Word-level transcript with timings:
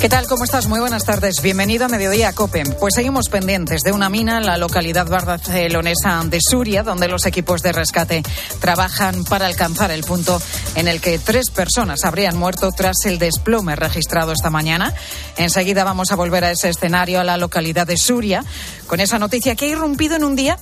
¿Qué 0.00 0.08
tal? 0.08 0.28
¿Cómo 0.28 0.44
estás? 0.44 0.68
Muy 0.68 0.78
buenas 0.78 1.04
tardes. 1.04 1.42
Bienvenido 1.42 1.84
a 1.84 1.88
Mediodía 1.88 2.32
Cope. 2.32 2.62
Pues 2.78 2.94
seguimos 2.94 3.28
pendientes 3.28 3.82
de 3.82 3.90
una 3.90 4.08
mina 4.08 4.38
en 4.38 4.46
la 4.46 4.56
localidad 4.56 5.08
barcelonesa 5.08 6.22
de 6.24 6.38
Suria, 6.40 6.84
donde 6.84 7.08
los 7.08 7.26
equipos 7.26 7.62
de 7.62 7.72
rescate 7.72 8.22
trabajan 8.60 9.24
para 9.24 9.46
alcanzar 9.46 9.90
el 9.90 10.04
punto 10.04 10.40
en 10.76 10.86
el 10.86 11.00
que 11.00 11.18
tres 11.18 11.50
personas 11.50 12.04
habrían 12.04 12.36
muerto 12.36 12.70
tras 12.70 13.06
el 13.06 13.18
desplome 13.18 13.74
registrado 13.74 14.30
esta 14.30 14.50
mañana. 14.50 14.94
Enseguida 15.36 15.82
vamos 15.82 16.12
a 16.12 16.16
volver 16.16 16.44
a 16.44 16.52
ese 16.52 16.68
escenario, 16.68 17.18
a 17.18 17.24
la 17.24 17.36
localidad 17.36 17.88
de 17.88 17.96
Suria, 17.96 18.44
con 18.86 19.00
esa 19.00 19.18
noticia 19.18 19.56
que 19.56 19.64
ha 19.64 19.68
irrumpido 19.68 20.14
en 20.14 20.22
un 20.22 20.36
día 20.36 20.58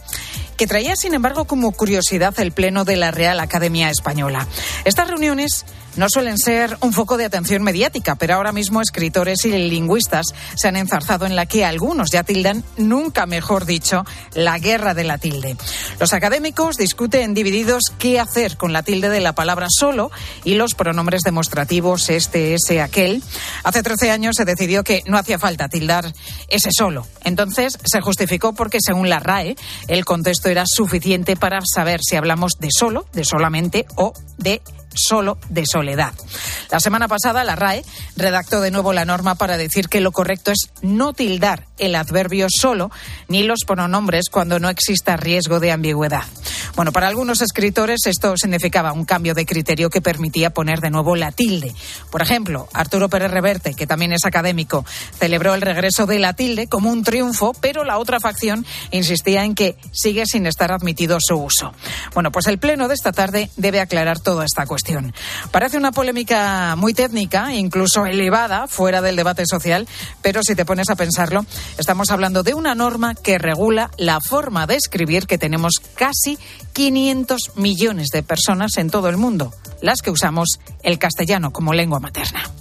que 0.57 0.67
traía, 0.67 0.97
sin 0.97 1.13
embargo, 1.13 1.45
como 1.45 1.73
curiosidad 1.73 2.35
el 2.41 2.53
Pleno 2.53 2.87
de 2.87 2.97
la 2.97 3.11
Real 3.11 3.39
Academia 3.41 3.91
Española. 3.91 4.47
Estas 4.87 5.09
reuniones 5.09 5.67
no 5.97 6.09
suelen 6.09 6.39
ser 6.39 6.77
un 6.81 6.93
foco 6.93 7.17
de 7.17 7.25
atención 7.25 7.63
mediática, 7.63 8.17
pero 8.17 8.35
ahora 8.35 8.53
mismo 8.53 8.81
escritores 8.81 9.45
y 9.45 9.51
lingüistas 9.51 10.27
se 10.55 10.69
han 10.69 10.77
enzarzado 10.77 11.27
en 11.27 11.37
la 11.37 11.47
que 11.47 11.65
algunos 11.65 12.11
ya 12.11 12.23
tildan, 12.23 12.65
nunca 12.77 13.27
mejor 13.27 13.67
dicho, 13.67 14.05
la 14.35 14.59
guerra 14.59 14.95
de 14.95 15.05
la 15.05 15.19
tilde. 15.19 15.57
Los 15.99 16.13
académicos 16.13 16.77
discuten 16.77 17.35
divididos 17.35 17.85
qué 17.99 18.21
hacer 18.21 18.57
con 18.57 18.73
la 18.73 18.83
tilde 18.83 19.09
de 19.09 19.21
la 19.21 19.35
palabra 19.35 19.69
solo 19.71 20.11
y 20.45 20.55
los 20.55 20.75
pronombres 20.75 21.23
demostrativos 21.23 22.11
este, 22.11 22.55
ese, 22.55 22.81
aquel. 22.81 23.23
Hace 23.65 23.83
13 23.83 24.11
años 24.11 24.37
se 24.37 24.45
decidió 24.45 24.85
que 24.85 25.03
no 25.07 25.19
hacía 25.19 25.39
falta 25.39 25.69
tildar 25.69 26.13
ese 26.49 26.71
solo. 26.77 27.07
Entonces 27.25 27.79
se 27.85 28.01
justificó 28.01 28.55
porque, 28.55 28.79
según 28.81 29.09
la 29.09 29.19
RAE, 29.19 29.57
el 29.89 30.05
contexto 30.05 30.49
era 30.49 30.65
suficiente 30.67 31.37
para 31.37 31.61
saber 31.65 32.01
si 32.03 32.17
hablamos 32.17 32.53
de 32.59 32.69
solo, 32.71 33.07
de 33.13 33.25
solamente 33.25 33.87
o 33.97 34.13
de 34.39 34.63
solo 34.97 35.39
de 35.49 35.65
soledad. 35.67 36.13
La 36.71 36.81
semana 36.81 37.07
pasada 37.09 37.45
la 37.45 37.55
RAE 37.55 37.85
redactó 38.17 38.61
de 38.61 38.71
nuevo 38.71 38.93
la 38.93 39.05
norma 39.05 39.37
para 39.37 39.57
decir 39.57 39.89
que 39.89 40.01
lo 40.01 40.13
correcto 40.13 40.51
es 40.51 40.71
no 40.83 41.13
tildar 41.13 41.67
el 41.79 41.95
adverbio 41.95 42.47
solo 42.49 42.91
ni 43.29 43.43
los 43.43 43.61
pronombres 43.67 44.31
cuando 44.31 44.59
no 44.59 44.69
exista 44.69 45.17
riesgo 45.17 45.61
de 45.61 45.73
ambigüedad. 45.73 46.25
Bueno, 46.75 46.93
para 46.93 47.09
algunos 47.09 47.43
escritores 47.43 48.07
esto 48.07 48.37
significaba 48.37 48.93
un 48.93 49.05
cambio 49.05 49.35
de 49.35 49.47
criterio 49.47 49.91
que 49.91 50.01
permitía 50.01 50.51
poner 50.51 50.81
de 50.81 50.91
nuevo 50.91 51.17
la 51.17 51.33
tilde. 51.33 51.75
Por 52.11 52.23
ejemplo, 52.23 52.69
Arturo 52.73 53.09
Pérez 53.09 53.31
Reverte, 53.31 53.75
que 53.75 53.87
también 53.87 54.13
es 54.13 54.25
académico, 54.25 54.85
celebró 55.19 55.55
el 55.55 55.63
regreso 55.63 56.07
de 56.07 56.19
la 56.19 56.35
tilde 56.35 56.67
como 56.67 56.91
un 56.91 57.03
triunfo, 57.03 57.53
pero 57.61 57.85
la 57.85 57.99
otra 57.99 58.21
facción 58.21 58.67
insistía 58.91 59.45
en 59.45 59.55
que 59.55 59.77
sigue 59.93 60.25
sin 60.27 60.47
estar 60.47 60.73
admitido 60.73 61.19
su 61.21 61.37
uso. 61.37 61.73
Bueno, 62.15 62.31
pues 62.31 62.47
el 62.47 62.59
pleno 62.59 62.89
de 62.89 62.95
esta 62.95 63.13
tarde 63.13 63.51
debe 63.57 63.81
aclarar 63.81 64.21
toda 64.21 64.45
esta 64.45 64.67
cuestión. 64.67 64.86
Parece 65.51 65.77
una 65.77 65.93
polémica 65.93 66.75
muy 66.77 66.95
técnica, 66.95 67.55
incluso 67.55 68.07
elevada, 68.07 68.67
fuera 68.67 69.01
del 69.03 69.17
debate 69.17 69.45
social, 69.47 69.87
pero 70.23 70.43
si 70.43 70.55
te 70.55 70.65
pones 70.65 70.91
a 70.91 70.97
pensarlo, 70.97 71.45
estamos 71.79 72.11
hablando 72.11 72.43
de 72.43 72.55
una 72.55 72.75
norma 72.75 73.15
que 73.15 73.39
regula 73.39 73.91
la 73.99 74.21
forma 74.21 74.67
de 74.67 74.77
escribir 74.77 75.27
que 75.27 75.39
tenemos 75.39 75.75
casi 75.95 76.39
500 76.73 77.57
millones 77.57 78.09
de 78.13 78.23
personas 78.23 78.77
en 78.77 78.91
todo 78.91 79.09
el 79.09 79.17
mundo, 79.17 79.53
las 79.81 80.03
que 80.03 80.11
usamos 80.11 80.59
el 80.83 80.99
castellano 80.99 81.53
como 81.53 81.73
lengua 81.73 82.01
materna. 82.01 82.56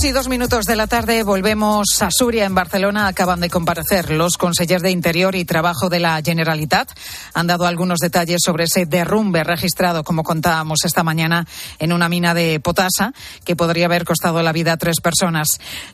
Y 0.00 0.12
dos 0.12 0.28
minutos 0.28 0.64
de 0.64 0.76
la 0.76 0.86
tarde 0.86 1.22
volvemos 1.24 1.84
a 2.00 2.10
Suria, 2.10 2.44
en 2.44 2.54
Barcelona. 2.54 3.08
Acaban 3.08 3.40
de 3.40 3.50
comparecer 3.50 4.10
los 4.10 4.36
consellers 4.38 4.82
de 4.82 4.92
Interior 4.92 5.34
y 5.34 5.44
Trabajo 5.44 5.88
de 5.88 5.98
la 5.98 6.22
Generalitat. 6.24 6.88
Han 7.34 7.48
dado 7.48 7.66
algunos 7.66 7.98
detalles 7.98 8.40
sobre 8.42 8.64
ese 8.64 8.86
derrumbe 8.86 9.42
registrado, 9.44 10.04
como 10.04 10.22
contábamos 10.22 10.78
esta 10.84 11.02
mañana, 11.02 11.46
en 11.78 11.92
una 11.92 12.08
mina 12.08 12.32
de 12.32 12.60
potasa 12.60 13.12
que 13.44 13.56
podría 13.56 13.86
haber 13.86 14.04
costado 14.04 14.40
la 14.42 14.52
vida 14.52 14.72
a 14.72 14.76
tres 14.76 15.00
personas. 15.02 15.48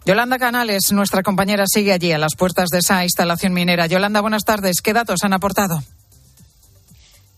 Yolanda 0.05 0.39
Canales, 0.39 0.93
nuestra 0.93 1.23
compañera, 1.23 1.65
sigue 1.67 1.93
allí 1.93 2.13
a 2.13 2.19
las 2.19 2.37
puertas 2.37 2.69
de 2.69 2.79
esa 2.79 3.03
instalación 3.05 3.55
minera. 3.55 3.87
Yolanda, 3.87 4.21
buenas 4.21 4.45
tardes. 4.45 4.83
¿Qué 4.83 4.93
datos 4.93 5.21
han 5.25 5.33
aportado? 5.33 5.83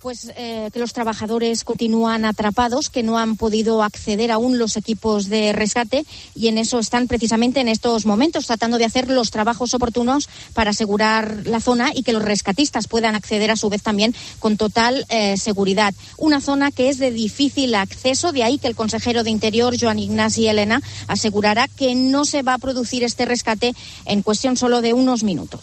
Pues 0.01 0.31
eh, 0.37 0.71
que 0.73 0.79
los 0.79 0.93
trabajadores 0.93 1.65
continúan 1.65 2.25
atrapados, 2.25 2.91
que 2.91 3.03
no 3.03 3.19
han 3.19 3.37
podido 3.37 3.83
acceder 3.83 4.31
aún 4.31 4.59
los 4.59 4.77
equipos 4.77 5.29
de 5.29 5.53
rescate 5.53 6.05
y 6.35 6.49
en 6.49 6.59
eso 6.59 6.79
están 6.79 7.09
precisamente 7.09 7.61
en 7.61 7.69
estos 7.69 8.05
momentos 8.07 8.47
tratando 8.47 8.79
de 8.79 8.85
hacer 8.85 9.11
los 9.11 9.31
trabajos 9.31 9.75
oportunos 9.75 10.29
para 10.55 10.71
asegurar 10.71 11.47
la 11.47 11.61
zona 11.61 11.91
y 11.95 12.03
que 12.03 12.13
los 12.13 12.23
rescatistas 12.23 12.89
puedan 12.89 13.15
acceder 13.15 13.51
a 13.51 13.57
su 13.57 13.69
vez 13.69 13.83
también 13.83 14.15
con 14.39 14.57
total 14.57 15.07
eh, 15.09 15.37
seguridad. 15.37 15.95
Una 16.19 16.41
zona 16.41 16.71
que 16.71 16.89
es 16.89 16.99
de 16.99 17.11
difícil 17.11 17.75
acceso, 17.75 18.33
de 18.33 18.43
ahí 18.43 18.59
que 18.59 18.69
el 18.69 18.77
consejero 18.77 19.25
de 19.25 19.31
Interior, 19.31 19.75
Joan 19.81 19.99
Ignasi 19.99 20.47
Elena, 20.47 20.81
asegurará 21.09 21.69
que 21.69 21.95
no 21.95 22.25
se 22.25 22.43
va 22.43 22.55
a 22.55 22.59
producir 22.59 23.03
este 23.03 23.25
rescate 23.25 23.75
en 24.05 24.23
cuestión 24.23 24.57
solo 24.57 24.83
de 24.83 24.93
unos 24.93 25.23
minutos. 25.23 25.61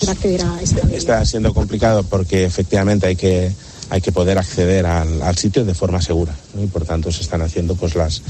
Está 0.92 1.24
siendo 1.26 1.54
complicado 1.54 2.04
porque 2.04 2.46
efectivamente 2.46 3.08
hay 3.08 3.16
que 3.16 3.52
hay 3.90 4.02
que 4.02 4.12
poder 4.12 4.38
acceder 4.38 4.86
al, 4.86 5.38
sitio 5.38 5.66
de 5.66 5.74
forma 5.74 6.02
segura. 6.02 6.36
Y 6.62 6.68
por 6.68 6.86
tanto 6.86 7.12
se 7.12 7.22
están 7.22 7.42
haciendo 7.42 7.76
pues 7.76 7.96
las, 7.96 8.22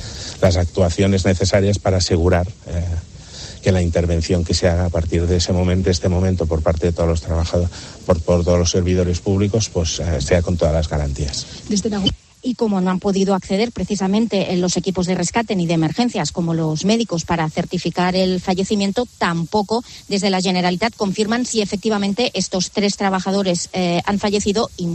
las 0.42 0.58
actuaciones 0.58 1.26
necesarias 1.26 1.80
para 1.80 1.98
asegurar 1.98 2.48
eh, 2.68 2.84
que 3.62 3.72
la 3.72 3.82
intervención 3.82 4.44
que 4.44 4.54
se 4.54 4.68
haga 4.68 4.86
a 4.86 4.90
partir 4.90 5.26
de 5.26 5.38
ese 5.38 5.54
momento, 5.54 5.90
este 5.90 6.10
momento, 6.10 6.46
por 6.46 6.62
parte 6.62 6.88
de 6.88 6.94
todos 6.94 7.10
los 7.10 7.22
trabajadores, 7.22 7.72
por, 8.06 8.22
por 8.22 8.44
todos 8.44 8.60
los 8.60 8.72
servidores 8.72 9.20
públicos, 9.20 9.70
pues 9.70 10.00
eh, 10.00 10.22
sea 10.22 10.42
con 10.42 10.58
todas 10.58 10.74
las 10.74 10.90
garantías. 10.90 11.46
Y 12.44 12.56
como 12.56 12.82
no 12.82 12.92
han 12.92 13.00
podido 13.00 13.34
acceder 13.34 13.72
precisamente 13.72 14.52
en 14.52 14.62
los 14.62 14.78
equipos 14.78 15.08
de 15.08 15.16
rescate 15.16 15.56
ni 15.56 15.66
de 15.66 15.74
emergencias 15.74 16.32
como 16.32 16.54
los 16.54 16.86
médicos 16.86 17.26
para 17.26 17.50
certificar 17.50 18.16
el 18.16 18.42
fallecimiento, 18.42 19.08
tampoco 19.18 19.84
desde 20.10 20.30
la 20.30 20.42
Generalitat 20.42 20.96
confirman 20.96 21.46
si 21.46 21.62
efectivamente 21.62 22.32
estos 22.34 22.72
tres 22.72 22.98
trabajadores 22.98 23.70
eh, 23.74 24.02
han 24.06 24.20
fallecido 24.20 24.70
y, 24.78 24.88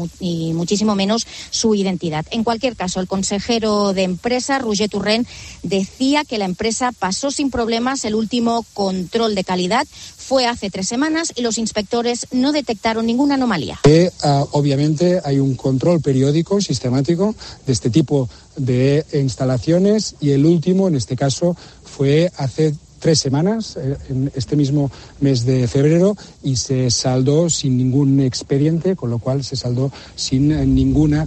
muchísimo 0.52 0.94
menos 0.94 1.26
su 1.50 1.74
identidad. 1.74 2.26
En 2.30 2.44
cualquier 2.44 2.76
caso, 2.76 3.00
el 3.00 3.08
consejero 3.08 3.94
de 3.94 4.02
empresa, 4.02 4.58
Roger 4.58 4.90
Turren, 4.90 5.26
decía 5.62 6.24
que 6.24 6.38
la 6.38 6.44
empresa 6.44 6.92
pasó 6.92 7.30
sin 7.30 7.50
problemas 7.50 8.04
el 8.04 8.14
último 8.14 8.64
control 8.74 9.34
de 9.34 9.44
calidad 9.44 9.86
fue 10.28 10.44
hace 10.46 10.68
tres 10.68 10.86
semanas 10.86 11.32
y 11.34 11.40
los 11.40 11.56
inspectores 11.56 12.26
no 12.32 12.52
detectaron 12.52 13.06
ninguna 13.06 13.36
anomalía. 13.36 13.80
Eh, 13.84 14.10
obviamente 14.52 15.22
hay 15.24 15.38
un 15.38 15.54
control 15.54 16.02
periódico, 16.02 16.60
sistemático, 16.60 17.34
de 17.66 17.72
este 17.72 17.88
tipo 17.88 18.28
de 18.54 19.06
instalaciones 19.14 20.16
y 20.20 20.32
el 20.32 20.44
último, 20.44 20.86
en 20.86 20.96
este 20.96 21.16
caso, 21.16 21.56
fue 21.82 22.30
hace 22.36 22.74
tres 22.98 23.18
semanas, 23.18 23.78
eh, 23.78 23.96
en 24.10 24.30
este 24.34 24.54
mismo 24.54 24.90
mes 25.20 25.46
de 25.46 25.66
febrero, 25.66 26.14
y 26.42 26.56
se 26.56 26.90
saldó 26.90 27.48
sin 27.48 27.78
ningún 27.78 28.20
expediente, 28.20 28.96
con 28.96 29.08
lo 29.08 29.20
cual 29.20 29.42
se 29.44 29.56
saldó 29.56 29.90
sin 30.14 30.52
eh, 30.52 30.66
ninguna 30.66 31.26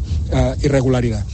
irregularidad. 0.62 1.26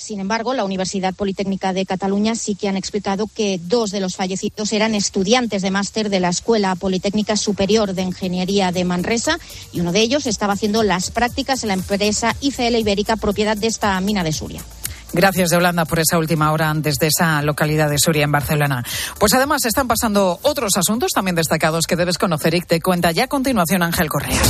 Sin 0.00 0.18
embargo, 0.18 0.54
la 0.54 0.64
Universidad 0.64 1.14
Politécnica 1.14 1.74
de 1.74 1.84
Cataluña 1.84 2.34
sí 2.34 2.54
que 2.54 2.70
han 2.70 2.78
explicado 2.78 3.26
que 3.26 3.60
dos 3.62 3.90
de 3.90 4.00
los 4.00 4.16
fallecidos 4.16 4.72
eran 4.72 4.94
estudiantes 4.94 5.60
de 5.60 5.70
máster 5.70 6.08
de 6.08 6.20
la 6.20 6.30
Escuela 6.30 6.74
Politécnica 6.74 7.36
Superior 7.36 7.92
de 7.92 8.00
Ingeniería 8.00 8.72
de 8.72 8.84
Manresa 8.84 9.38
y 9.72 9.80
uno 9.80 9.92
de 9.92 10.00
ellos 10.00 10.26
estaba 10.26 10.54
haciendo 10.54 10.82
las 10.82 11.10
prácticas 11.10 11.62
en 11.64 11.68
la 11.68 11.74
empresa 11.74 12.34
ICL 12.40 12.76
Ibérica, 12.76 13.16
propiedad 13.16 13.58
de 13.58 13.66
esta 13.66 14.00
mina 14.00 14.24
de 14.24 14.32
Suria. 14.32 14.64
Gracias, 15.12 15.50
Yolanda, 15.50 15.84
por 15.84 15.98
esa 15.98 16.16
última 16.16 16.50
hora 16.50 16.70
antes 16.70 16.94
de 16.94 17.08
esa 17.08 17.42
localidad 17.42 17.90
de 17.90 17.98
Suria, 17.98 18.24
en 18.24 18.32
Barcelona. 18.32 18.82
Pues 19.18 19.34
además 19.34 19.66
están 19.66 19.86
pasando 19.86 20.38
otros 20.42 20.78
asuntos 20.78 21.10
también 21.12 21.34
destacados 21.34 21.84
que 21.86 21.96
debes 21.96 22.16
conocer 22.16 22.54
y 22.54 22.62
te 22.62 22.80
cuenta 22.80 23.12
ya 23.12 23.24
a 23.24 23.28
continuación 23.28 23.82
Ángel 23.82 24.08
Correa. 24.08 24.40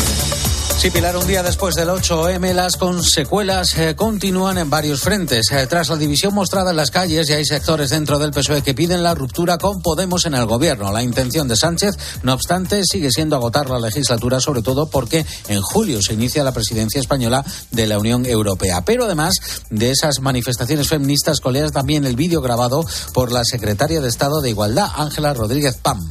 Sí, 0.81 0.91
Pilar, 0.91 1.15
un 1.19 1.27
día 1.27 1.43
después 1.43 1.75
del 1.75 1.91
8M, 1.91 2.55
las 2.55 2.79
consecuelas 2.79 3.77
eh, 3.77 3.95
continúan 3.95 4.57
en 4.57 4.71
varios 4.71 5.03
frentes. 5.03 5.53
Eh, 5.53 5.67
tras 5.67 5.91
la 5.91 5.97
división 5.97 6.33
mostrada 6.33 6.71
en 6.71 6.79
las 6.79 6.91
calles, 6.91 7.29
y 7.29 7.35
hay 7.35 7.45
sectores 7.45 7.91
dentro 7.91 8.19
del 8.19 8.31
PSOE 8.31 8.63
que 8.63 8.73
piden 8.73 9.03
la 9.03 9.15
ruptura 9.15 9.59
con 9.59 9.83
Podemos 9.83 10.25
en 10.25 10.33
el 10.33 10.47
gobierno. 10.47 10.91
La 10.91 11.03
intención 11.03 11.49
de 11.49 11.57
Sánchez, 11.57 11.97
no 12.23 12.33
obstante, 12.33 12.83
sigue 12.87 13.11
siendo 13.11 13.37
agotar 13.37 13.69
la 13.69 13.79
legislatura, 13.79 14.41
sobre 14.41 14.63
todo 14.63 14.89
porque 14.89 15.27
en 15.49 15.61
julio 15.61 16.01
se 16.01 16.15
inicia 16.15 16.45
la 16.45 16.53
presidencia 16.53 16.99
española 16.99 17.45
de 17.73 17.87
la 17.87 17.99
Unión 17.99 18.25
Europea. 18.25 18.83
Pero 18.83 19.05
además 19.05 19.35
de 19.69 19.91
esas 19.91 20.21
manifestaciones 20.21 20.89
feministas, 20.89 21.41
coleas 21.41 21.73
también 21.73 22.07
el 22.07 22.17
vídeo 22.17 22.41
grabado 22.41 22.87
por 23.13 23.33
la 23.33 23.45
secretaria 23.45 24.01
de 24.01 24.09
Estado 24.09 24.41
de 24.41 24.49
Igualdad, 24.49 24.89
Ángela 24.97 25.35
Rodríguez 25.35 25.77
Pam. 25.77 26.11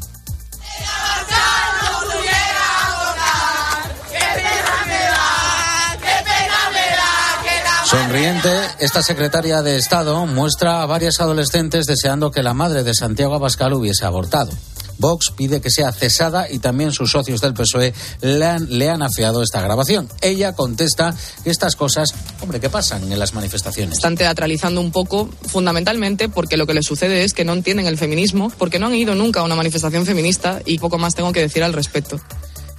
Sonriente, 7.89 8.51
esta 8.77 9.01
secretaria 9.01 9.63
de 9.63 9.75
Estado 9.75 10.27
muestra 10.27 10.83
a 10.83 10.85
varias 10.85 11.19
adolescentes 11.21 11.87
deseando 11.87 12.29
que 12.29 12.43
la 12.43 12.53
madre 12.53 12.83
de 12.83 12.93
Santiago 12.93 13.33
Abascal 13.33 13.73
hubiese 13.73 14.05
abortado. 14.05 14.51
Vox 14.99 15.31
pide 15.35 15.59
que 15.59 15.71
sea 15.71 15.91
cesada 15.91 16.51
y 16.51 16.59
también 16.59 16.91
sus 16.91 17.09
socios 17.09 17.41
del 17.41 17.55
PSOE 17.55 17.95
le 18.21 18.45
han, 18.45 18.77
le 18.77 18.91
han 18.91 19.01
afeado 19.01 19.41
esta 19.41 19.59
grabación. 19.61 20.07
Ella 20.21 20.53
contesta 20.53 21.15
que 21.43 21.49
estas 21.49 21.75
cosas, 21.75 22.13
hombre, 22.41 22.59
¿qué 22.59 22.69
pasan 22.69 23.11
en 23.11 23.17
las 23.17 23.33
manifestaciones? 23.33 23.95
Están 23.95 24.15
teatralizando 24.15 24.81
un 24.81 24.91
poco, 24.91 25.27
fundamentalmente 25.47 26.29
porque 26.29 26.57
lo 26.57 26.67
que 26.67 26.75
les 26.75 26.85
sucede 26.85 27.23
es 27.23 27.33
que 27.33 27.43
no 27.43 27.53
entienden 27.53 27.87
el 27.87 27.97
feminismo, 27.97 28.51
porque 28.59 28.77
no 28.77 28.85
han 28.85 28.93
ido 28.93 29.15
nunca 29.15 29.39
a 29.39 29.43
una 29.43 29.55
manifestación 29.55 30.05
feminista 30.05 30.61
y 30.63 30.77
poco 30.77 30.99
más 30.99 31.15
tengo 31.15 31.33
que 31.33 31.41
decir 31.41 31.63
al 31.63 31.73
respecto 31.73 32.21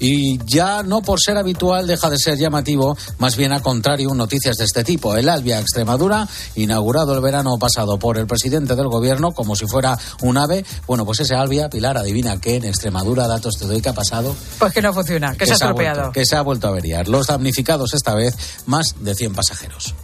y 0.00 0.38
ya 0.44 0.82
no 0.82 1.02
por 1.02 1.20
ser 1.20 1.36
habitual 1.36 1.86
deja 1.86 2.10
de 2.10 2.18
ser 2.18 2.38
llamativo, 2.38 2.96
más 3.18 3.36
bien 3.36 3.52
a 3.52 3.60
contrario, 3.60 4.12
noticias 4.14 4.56
de 4.56 4.64
este 4.64 4.82
tipo. 4.82 5.16
El 5.16 5.28
Albia 5.28 5.60
Extremadura, 5.60 6.26
inaugurado 6.56 7.14
el 7.14 7.20
verano 7.20 7.58
pasado 7.58 7.98
por 7.98 8.18
el 8.18 8.26
presidente 8.26 8.74
del 8.74 8.88
gobierno 8.88 9.30
como 9.32 9.54
si 9.54 9.66
fuera 9.66 9.96
un 10.22 10.38
ave, 10.38 10.64
bueno, 10.86 11.04
pues 11.04 11.20
ese 11.20 11.34
Albia, 11.34 11.68
Pilar, 11.68 11.98
adivina 11.98 12.40
qué, 12.40 12.56
en 12.56 12.64
Extremadura, 12.64 13.28
datos 13.28 13.54
te 13.58 13.66
doy 13.66 13.80
que 13.80 13.90
ha 13.90 13.94
pasado. 13.94 14.34
Pues 14.58 14.72
que 14.72 14.82
no 14.82 14.92
funciona, 14.92 15.36
que, 15.36 15.46
se 15.46 15.52
ha 15.52 15.54
estropeado. 15.54 16.12
que 16.12 16.24
se 16.24 16.36
ha 16.36 16.42
vuelto 16.42 16.66
a 16.66 16.70
averiar. 16.70 17.06
Los 17.06 17.26
damnificados 17.26 17.94
esta 17.94 18.14
vez, 18.14 18.34
más 18.66 18.94
de 19.00 19.14
100 19.14 19.34
pasajeros. 19.34 19.94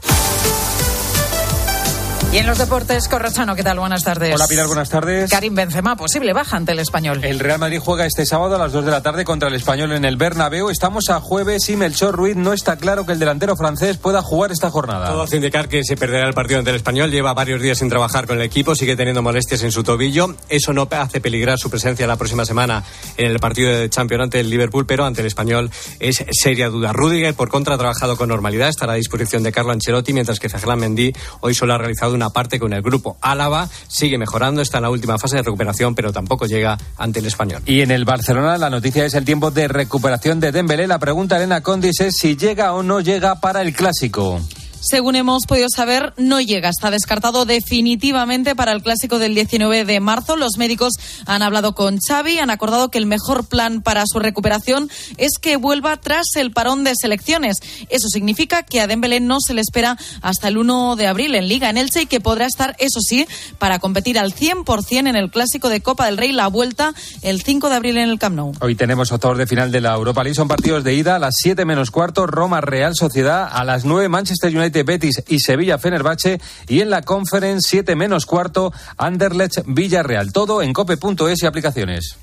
Y 2.33 2.39
en 2.39 2.47
los 2.47 2.59
deportes, 2.59 3.09
Corrochano, 3.09 3.55
¿qué 3.55 3.63
tal? 3.63 3.79
Buenas 3.79 4.03
tardes. 4.03 4.35
Hola 4.35 4.47
Pilar, 4.47 4.67
buenas 4.67 4.91
tardes. 4.91 5.31
Karim 5.31 5.55
Benzema, 5.55 5.97
posible 5.97 6.33
baja 6.35 6.57
ante 6.57 6.73
el 6.73 6.81
Español. 6.81 7.25
El 7.25 7.39
Real 7.39 7.59
Madrid 7.59 7.79
juega 7.83 8.05
este 8.05 8.27
sábado 8.27 8.57
a 8.57 8.59
las 8.59 8.73
2 8.73 8.85
de 8.85 8.91
la 8.91 9.01
tarde 9.01 9.25
contra 9.25 9.49
el 9.49 9.55
Español 9.55 9.93
en 9.93 10.05
el 10.05 10.17
Bernabéu. 10.17 10.69
Estamos 10.69 11.09
a 11.09 11.21
jueves 11.21 11.69
y 11.71 11.77
Melchor 11.77 12.15
Ruiz 12.15 12.37
no 12.37 12.53
está 12.53 12.77
claro 12.77 13.07
que 13.07 13.13
el 13.13 13.21
delantero 13.21 13.57
francés 13.57 13.97
pueda 13.97 14.23
jugar 14.23 14.53
esta 14.53 14.71
jornada. 14.71 15.07
Todo 15.07 15.23
hace 15.23 15.37
indicar 15.37 15.69
que 15.69 15.83
se 15.85 15.97
perderá 15.97 16.27
el 16.27 16.35
partido 16.35 16.59
ante 16.59 16.71
el 16.71 16.77
Español. 16.77 17.11
Lleva 17.11 17.33
varios 17.33 17.63
días 17.63 17.79
sin 17.79 17.89
trabajar 17.89 18.27
con 18.27 18.37
el 18.37 18.43
equipo, 18.43 18.75
sigue 18.75 18.97
teniendo 18.97 19.23
molestias 19.23 19.63
en 19.63 19.71
su 19.71 19.83
tobillo. 19.83 20.35
Eso 20.49 20.73
no 20.73 20.89
hace 20.91 21.21
peligrar 21.21 21.59
su 21.59 21.71
presencia 21.71 22.07
la 22.07 22.17
próxima 22.17 22.45
semana 22.45 22.83
en 23.17 23.31
el 23.31 23.39
partido 23.39 23.71
de 23.71 23.89
Champions 23.89 24.25
ante 24.25 24.41
el 24.41 24.51
Liverpool, 24.51 24.85
pero 24.85 25.05
ante 25.07 25.21
el 25.21 25.29
Español 25.29 25.71
es 26.01 26.23
seria 26.33 26.69
duda. 26.69 26.93
Rudiger, 26.93 27.35
por 27.35 27.49
contra, 27.49 27.77
ha 27.77 27.79
trabajado 27.79 28.17
con 28.17 28.29
normalidad, 28.29 28.69
estará 28.69 28.95
a 28.95 28.97
disposición 28.97 29.43
de 29.43 29.53
Carlo 29.53 29.73
Ancelotti, 29.73 30.13
mientras 30.13 30.39
que 30.41 30.49
Ferland 30.49 30.83
Mendy 30.83 31.15
hoy 31.41 31.55
solo 31.55 31.73
ha 31.75 31.79
realizado 31.79 32.16
una 32.17 32.31
parte 32.31 32.59
con 32.59 32.73
el 32.73 32.83
grupo 32.83 33.17
Álava 33.21 33.69
sigue 33.89 34.19
mejorando, 34.19 34.61
está 34.61 34.79
en 34.79 34.83
la 34.83 34.91
última 34.91 35.19
fase 35.19 35.37
de 35.37 35.43
recuperación, 35.43 35.95
pero 35.95 36.13
tampoco 36.13 36.47
llega 36.47 36.77
ante 36.97 37.21
el 37.21 37.27
español. 37.27 37.63
Y 37.67 37.83
en 37.83 37.91
el 37.91 38.05
Barcelona 38.05 38.59
la 38.59 38.71
noticia 38.71 39.05
es 39.05 39.15
el 39.15 39.25
tiempo 39.25 39.51
de 39.51 39.69
recuperación 39.69 40.41
de 40.41 40.53
Dembélé. 40.53 40.87
La 40.87 40.99
pregunta, 40.99 41.37
Elena 41.37 41.61
Condis, 41.61 42.01
es 42.01 42.17
si 42.17 42.37
llega 42.37 42.73
o 42.73 42.83
no 42.83 43.01
llega 43.01 43.41
para 43.41 43.63
el 43.63 43.73
Clásico. 43.73 44.41
Según 44.81 45.17
hemos 45.17 45.47
podido 45.47 45.69
saber, 45.75 46.13
no 46.17 46.41
llega. 46.41 46.69
Está 46.69 46.91
descartado 46.91 47.45
definitivamente 47.45 48.55
para 48.55 48.73
el 48.73 48.83
clásico 48.83 49.19
del 49.19 49.35
19 49.35 49.85
de 49.85 50.01
marzo. 50.01 50.37
Los 50.37 50.59
médicos 50.59 50.95
han 51.27 51.43
hablado 51.43 51.75
con 51.75 51.99
Xavi, 51.99 52.39
han 52.39 52.51
acordado 52.51 52.91
que 52.91 52.99
el 52.99 53.07
mejor 53.07 53.47
plan 53.47 53.83
para 53.83 54.05
su 54.07 54.19
recuperación 54.19 54.91
es 55.17 55.39
que 55.41 55.57
vuelva 55.57 55.97
tras 55.97 56.27
el 56.37 56.53
parón 56.53 56.85
de 56.85 56.93
selecciones. 56.95 57.57
Eso 57.89 58.09
significa 58.09 58.63
que 58.63 58.81
a 58.81 58.87
Dembélé 58.87 59.21
no 59.21 59.41
se 59.41 59.55
le 59.55 59.61
espera 59.61 59.97
hasta 60.23 60.49
el 60.49 60.59
1 60.59 60.97
de 60.97 61.07
abril 61.07 61.35
en 61.35 61.49
Liga 61.49 61.71
en 61.71 61.79
Elche 61.79 62.03
y 62.03 62.07
que 62.07 62.21
podrá 62.21 62.47
estar, 62.47 62.77
eso 62.79 63.01
sí, 63.01 63.27
para 63.59 63.79
competir 63.79 64.19
al 64.19 64.35
100% 64.35 65.09
en 65.09 65.17
el 65.17 65.31
clásico 65.31 65.69
de 65.69 65.81
Copa 65.81 66.07
del 66.07 66.17
Rey, 66.17 66.33
la 66.33 66.49
vuelta 66.49 66.95
el 67.23 67.43
5 67.43 67.69
de 67.69 67.75
abril 67.75 67.97
en 67.97 68.09
el 68.09 68.19
Camp 68.19 68.37
Nou. 68.37 68.53
Hoy 68.61 68.75
tenemos 68.75 69.11
octavos 69.11 69.39
de 69.39 69.47
final 69.47 69.73
de 69.73 69.81
la 69.81 69.95
Europa 69.95 70.23
League. 70.23 70.37
Son 70.37 70.49
partidos 70.49 70.85
de 70.85 70.95
ida 70.95 71.17
a 71.17 71.19
las 71.19 71.35
7 71.39 71.65
menos 71.65 71.91
cuarto, 71.91 72.27
Roma 72.27 72.61
Real 72.61 72.95
Sociedad, 72.95 73.49
a 73.51 73.65
las 73.65 73.85
9 73.85 74.09
Manchester 74.09 74.57
United 74.57 74.66
Betis 74.71 75.23
y 75.29 75.41
Sevilla 75.41 75.79
Fenerbahce 75.79 76.41
y 76.69 76.81
en 76.81 76.91
la 76.91 77.03
Conference 77.03 77.69
7 77.71 77.97
menos 77.97 78.27
cuarto 78.27 78.73
Anderlecht 78.97 79.63
Villarreal. 79.67 80.33
Todo 80.33 80.63
en 80.63 80.73
cope.es 80.73 81.43
y 81.43 81.47
aplicaciones. 81.47 82.17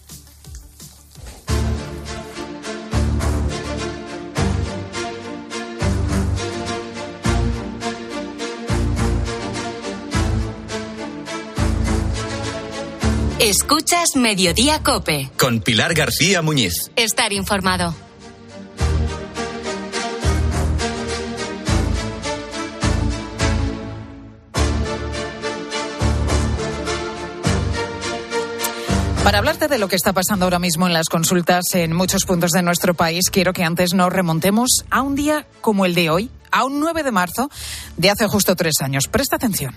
Escuchas 13.45 14.15
Mediodía 14.15 14.81
Cope. 14.83 15.29
Con 15.37 15.59
Pilar 15.59 15.93
García 15.93 16.41
Muñiz. 16.41 16.91
Estar 16.95 17.33
informado. 17.33 17.93
Para 29.23 29.37
hablarte 29.37 29.69
de 29.69 29.77
lo 29.77 29.87
que 29.87 29.95
está 29.95 30.11
pasando 30.11 30.43
ahora 30.43 30.59
mismo 30.59 30.85
en 30.85 30.91
las 30.91 31.07
consultas 31.07 31.63
en 31.75 31.93
muchos 31.93 32.25
puntos 32.25 32.51
de 32.51 32.61
nuestro 32.61 32.93
país, 32.93 33.29
quiero 33.31 33.53
que 33.53 33.63
antes 33.63 33.93
nos 33.93 34.11
remontemos 34.11 34.83
a 34.89 35.01
un 35.01 35.15
día 35.15 35.47
como 35.61 35.85
el 35.85 35.95
de 35.95 36.09
hoy, 36.09 36.29
a 36.51 36.65
un 36.65 36.81
9 36.81 37.03
de 37.03 37.11
marzo 37.11 37.49
de 37.95 38.09
hace 38.09 38.27
justo 38.27 38.57
tres 38.57 38.81
años. 38.81 39.07
Presta 39.07 39.37
atención 39.37 39.75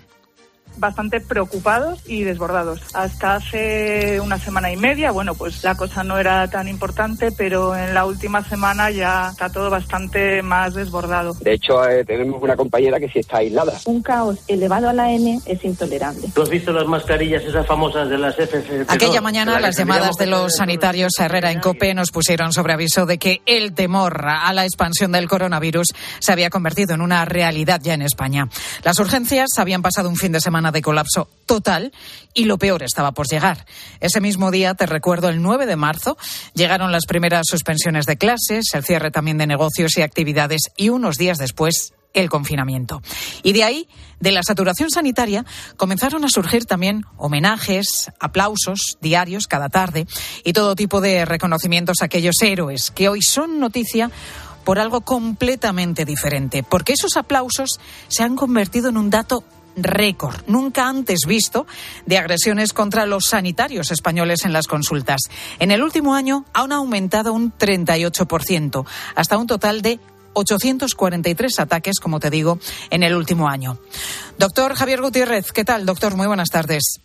bastante 0.76 1.20
preocupados 1.20 2.00
y 2.06 2.22
desbordados. 2.22 2.80
Hasta 2.94 3.36
hace 3.36 4.20
una 4.20 4.38
semana 4.38 4.70
y 4.72 4.76
media, 4.76 5.10
bueno, 5.10 5.34
pues 5.34 5.62
la 5.64 5.74
cosa 5.74 6.04
no 6.04 6.18
era 6.18 6.48
tan 6.48 6.68
importante, 6.68 7.32
pero 7.32 7.76
en 7.76 7.94
la 7.94 8.04
última 8.04 8.42
semana 8.44 8.90
ya 8.90 9.30
está 9.30 9.50
todo 9.50 9.70
bastante 9.70 10.42
más 10.42 10.74
desbordado. 10.74 11.34
De 11.34 11.54
hecho, 11.54 11.86
eh, 11.88 12.04
tenemos 12.04 12.42
una 12.42 12.56
compañera 12.56 12.98
que 12.98 13.08
sí 13.08 13.20
está 13.20 13.38
aislada. 13.38 13.72
Un 13.84 14.02
caos 14.02 14.38
elevado 14.48 14.88
a 14.88 14.92
la 14.92 15.10
N 15.10 15.40
es 15.44 15.64
intolerable. 15.64 16.28
¿Tú 16.34 16.42
has 16.42 16.50
visto 16.50 16.72
las 16.72 16.86
mascarillas 16.86 17.42
esas 17.42 17.66
famosas 17.66 18.08
de 18.08 18.18
las 18.18 18.36
FFP2? 18.36 18.86
Aquella 18.88 19.20
mañana 19.20 19.58
las 19.60 19.76
llamadas 19.76 20.16
de 20.16 20.26
los 20.26 20.56
sanitarios 20.56 21.12
a 21.18 21.26
Herrera 21.26 21.50
en 21.50 21.60
COPE 21.60 21.94
nos 21.94 22.10
pusieron 22.10 22.52
sobre 22.52 22.72
aviso 22.72 23.06
de 23.06 23.18
que 23.18 23.40
el 23.46 23.74
temor 23.74 24.26
a 24.26 24.52
la 24.52 24.64
expansión 24.64 25.12
del 25.12 25.28
coronavirus 25.28 25.88
se 26.18 26.32
había 26.32 26.50
convertido 26.50 26.94
en 26.94 27.00
una 27.00 27.24
realidad 27.24 27.80
ya 27.82 27.94
en 27.94 28.02
España. 28.02 28.48
Las 28.82 28.98
urgencias 28.98 29.48
habían 29.58 29.82
pasado 29.82 30.08
un 30.08 30.16
fin 30.16 30.32
de 30.32 30.40
semana 30.40 30.65
de 30.72 30.82
colapso 30.82 31.28
total 31.46 31.92
y 32.34 32.44
lo 32.44 32.58
peor 32.58 32.82
estaba 32.82 33.12
por 33.12 33.28
llegar. 33.28 33.66
Ese 34.00 34.20
mismo 34.20 34.50
día, 34.50 34.74
te 34.74 34.86
recuerdo, 34.86 35.28
el 35.28 35.42
9 35.42 35.66
de 35.66 35.76
marzo, 35.76 36.16
llegaron 36.54 36.92
las 36.92 37.06
primeras 37.06 37.46
suspensiones 37.48 38.06
de 38.06 38.16
clases, 38.16 38.66
el 38.74 38.84
cierre 38.84 39.10
también 39.10 39.38
de 39.38 39.46
negocios 39.46 39.96
y 39.96 40.02
actividades 40.02 40.62
y 40.76 40.88
unos 40.88 41.16
días 41.16 41.38
después 41.38 41.94
el 42.16 42.30
confinamiento. 42.30 43.02
Y 43.42 43.52
de 43.52 43.62
ahí, 43.62 43.88
de 44.20 44.32
la 44.32 44.42
saturación 44.42 44.90
sanitaria, 44.90 45.44
comenzaron 45.76 46.24
a 46.24 46.28
surgir 46.28 46.64
también 46.64 47.04
homenajes, 47.18 48.10
aplausos 48.18 48.98
diarios 49.00 49.46
cada 49.46 49.68
tarde 49.68 50.06
y 50.42 50.52
todo 50.52 50.74
tipo 50.74 51.00
de 51.00 51.24
reconocimientos 51.24 51.98
a 52.00 52.06
aquellos 52.06 52.36
héroes 52.42 52.90
que 52.90 53.08
hoy 53.08 53.22
son 53.22 53.60
noticia 53.60 54.10
por 54.64 54.80
algo 54.80 55.02
completamente 55.02 56.04
diferente, 56.04 56.64
porque 56.64 56.94
esos 56.94 57.16
aplausos 57.16 57.78
se 58.08 58.24
han 58.24 58.34
convertido 58.34 58.88
en 58.88 58.96
un 58.96 59.10
dato 59.10 59.44
récord, 59.76 60.36
nunca 60.46 60.88
antes 60.88 61.20
visto, 61.26 61.66
de 62.06 62.18
agresiones 62.18 62.72
contra 62.72 63.06
los 63.06 63.26
sanitarios 63.26 63.90
españoles 63.90 64.44
en 64.44 64.52
las 64.52 64.66
consultas. 64.66 65.22
En 65.58 65.70
el 65.70 65.82
último 65.82 66.14
año 66.14 66.44
han 66.52 66.72
aumentado 66.72 67.32
un 67.32 67.52
38%, 67.52 68.86
hasta 69.14 69.38
un 69.38 69.46
total 69.46 69.82
de 69.82 70.00
843 70.32 71.60
ataques, 71.60 71.98
como 72.00 72.20
te 72.20 72.30
digo, 72.30 72.58
en 72.90 73.02
el 73.02 73.14
último 73.14 73.48
año. 73.48 73.78
Doctor 74.38 74.74
Javier 74.74 75.00
Gutiérrez, 75.00 75.52
¿qué 75.52 75.64
tal? 75.64 75.86
Doctor, 75.86 76.16
muy 76.16 76.26
buenas 76.26 76.50
tardes. 76.50 77.00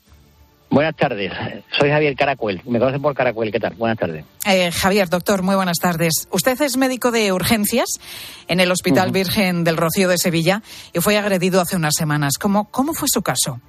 Buenas 0.71 0.95
tardes, 0.95 1.33
soy 1.77 1.89
Javier 1.89 2.15
Caracuel. 2.15 2.61
Me 2.65 2.79
conocen 2.79 3.01
por 3.01 3.13
Caracuel, 3.13 3.51
¿qué 3.51 3.59
tal? 3.59 3.73
Buenas 3.73 3.97
tardes. 3.97 4.23
Eh, 4.47 4.71
Javier, 4.71 5.09
doctor, 5.09 5.43
muy 5.43 5.55
buenas 5.55 5.79
tardes. 5.79 6.29
Usted 6.31 6.59
es 6.61 6.77
médico 6.77 7.11
de 7.11 7.33
urgencias 7.33 7.99
en 8.47 8.61
el 8.61 8.71
Hospital 8.71 9.11
Virgen 9.11 9.65
del 9.65 9.75
Rocío 9.75 10.07
de 10.07 10.17
Sevilla 10.17 10.61
y 10.93 11.01
fue 11.01 11.17
agredido 11.17 11.59
hace 11.59 11.75
unas 11.75 11.95
semanas. 11.97 12.37
¿Cómo, 12.39 12.71
cómo 12.71 12.93
fue 12.93 13.09
su 13.09 13.21
caso? 13.21 13.59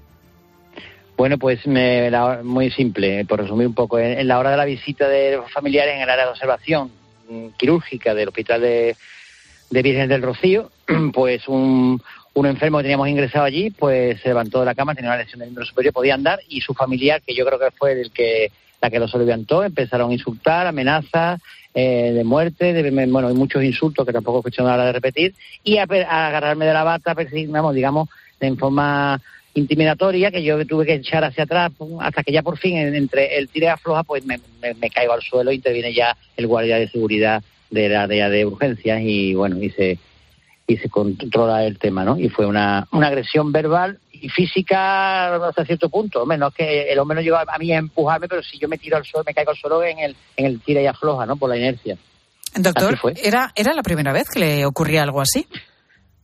Bueno, 1.16 1.38
pues 1.38 1.66
me, 1.66 2.08
muy 2.44 2.70
simple, 2.70 3.24
por 3.24 3.40
resumir 3.40 3.66
un 3.66 3.74
poco. 3.74 3.98
En, 3.98 4.28
la 4.28 4.38
hora 4.38 4.52
de 4.52 4.56
la 4.56 4.64
visita 4.64 5.08
de 5.08 5.38
los 5.38 5.50
familiares 5.50 5.96
en 5.96 6.02
el 6.02 6.08
área 6.08 6.26
de 6.26 6.30
observación 6.30 6.92
mm, 7.28 7.48
quirúrgica 7.58 8.14
del 8.14 8.28
Hospital 8.28 8.60
de, 8.60 8.96
de 9.70 9.82
Virgen 9.82 10.08
del 10.08 10.22
Rocío, 10.22 10.70
pues 11.12 11.48
un, 11.48 12.00
un 12.34 12.46
enfermo 12.46 12.78
que 12.78 12.84
teníamos 12.84 13.08
ingresado 13.08 13.44
allí, 13.44 13.70
pues 13.70 14.20
se 14.20 14.28
levantó 14.28 14.60
de 14.60 14.66
la 14.66 14.74
cama, 14.74 14.94
tenía 14.94 15.10
una 15.10 15.18
lesión 15.18 15.40
del 15.40 15.48
miembro 15.48 15.66
superior, 15.66 15.92
podía 15.92 16.14
andar, 16.14 16.40
y 16.48 16.60
su 16.60 16.72
familiar, 16.74 17.20
que 17.22 17.34
yo 17.34 17.44
creo 17.44 17.58
que 17.58 17.70
fue 17.72 17.92
el 17.92 18.10
que 18.10 18.50
la 18.80 18.90
que 18.90 18.98
lo 18.98 19.06
levantó, 19.06 19.62
empezaron 19.62 20.10
a 20.10 20.14
insultar, 20.14 20.66
amenazas 20.66 21.40
eh, 21.72 22.12
de 22.12 22.24
muerte, 22.24 22.72
de, 22.72 22.90
bueno, 23.06 23.28
hay 23.28 23.34
muchos 23.34 23.62
insultos 23.62 24.04
que 24.04 24.12
tampoco 24.12 24.38
escuchado 24.38 24.68
nada 24.68 24.86
de 24.86 24.92
repetir, 24.92 25.34
y 25.62 25.76
a, 25.76 25.84
agarrarme 25.84 26.66
de 26.66 26.72
la 26.72 26.82
bata, 26.84 27.14
digamos, 27.14 27.74
digamos, 27.74 28.08
en 28.40 28.58
forma 28.58 29.20
intimidatoria, 29.54 30.30
que 30.30 30.42
yo 30.42 30.66
tuve 30.66 30.86
que 30.86 30.94
echar 30.94 31.22
hacia 31.22 31.44
atrás, 31.44 31.70
hasta 32.00 32.22
que 32.22 32.32
ya 32.32 32.42
por 32.42 32.58
fin, 32.58 32.76
entre 32.78 33.38
el 33.38 33.48
tire 33.48 33.68
afloja, 33.68 34.02
pues 34.02 34.24
me, 34.24 34.40
me, 34.60 34.90
caigo 34.90 35.12
al 35.12 35.22
suelo, 35.22 35.52
interviene 35.52 35.94
ya 35.94 36.16
el 36.36 36.46
guardia 36.46 36.78
de 36.78 36.88
seguridad 36.88 37.42
de 37.70 37.88
la 37.88 38.02
área 38.02 38.28
de 38.30 38.46
urgencias, 38.46 39.00
y 39.02 39.34
bueno, 39.34 39.62
y 39.62 39.70
y 40.66 40.76
se 40.76 40.88
controla 40.88 41.64
el 41.64 41.78
tema, 41.78 42.04
¿no? 42.04 42.18
Y 42.18 42.28
fue 42.28 42.46
una, 42.46 42.86
una 42.92 43.08
agresión 43.08 43.52
verbal 43.52 43.98
y 44.12 44.28
física 44.28 45.34
hasta 45.34 45.64
cierto 45.64 45.88
punto. 45.88 46.22
Hombre, 46.22 46.38
no 46.38 46.48
es 46.48 46.54
que 46.54 46.92
el 46.92 46.98
hombre 46.98 47.16
no 47.16 47.22
llegó 47.22 47.36
a 47.36 47.58
mí 47.58 47.72
a 47.72 47.78
empujarme, 47.78 48.28
pero 48.28 48.42
si 48.42 48.58
yo 48.58 48.68
me 48.68 48.78
tiro 48.78 48.96
al 48.96 49.04
suelo, 49.04 49.24
me 49.26 49.34
caigo 49.34 49.50
al 49.50 49.56
suelo 49.56 49.82
en 49.82 49.98
el, 49.98 50.16
en 50.36 50.46
el 50.46 50.60
tira 50.60 50.80
y 50.80 50.86
afloja, 50.86 51.26
¿no? 51.26 51.36
Por 51.36 51.50
la 51.50 51.56
inercia. 51.56 51.96
Doctor, 52.54 52.98
¿era, 53.22 53.50
¿era 53.56 53.72
la 53.72 53.82
primera 53.82 54.12
vez 54.12 54.28
que 54.32 54.40
le 54.40 54.66
ocurría 54.66 55.02
algo 55.02 55.20
así? 55.20 55.46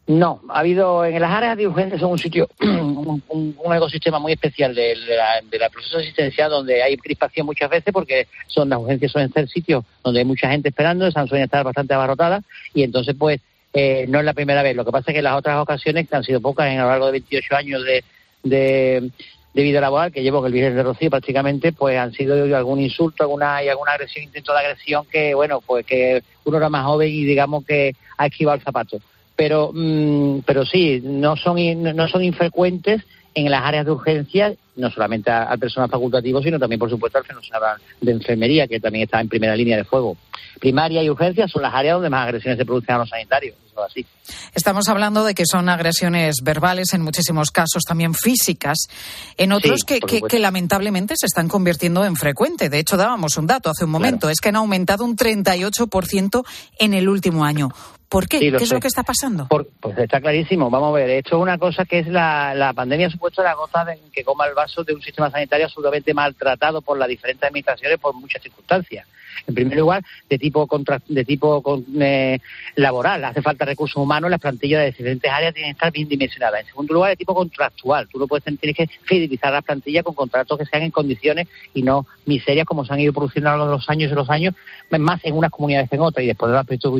No, 0.08 0.40
ha 0.48 0.60
habido 0.60 1.04
en 1.04 1.20
las 1.20 1.30
áreas 1.30 1.56
de 1.58 1.66
urgencia 1.66 1.98
son 1.98 2.12
un 2.12 2.18
sitio, 2.18 2.48
un, 2.60 3.22
un, 3.28 3.74
ecosistema 3.74 4.18
muy 4.18 4.32
especial 4.32 4.74
de, 4.74 4.96
la, 4.96 5.42
de 5.50 5.58
la 5.58 5.68
proceso 5.68 5.98
asistencial 5.98 6.50
donde 6.50 6.82
hay 6.82 6.96
crispación 6.96 7.44
muchas 7.44 7.68
veces 7.68 7.92
porque 7.92 8.26
son 8.46 8.70
las 8.70 8.78
urgencias 8.78 9.12
suelen 9.12 9.30
ser 9.32 9.48
sitios 9.48 9.84
donde 10.02 10.20
hay 10.20 10.24
mucha 10.24 10.48
gente 10.48 10.70
esperando, 10.70 11.06
esas 11.06 11.28
suelen 11.28 11.44
estar 11.44 11.62
bastante 11.62 11.92
abarrotadas 11.92 12.42
y 12.72 12.84
entonces 12.84 13.14
pues 13.18 13.40
eh, 13.72 14.06
no 14.08 14.18
es 14.18 14.24
la 14.24 14.34
primera 14.34 14.62
vez. 14.62 14.74
Lo 14.76 14.84
que 14.84 14.92
pasa 14.92 15.10
es 15.10 15.14
que 15.14 15.22
las 15.22 15.36
otras 15.36 15.60
ocasiones, 15.60 16.08
que 16.08 16.16
han 16.16 16.24
sido 16.24 16.40
pocas 16.40 16.70
en 16.70 16.78
a 16.78 16.84
lo 16.84 16.88
largo 16.90 17.06
de 17.06 17.12
28 17.12 17.56
años 17.56 17.82
de, 17.84 18.04
de, 18.42 19.10
vida 19.54 19.80
laboral 19.80 20.12
que 20.12 20.22
llevo 20.22 20.38
con 20.38 20.46
el 20.46 20.52
Virgen 20.52 20.76
de 20.76 20.82
Rocío 20.82 21.10
prácticamente, 21.10 21.72
pues 21.72 21.98
han 21.98 22.12
sido 22.12 22.56
algún 22.56 22.80
insulto, 22.80 23.24
alguna 23.24 23.62
y 23.62 23.68
alguna 23.68 23.92
agresión, 23.92 24.24
intento 24.24 24.52
de 24.52 24.58
agresión 24.60 25.04
que, 25.10 25.34
bueno, 25.34 25.60
pues 25.60 25.84
que 25.84 26.22
uno 26.44 26.58
era 26.58 26.68
más 26.68 26.84
joven 26.84 27.08
y 27.08 27.24
digamos 27.24 27.64
que 27.64 27.94
ha 28.16 28.26
esquivado 28.26 28.56
el 28.56 28.62
zapato 28.62 28.98
pero 29.38 29.70
mm, 29.72 30.40
pero 30.44 30.66
sí 30.66 31.00
no 31.00 31.36
son 31.36 31.56
no 31.94 32.08
son 32.08 32.24
infrecuentes 32.24 33.02
en 33.34 33.50
las 33.50 33.64
áreas 33.64 33.84
de 33.84 33.92
urgencia 33.92 34.54
no 34.76 34.90
solamente 34.90 35.30
al 35.30 35.58
personal 35.58 35.90
facultativo 35.90 36.42
sino 36.42 36.58
también 36.58 36.78
por 36.78 36.90
supuesto 36.90 37.18
al 37.18 37.24
personal 37.24 37.76
de 38.00 38.12
enfermería 38.12 38.66
que 38.66 38.80
también 38.80 39.04
está 39.04 39.20
en 39.20 39.28
primera 39.28 39.56
línea 39.56 39.76
de 39.76 39.84
fuego 39.84 40.16
primaria 40.60 41.02
y 41.02 41.10
urgencia 41.10 41.48
son 41.48 41.62
las 41.62 41.74
áreas 41.74 41.94
donde 41.94 42.10
más 42.10 42.26
agresiones 42.26 42.58
se 42.58 42.64
producen 42.64 42.94
a 42.94 42.98
los 42.98 43.08
sanitarios 43.08 43.54
así. 43.84 44.06
Estamos 44.54 44.88
hablando 44.88 45.24
de 45.24 45.34
que 45.34 45.44
son 45.46 45.68
agresiones 45.68 46.36
verbales, 46.42 46.92
en 46.94 47.02
muchísimos 47.02 47.50
casos 47.50 47.82
también 47.86 48.14
físicas, 48.14 48.88
en 49.36 49.52
otros 49.52 49.84
que, 49.84 50.00
que, 50.00 50.38
lamentablemente 50.38 51.14
se 51.16 51.26
están 51.26 51.48
convirtiendo 51.48 52.04
en 52.04 52.16
frecuente. 52.16 52.68
De 52.68 52.78
hecho, 52.78 52.96
dábamos 52.96 53.36
un 53.36 53.46
dato 53.46 53.70
hace 53.70 53.84
un 53.84 53.90
momento, 53.90 54.28
es 54.28 54.40
que 54.40 54.48
han 54.50 54.56
aumentado 54.56 55.04
un 55.04 55.16
38% 55.16 56.44
en 56.78 56.94
el 56.94 57.08
último 57.08 57.44
año. 57.44 57.70
¿Por 58.08 58.26
qué? 58.26 58.38
¿Qué 58.38 58.64
es 58.64 58.72
lo 58.72 58.80
que 58.80 58.88
está 58.88 59.02
pasando? 59.02 59.46
pues 59.80 59.98
está 59.98 60.20
clarísimo. 60.20 60.70
Vamos 60.70 60.90
a 60.90 60.92
ver, 60.92 61.10
esto 61.10 61.36
es 61.36 61.42
una 61.42 61.58
cosa 61.58 61.84
que 61.84 61.98
es 61.98 62.08
la, 62.08 62.54
la 62.54 62.72
pandemia 62.72 63.10
supuesto 63.10 63.42
la 63.42 63.54
gota 63.54 63.84
de, 63.84 63.98
que 64.12 64.24
coma 64.24 64.46
el 64.46 64.54
vaso 64.54 64.82
de 64.82 64.94
un 64.94 65.02
sistema 65.02 65.30
sanitario 65.30 65.66
absolutamente 65.66 66.14
maltratado 66.14 66.80
por 66.80 66.98
las 66.98 67.08
diferentes 67.08 67.42
administraciones 67.42 67.98
por 67.98 68.14
muchas 68.14 68.42
circunstancias. 68.42 69.06
En 69.46 69.54
primer 69.54 69.78
lugar, 69.78 70.02
de 70.28 70.38
tipo 70.38 70.66
contra, 70.66 71.00
de 71.06 71.24
tipo 71.24 71.62
eh, 72.00 72.38
laboral. 72.76 73.24
Hace 73.24 73.42
falta 73.42 73.64
recursos 73.64 73.96
humanos, 73.96 74.30
las 74.30 74.40
plantillas 74.40 74.80
de 74.80 74.86
diferentes 74.86 75.30
áreas 75.30 75.54
tienen 75.54 75.72
que 75.72 75.76
estar 75.76 75.92
bien 75.92 76.08
dimensionadas. 76.08 76.60
En 76.60 76.66
segundo 76.66 76.94
lugar, 76.94 77.10
de 77.10 77.16
tipo 77.16 77.34
contractual. 77.34 78.08
Tú 78.10 78.18
no 78.18 78.26
puedes 78.26 78.44
tener 78.44 78.74
que 78.74 78.88
fidelizar 79.04 79.52
las 79.52 79.64
plantillas 79.64 80.04
con 80.04 80.14
contratos 80.14 80.58
que 80.58 80.66
sean 80.66 80.82
en 80.82 80.90
condiciones 80.90 81.48
y 81.74 81.82
no 81.82 82.06
miserias 82.26 82.66
como 82.66 82.84
se 82.84 82.92
han 82.92 83.00
ido 83.00 83.12
produciendo 83.12 83.50
a 83.50 83.52
lo 83.52 83.58
largo 83.58 83.72
de 83.72 83.78
los 83.78 83.90
años 83.90 84.12
y 84.12 84.14
los 84.14 84.30
años, 84.30 84.54
más 84.98 85.20
en 85.24 85.34
unas 85.34 85.50
comunidades 85.50 85.88
que 85.88 85.96
en 85.96 86.02
otras. 86.02 86.24
Y 86.24 86.28
después 86.28 86.50
del 86.50 86.58
aspecto 86.58 86.92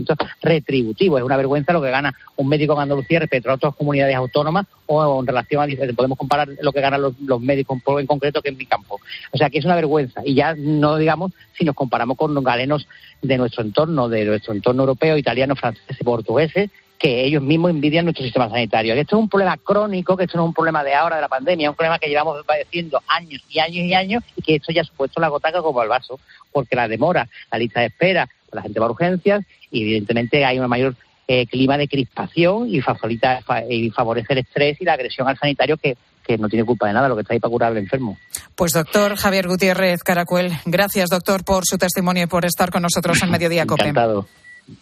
retributivo. 0.43 1.19
Es 1.19 1.25
una 1.25 1.37
vergüenza 1.37 1.73
lo 1.73 1.83
que 1.83 1.91
gana 1.91 2.15
un 2.37 2.49
médico 2.49 2.75
en 2.75 2.81
Andalucía 2.81 3.21
respecto 3.21 3.51
a 3.51 3.55
otras 3.55 3.75
comunidades 3.75 4.15
autónomas 4.15 4.67
o 4.87 5.21
en 5.21 5.27
relación 5.27 5.63
a 5.63 5.95
podemos 5.95 6.19
comparar 6.19 6.49
lo 6.61 6.73
que 6.73 6.81
ganan 6.81 7.03
los, 7.03 7.41
médicos 7.41 7.79
en 7.99 8.07
concreto 8.07 8.43
que 8.43 8.51
en 8.51 8.57
mi 8.57 8.67
campo. 8.67 9.01
O 9.33 9.37
sea 9.37 9.51
que 9.51 9.59
es 9.59 9.65
una 9.65 9.75
vergüenza. 9.75 10.23
Y 10.25 10.35
ya 10.35 10.55
no 10.55 10.97
digamos 10.97 11.33
si 11.57 11.65
nos 11.65 11.75
comparamos 11.75 12.17
con 12.17 12.28
galenos 12.35 12.87
de 13.23 13.37
nuestro 13.39 13.63
entorno, 13.63 14.09
de 14.09 14.25
nuestro 14.25 14.53
entorno 14.55 14.83
europeo, 14.83 15.17
italiano, 15.17 15.57
francés 15.57 15.97
y 16.01 16.71
que 16.99 17.25
ellos 17.25 17.43
mismos 17.43 17.71
envidian 17.71 18.05
nuestro 18.05 18.25
sistema 18.25 18.51
sanitario. 18.51 18.95
Esto 18.95 19.17
es 19.17 19.23
un 19.23 19.29
problema 19.29 19.57
crónico, 19.57 20.17
que 20.17 20.25
esto 20.25 20.37
no 20.37 20.45
es 20.45 20.49
un 20.49 20.55
problema 20.55 20.83
de 20.83 20.95
ahora, 20.95 21.17
de 21.17 21.23
la 21.23 21.29
pandemia, 21.29 21.67
es 21.67 21.71
un 21.71 21.77
problema 21.77 21.99
que 21.99 22.09
llevamos 22.09 22.45
padeciendo 22.45 23.01
años 23.07 23.43
y 23.49 23.61
años 23.61 23.85
y 23.85 23.95
años 23.95 24.25
y 24.37 24.43
que 24.43 24.57
esto 24.57 24.73
ya 24.73 24.83
ha 24.83 24.85
supuesto 24.85 25.21
la 25.21 25.29
gotaca 25.29 25.63
como 25.63 25.81
al 25.81 25.89
vaso, 25.89 26.19
porque 26.53 26.75
la 26.75 26.89
demora, 26.89 27.29
la 27.53 27.59
lista 27.59 27.81
de 27.81 27.87
espera, 27.87 28.29
la 28.53 28.63
gente 28.63 28.81
va 28.81 28.87
a 28.87 28.91
urgencias 28.91 29.45
y 29.71 29.83
evidentemente 29.83 30.45
hay 30.45 30.59
un 30.59 30.69
mayor 30.69 30.97
eh, 31.29 31.47
clima 31.47 31.79
de 31.79 31.89
crispación 31.89 32.69
y, 32.69 32.81
facilita, 32.81 33.43
y 33.69 33.91
favorece 33.91 34.33
el 34.33 34.39
estrés 34.41 34.81
y 34.81 34.85
la 34.85 34.95
agresión 34.95 35.29
al 35.29 35.39
sanitario 35.39 35.77
que 35.77 35.97
que 36.29 36.39
no 36.39 36.49
tiene 36.49 36.65
culpa 36.65 36.87
de 36.87 36.93
nada, 36.93 37.09
lo 37.09 37.17
que 37.17 37.23
está 37.23 37.35
ahí 37.35 37.41
para 37.41 37.51
curar 37.51 37.73
al 37.73 37.79
enfermo. 37.79 38.19
Pues 38.55 38.73
doctor 38.73 39.17
Javier 39.17 39.49
Gutiérrez 39.49 40.03
Caracuel, 40.03 40.53
gracias 40.67 41.09
doctor 41.09 41.45
por 41.45 41.65
su 41.67 41.79
testimonio 41.79 42.25
y 42.25 42.27
por 42.27 42.45
estar 42.45 42.71
con 42.71 42.83
nosotros 42.83 43.23
en 43.23 43.31
Mediodía 43.31 43.67
COPE. 43.67 43.83
Encantado. 43.89 44.27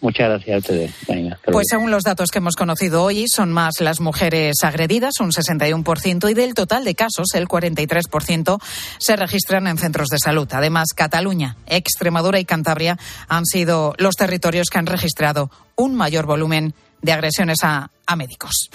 Muchas 0.01 0.27
gracias 0.27 0.53
a 0.53 0.57
ustedes. 0.57 0.91
pues 1.49 1.67
según 1.69 1.91
los 1.91 2.03
datos 2.03 2.29
que 2.29 2.39
hemos 2.39 2.57
conocido 2.57 3.03
hoy, 3.03 3.25
son 3.29 3.53
más 3.53 3.79
las 3.79 4.01
mujeres 4.01 4.55
agredidas, 4.63 5.21
un 5.21 5.31
61%, 5.31 6.29
y 6.29 6.33
del 6.33 6.53
total 6.55 6.83
de 6.83 6.93
casos, 6.93 7.27
el 7.35 7.47
43% 7.47 8.59
se 8.99 9.15
registran 9.15 9.65
en 9.67 9.77
centros 9.77 10.09
de 10.09 10.19
salud. 10.19 10.49
Además, 10.51 10.89
Cataluña, 10.93 11.55
Extremadura 11.67 12.37
y 12.39 12.43
Cantabria 12.43 12.97
han 13.29 13.45
sido 13.45 13.95
los 13.97 14.15
territorios 14.15 14.67
que 14.69 14.77
han 14.77 14.87
registrado 14.87 15.49
un 15.77 15.95
mayor 15.95 16.25
volumen 16.25 16.73
de 17.01 17.13
agresiones 17.13 17.59
a, 17.63 17.89
a 18.05 18.15
médicos. 18.17 18.69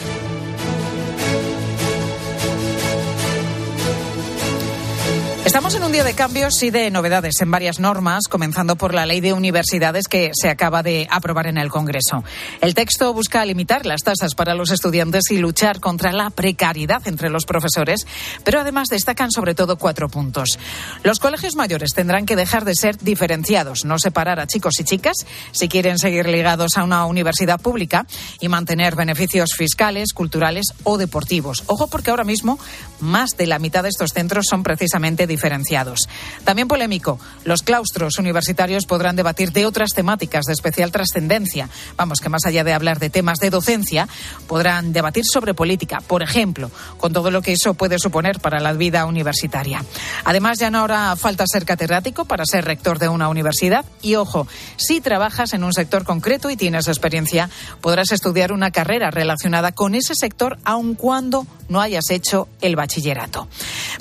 Estamos 5.44 5.74
en 5.74 5.82
un 5.82 5.90
día 5.90 6.04
de 6.04 6.14
cambios 6.14 6.62
y 6.62 6.70
de 6.70 6.88
novedades 6.92 7.40
en 7.40 7.50
varias 7.50 7.80
normas, 7.80 8.28
comenzando 8.30 8.76
por 8.76 8.94
la 8.94 9.06
ley 9.06 9.20
de 9.20 9.32
universidades 9.32 10.06
que 10.06 10.30
se 10.40 10.48
acaba 10.48 10.84
de 10.84 11.08
aprobar 11.10 11.48
en 11.48 11.58
el 11.58 11.68
Congreso. 11.68 12.22
El 12.60 12.74
texto 12.74 13.12
busca 13.12 13.44
limitar 13.44 13.84
las 13.84 14.02
tasas 14.02 14.36
para 14.36 14.54
los 14.54 14.70
estudiantes 14.70 15.32
y 15.32 15.38
luchar 15.38 15.80
contra 15.80 16.12
la 16.12 16.30
precariedad 16.30 17.02
entre 17.08 17.28
los 17.28 17.44
profesores, 17.44 18.06
pero 18.44 18.60
además 18.60 18.86
destacan 18.86 19.32
sobre 19.32 19.56
todo 19.56 19.78
cuatro 19.78 20.08
puntos. 20.08 20.60
Los 21.02 21.18
colegios 21.18 21.56
mayores 21.56 21.90
tendrán 21.92 22.24
que 22.24 22.36
dejar 22.36 22.64
de 22.64 22.76
ser 22.76 22.96
diferenciados, 22.98 23.84
no 23.84 23.98
separar 23.98 24.38
a 24.38 24.46
chicos 24.46 24.78
y 24.78 24.84
chicas 24.84 25.26
si 25.50 25.68
quieren 25.68 25.98
seguir 25.98 26.28
ligados 26.28 26.78
a 26.78 26.84
una 26.84 27.04
universidad 27.04 27.60
pública 27.60 28.06
y 28.38 28.48
mantener 28.48 28.94
beneficios 28.94 29.54
fiscales, 29.56 30.12
culturales 30.12 30.66
o 30.84 30.98
deportivos. 30.98 31.64
Ojo 31.66 31.88
porque 31.88 32.10
ahora 32.10 32.22
mismo 32.22 32.60
más 33.00 33.30
de 33.36 33.48
la 33.48 33.58
mitad 33.58 33.82
de 33.82 33.88
estos 33.88 34.12
centros 34.12 34.46
son 34.48 34.62
precisamente 34.62 35.26
diferenciados. 35.32 36.08
También 36.44 36.68
polémico, 36.68 37.18
los 37.44 37.62
claustros 37.62 38.18
universitarios 38.18 38.84
podrán 38.86 39.16
debatir 39.16 39.52
de 39.52 39.64
otras 39.64 39.92
temáticas 39.94 40.44
de 40.44 40.52
especial 40.52 40.92
trascendencia. 40.92 41.68
Vamos, 41.96 42.20
que 42.20 42.28
más 42.28 42.44
allá 42.44 42.64
de 42.64 42.74
hablar 42.74 42.98
de 42.98 43.10
temas 43.10 43.38
de 43.38 43.50
docencia, 43.50 44.08
podrán 44.46 44.92
debatir 44.92 45.24
sobre 45.24 45.54
política, 45.54 46.00
por 46.06 46.22
ejemplo, 46.22 46.70
con 46.98 47.12
todo 47.12 47.30
lo 47.30 47.40
que 47.40 47.52
eso 47.52 47.74
puede 47.74 47.98
suponer 47.98 48.40
para 48.40 48.60
la 48.60 48.74
vida 48.74 49.06
universitaria. 49.06 49.84
Además, 50.24 50.58
ya 50.58 50.70
no 50.70 50.80
habrá 50.80 51.16
falta 51.16 51.44
ser 51.46 51.64
catedrático 51.64 52.26
para 52.26 52.44
ser 52.44 52.64
rector 52.64 52.98
de 52.98 53.08
una 53.08 53.28
universidad. 53.28 53.84
Y 54.02 54.16
ojo, 54.16 54.46
si 54.76 55.00
trabajas 55.00 55.54
en 55.54 55.64
un 55.64 55.72
sector 55.72 56.04
concreto 56.04 56.50
y 56.50 56.56
tienes 56.56 56.88
experiencia, 56.88 57.48
podrás 57.80 58.12
estudiar 58.12 58.52
una 58.52 58.70
carrera 58.70 59.10
relacionada 59.10 59.72
con 59.72 59.94
ese 59.94 60.14
sector, 60.14 60.58
aun 60.64 60.94
cuando 60.94 61.46
no 61.68 61.80
hayas 61.80 62.10
hecho 62.10 62.48
el 62.60 62.76
bachillerato. 62.76 63.48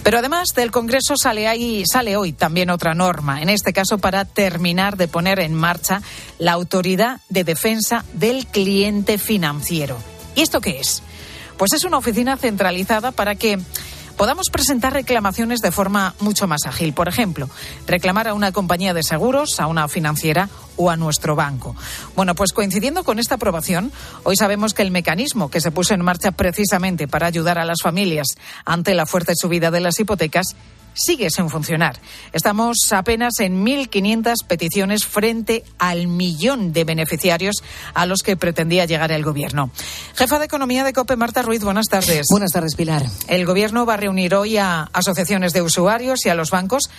Pero 0.03 0.19
además 0.19 0.49
del 0.55 0.71
Congreso 0.71 1.15
sale, 1.21 1.47
ahí, 1.47 1.83
sale 1.85 2.17
hoy 2.17 2.33
también 2.33 2.69
otra 2.69 2.93
norma, 2.93 3.41
en 3.41 3.49
este 3.49 3.73
caso 3.73 3.99
para 3.99 4.25
terminar 4.25 4.97
de 4.97 5.07
poner 5.07 5.39
en 5.39 5.53
marcha 5.53 6.01
la 6.39 6.53
Autoridad 6.53 7.21
de 7.29 7.43
Defensa 7.43 8.03
del 8.13 8.47
Cliente 8.47 9.17
Financiero. 9.17 9.97
¿Y 10.35 10.41
esto 10.41 10.61
qué 10.61 10.79
es? 10.79 11.03
Pues 11.57 11.73
es 11.73 11.83
una 11.83 11.97
oficina 11.97 12.37
centralizada 12.37 13.11
para 13.11 13.35
que 13.35 13.59
podamos 14.17 14.49
presentar 14.51 14.93
reclamaciones 14.93 15.61
de 15.61 15.71
forma 15.71 16.15
mucho 16.19 16.47
más 16.47 16.65
ágil. 16.65 16.93
Por 16.93 17.07
ejemplo, 17.07 17.49
reclamar 17.87 18.27
a 18.27 18.33
una 18.33 18.51
compañía 18.51 18.93
de 18.93 19.03
seguros, 19.03 19.59
a 19.59 19.67
una 19.67 19.87
financiera 19.87 20.49
o 20.77 20.89
a 20.89 20.97
nuestro 20.97 21.35
banco. 21.35 21.75
Bueno, 22.15 22.35
pues 22.35 22.53
coincidiendo 22.53 23.03
con 23.03 23.19
esta 23.19 23.35
aprobación, 23.35 23.91
hoy 24.23 24.35
sabemos 24.35 24.73
que 24.73 24.81
el 24.81 24.91
mecanismo 24.91 25.49
que 25.51 25.61
se 25.61 25.71
puso 25.71 25.93
en 25.93 26.03
marcha 26.03 26.31
precisamente 26.31 27.07
para 27.07 27.27
ayudar 27.27 27.59
a 27.59 27.65
las 27.65 27.81
familias 27.81 28.27
ante 28.65 28.95
la 28.95 29.05
fuerte 29.05 29.33
subida 29.35 29.71
de 29.71 29.81
las 29.81 29.99
hipotecas 29.99 30.55
sigue 30.93 31.29
sin 31.29 31.49
funcionar. 31.49 31.99
Estamos 32.33 32.77
apenas 32.91 33.39
en 33.39 33.65
1.500 33.65 34.45
peticiones 34.47 35.05
frente 35.05 35.63
al 35.77 36.07
millón 36.07 36.73
de 36.73 36.83
beneficiarios 36.83 37.63
a 37.93 38.05
los 38.05 38.21
que 38.21 38.37
pretendía 38.37 38.85
llegar 38.85 39.11
el 39.11 39.23
Gobierno. 39.23 39.71
Jefa 40.15 40.39
de 40.39 40.45
Economía 40.45 40.83
de 40.83 40.93
COPE, 40.93 41.15
Marta 41.15 41.41
Ruiz, 41.41 41.63
buenas 41.63 41.87
tardes. 41.87 42.27
Buenas 42.29 42.51
tardes, 42.51 42.75
Pilar. 42.75 43.05
El 43.27 43.45
Gobierno 43.45 43.85
va 43.85 43.95
a 43.95 43.97
reunir 43.97 44.35
hoy 44.35 44.57
a 44.57 44.89
asociaciones 44.93 45.53
de 45.53 45.61
usuarios 45.61 46.25
y 46.25 46.29
a 46.29 46.35
los 46.35 46.51
bancos 46.51 46.89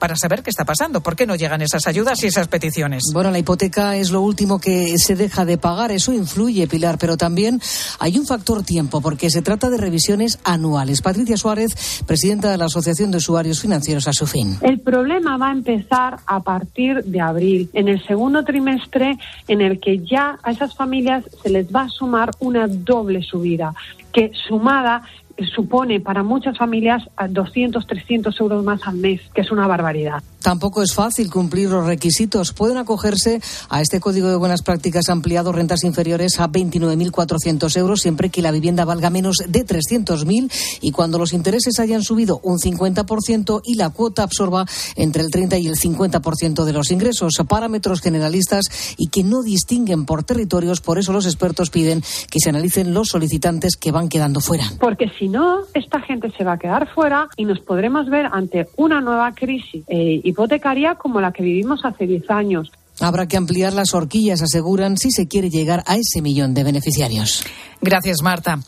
para 0.00 0.16
saber 0.16 0.42
qué 0.42 0.50
está 0.50 0.64
pasando, 0.64 1.02
por 1.02 1.14
qué 1.14 1.26
no 1.26 1.36
llegan 1.36 1.62
esas 1.62 1.86
ayudas 1.86 2.24
y 2.24 2.26
esas 2.26 2.48
peticiones. 2.48 3.04
Bueno, 3.12 3.30
la 3.30 3.38
hipoteca 3.38 3.94
es 3.96 4.10
lo 4.10 4.22
último 4.22 4.58
que 4.58 4.98
se 4.98 5.14
deja 5.14 5.44
de 5.44 5.58
pagar, 5.58 5.92
eso 5.92 6.12
influye, 6.12 6.66
Pilar, 6.66 6.96
pero 6.98 7.16
también 7.16 7.60
hay 8.00 8.18
un 8.18 8.26
factor 8.26 8.64
tiempo, 8.64 9.00
porque 9.00 9.30
se 9.30 9.42
trata 9.42 9.70
de 9.70 9.76
revisiones 9.76 10.40
anuales. 10.42 11.02
Patricia 11.02 11.36
Suárez, 11.36 12.02
presidenta 12.06 12.50
de 12.50 12.56
la 12.56 12.64
Asociación 12.64 13.10
de 13.10 13.18
Usuarios 13.18 13.60
Financieros, 13.60 14.08
a 14.08 14.12
su 14.12 14.26
fin. 14.26 14.56
El 14.62 14.80
problema 14.80 15.36
va 15.36 15.50
a 15.50 15.52
empezar 15.52 16.16
a 16.26 16.40
partir 16.40 17.04
de 17.04 17.20
abril, 17.20 17.70
en 17.74 17.88
el 17.88 18.02
segundo 18.06 18.42
trimestre, 18.42 19.18
en 19.46 19.60
el 19.60 19.78
que 19.78 19.98
ya 19.98 20.38
a 20.42 20.50
esas 20.50 20.74
familias 20.74 21.24
se 21.42 21.50
les 21.50 21.66
va 21.66 21.82
a 21.82 21.88
sumar 21.88 22.30
una 22.40 22.66
doble 22.66 23.22
subida, 23.22 23.74
que 24.12 24.32
sumada 24.48 25.02
supone 25.44 26.00
para 26.00 26.22
muchas 26.22 26.58
familias 26.58 27.08
200, 27.28 27.86
300 27.86 28.40
euros 28.40 28.64
más 28.64 28.86
al 28.86 28.96
mes, 28.96 29.20
que 29.34 29.40
es 29.40 29.50
una 29.50 29.66
barbaridad. 29.66 30.22
Tampoco 30.42 30.82
es 30.82 30.94
fácil 30.94 31.30
cumplir 31.30 31.70
los 31.70 31.86
requisitos. 31.86 32.52
Pueden 32.52 32.78
acogerse 32.78 33.40
a 33.68 33.80
este 33.80 34.00
código 34.00 34.28
de 34.28 34.36
buenas 34.36 34.62
prácticas 34.62 35.08
ampliado 35.08 35.52
rentas 35.52 35.84
inferiores 35.84 36.40
a 36.40 36.48
29.400 36.48 37.76
euros 37.76 38.00
siempre 38.00 38.30
que 38.30 38.42
la 38.42 38.50
vivienda 38.50 38.84
valga 38.84 39.10
menos 39.10 39.36
de 39.46 39.66
300.000 39.66 40.50
y 40.80 40.92
cuando 40.92 41.18
los 41.18 41.32
intereses 41.32 41.78
hayan 41.78 42.02
subido 42.02 42.40
un 42.42 42.58
50% 42.58 43.60
y 43.64 43.74
la 43.74 43.90
cuota 43.90 44.22
absorba 44.22 44.66
entre 44.96 45.22
el 45.22 45.30
30 45.30 45.58
y 45.58 45.66
el 45.66 45.76
50% 45.76 46.64
de 46.64 46.72
los 46.72 46.90
ingresos. 46.90 47.34
Parámetros 47.48 48.00
generalistas 48.00 48.94
y 48.96 49.08
que 49.08 49.24
no 49.24 49.42
distinguen 49.42 50.06
por 50.06 50.24
territorios. 50.24 50.80
Por 50.80 50.98
eso 50.98 51.12
los 51.12 51.26
expertos 51.26 51.70
piden 51.70 52.02
que 52.30 52.40
se 52.40 52.50
analicen 52.50 52.94
los 52.94 53.08
solicitantes 53.08 53.76
que 53.76 53.92
van 53.92 54.08
quedando 54.08 54.40
fuera. 54.40 54.64
Porque 54.78 55.10
si 55.18 55.28
no, 55.28 55.60
esta 55.74 56.00
gente 56.00 56.30
se 56.36 56.44
va 56.44 56.52
a 56.52 56.58
quedar 56.58 56.92
fuera 56.92 57.28
y 57.36 57.44
nos 57.44 57.60
podremos 57.60 58.08
ver 58.08 58.26
ante 58.30 58.68
una 58.76 59.00
nueva 59.00 59.32
crisis 59.32 59.84
eh, 59.88 60.20
hipotecaria 60.30 60.94
como 60.94 61.20
la 61.20 61.32
que 61.32 61.42
vivimos 61.42 61.84
hace 61.84 62.06
10 62.06 62.30
años. 62.30 62.70
Habrá 63.00 63.26
que 63.26 63.38
ampliar 63.38 63.72
las 63.72 63.94
horquillas, 63.94 64.42
aseguran, 64.42 64.98
si 64.98 65.10
se 65.10 65.26
quiere 65.26 65.48
llegar 65.48 65.82
a 65.86 65.96
ese 65.96 66.20
millón 66.20 66.52
de 66.52 66.64
beneficiarios. 66.64 67.44
Gracias, 67.80 68.20
Marta. 68.22 68.58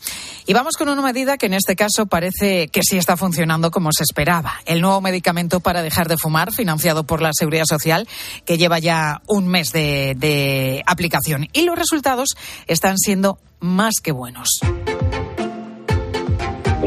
Y 0.47 0.53
vamos 0.53 0.75
con 0.75 0.89
una 0.89 1.03
medida 1.03 1.37
que 1.37 1.45
en 1.45 1.53
este 1.53 1.75
caso 1.75 2.07
parece 2.07 2.67
que 2.69 2.81
sí 2.83 2.97
está 2.97 3.15
funcionando 3.15 3.69
como 3.69 3.91
se 3.95 4.03
esperaba. 4.03 4.55
El 4.65 4.81
nuevo 4.81 5.01
medicamento 5.01 5.59
para 5.59 5.83
dejar 5.83 6.07
de 6.07 6.17
fumar, 6.17 6.51
financiado 6.51 7.03
por 7.03 7.21
la 7.21 7.29
Seguridad 7.31 7.65
Social, 7.69 8.07
que 8.43 8.57
lleva 8.57 8.79
ya 8.79 9.21
un 9.27 9.47
mes 9.47 9.71
de, 9.71 10.15
de 10.17 10.81
aplicación. 10.87 11.47
Y 11.53 11.61
los 11.65 11.77
resultados 11.77 12.29
están 12.65 12.97
siendo 12.97 13.37
más 13.59 13.93
que 14.01 14.11
buenos 14.11 14.61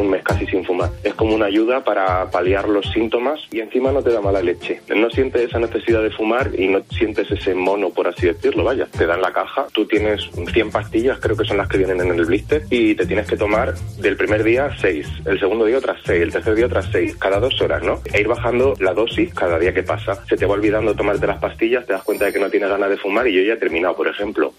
mes 0.08 0.22
casi 0.22 0.46
sin 0.46 0.64
fumar. 0.64 0.90
Es 1.02 1.14
como 1.14 1.34
una 1.34 1.46
ayuda 1.46 1.84
para 1.84 2.30
paliar 2.30 2.68
los 2.68 2.86
síntomas 2.92 3.40
y 3.50 3.60
encima 3.60 3.92
no 3.92 4.02
te 4.02 4.10
da 4.10 4.20
mala 4.20 4.42
leche. 4.42 4.80
No 4.94 5.10
sientes 5.10 5.42
esa 5.42 5.58
necesidad 5.58 6.02
de 6.02 6.10
fumar 6.10 6.50
y 6.56 6.68
no 6.68 6.82
sientes 6.90 7.30
ese 7.30 7.54
mono, 7.54 7.90
por 7.90 8.08
así 8.08 8.26
decirlo, 8.26 8.64
vaya. 8.64 8.86
Te 8.86 9.06
dan 9.06 9.20
la 9.20 9.32
caja, 9.32 9.66
tú 9.72 9.86
tienes 9.86 10.28
100 10.52 10.70
pastillas, 10.70 11.18
creo 11.18 11.36
que 11.36 11.44
son 11.44 11.56
las 11.56 11.68
que 11.68 11.78
vienen 11.78 12.00
en 12.00 12.10
el 12.10 12.24
blister, 12.24 12.62
y 12.70 12.94
te 12.94 13.06
tienes 13.06 13.26
que 13.26 13.36
tomar 13.36 13.74
del 13.98 14.16
primer 14.16 14.42
día 14.42 14.70
6, 14.80 15.06
el 15.26 15.38
segundo 15.38 15.64
día 15.64 15.78
otras 15.78 15.98
6, 16.04 16.22
el 16.22 16.32
tercer 16.32 16.54
día 16.54 16.66
otras 16.66 16.88
6, 16.92 17.16
cada 17.16 17.40
dos 17.40 17.60
horas, 17.60 17.82
¿no? 17.82 18.00
E 18.12 18.20
ir 18.20 18.28
bajando 18.28 18.74
la 18.80 18.94
dosis 18.94 19.32
cada 19.34 19.58
día 19.58 19.74
que 19.74 19.82
pasa. 19.82 20.24
Se 20.26 20.36
te 20.36 20.46
va 20.46 20.54
olvidando 20.54 20.94
tomarte 20.94 21.26
las 21.26 21.38
pastillas, 21.38 21.86
te 21.86 21.92
das 21.92 22.02
cuenta 22.02 22.26
de 22.26 22.32
que 22.32 22.38
no 22.38 22.50
tienes 22.50 22.68
ganas 22.68 22.90
de 22.90 22.96
fumar 22.96 23.26
y 23.28 23.34
yo 23.34 23.42
ya 23.42 23.54
he 23.54 23.56
terminado, 23.56 23.96
por 23.96 24.08
ejemplo. 24.08 24.52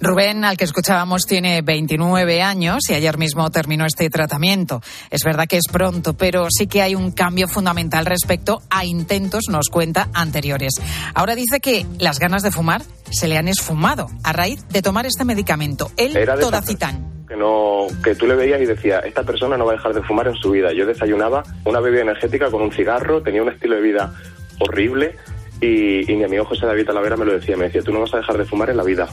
Rubén, 0.00 0.44
al 0.44 0.56
que 0.56 0.64
escuchábamos, 0.64 1.22
tiene 1.26 1.62
29 1.62 2.42
años 2.42 2.80
y 2.88 2.94
ayer 2.94 3.16
mismo 3.16 3.50
terminó 3.50 3.86
este 3.86 4.10
tratamiento. 4.10 4.82
Es 5.10 5.22
verdad 5.24 5.46
que 5.46 5.56
es 5.56 5.64
pronto, 5.70 6.14
pero 6.14 6.48
sí 6.50 6.66
que 6.66 6.82
hay 6.82 6.94
un 6.94 7.12
cambio 7.12 7.48
fundamental 7.48 8.04
respecto 8.04 8.62
a 8.70 8.84
intentos, 8.84 9.44
nos 9.48 9.68
cuenta, 9.68 10.08
anteriores. 10.12 10.74
Ahora 11.14 11.34
dice 11.34 11.60
que 11.60 11.86
las 11.98 12.18
ganas 12.18 12.42
de 12.42 12.50
fumar 12.50 12.82
se 13.10 13.28
le 13.28 13.36
han 13.38 13.48
esfumado 13.48 14.08
a 14.22 14.32
raíz 14.32 14.66
de 14.68 14.82
tomar 14.82 15.06
este 15.06 15.24
medicamento, 15.24 15.90
el 15.96 16.12
Todacitán. 16.12 17.24
Que, 17.26 17.36
no, 17.36 17.86
que 18.02 18.14
tú 18.14 18.26
le 18.26 18.34
veías 18.34 18.60
y 18.60 18.66
decías, 18.66 19.04
esta 19.04 19.22
persona 19.22 19.56
no 19.56 19.64
va 19.64 19.72
a 19.72 19.76
dejar 19.76 19.94
de 19.94 20.02
fumar 20.02 20.28
en 20.28 20.34
su 20.34 20.50
vida. 20.50 20.72
Yo 20.72 20.84
desayunaba 20.84 21.42
una 21.64 21.80
bebida 21.80 22.02
energética 22.02 22.50
con 22.50 22.60
un 22.60 22.72
cigarro, 22.72 23.22
tenía 23.22 23.42
un 23.42 23.48
estilo 23.48 23.76
de 23.76 23.80
vida 23.80 24.14
horrible 24.58 25.16
y, 25.60 26.10
y 26.10 26.16
mi 26.16 26.24
amigo 26.24 26.44
José 26.44 26.66
David 26.66 26.86
Talavera 26.86 27.16
me 27.16 27.24
lo 27.24 27.32
decía, 27.32 27.56
me 27.56 27.64
decía, 27.64 27.82
tú 27.82 27.92
no 27.92 28.00
vas 28.00 28.12
a 28.12 28.18
dejar 28.18 28.36
de 28.36 28.44
fumar 28.44 28.68
en 28.70 28.76
la 28.76 28.84
vida. 28.84 29.08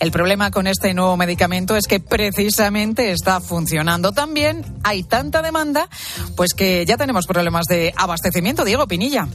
El 0.00 0.10
problema 0.12 0.50
con 0.50 0.66
este 0.66 0.94
nuevo 0.94 1.14
medicamento 1.18 1.76
es 1.76 1.86
que 1.86 2.00
precisamente 2.00 3.12
está 3.12 3.38
funcionando 3.38 4.12
tan 4.12 4.32
bien, 4.32 4.64
hay 4.82 5.02
tanta 5.02 5.42
demanda, 5.42 5.90
pues 6.36 6.54
que 6.54 6.86
ya 6.86 6.96
tenemos 6.96 7.26
problemas 7.26 7.66
de 7.68 7.92
abastecimiento. 7.94 8.64
Diego 8.64 8.86
Pinilla. 8.88 9.28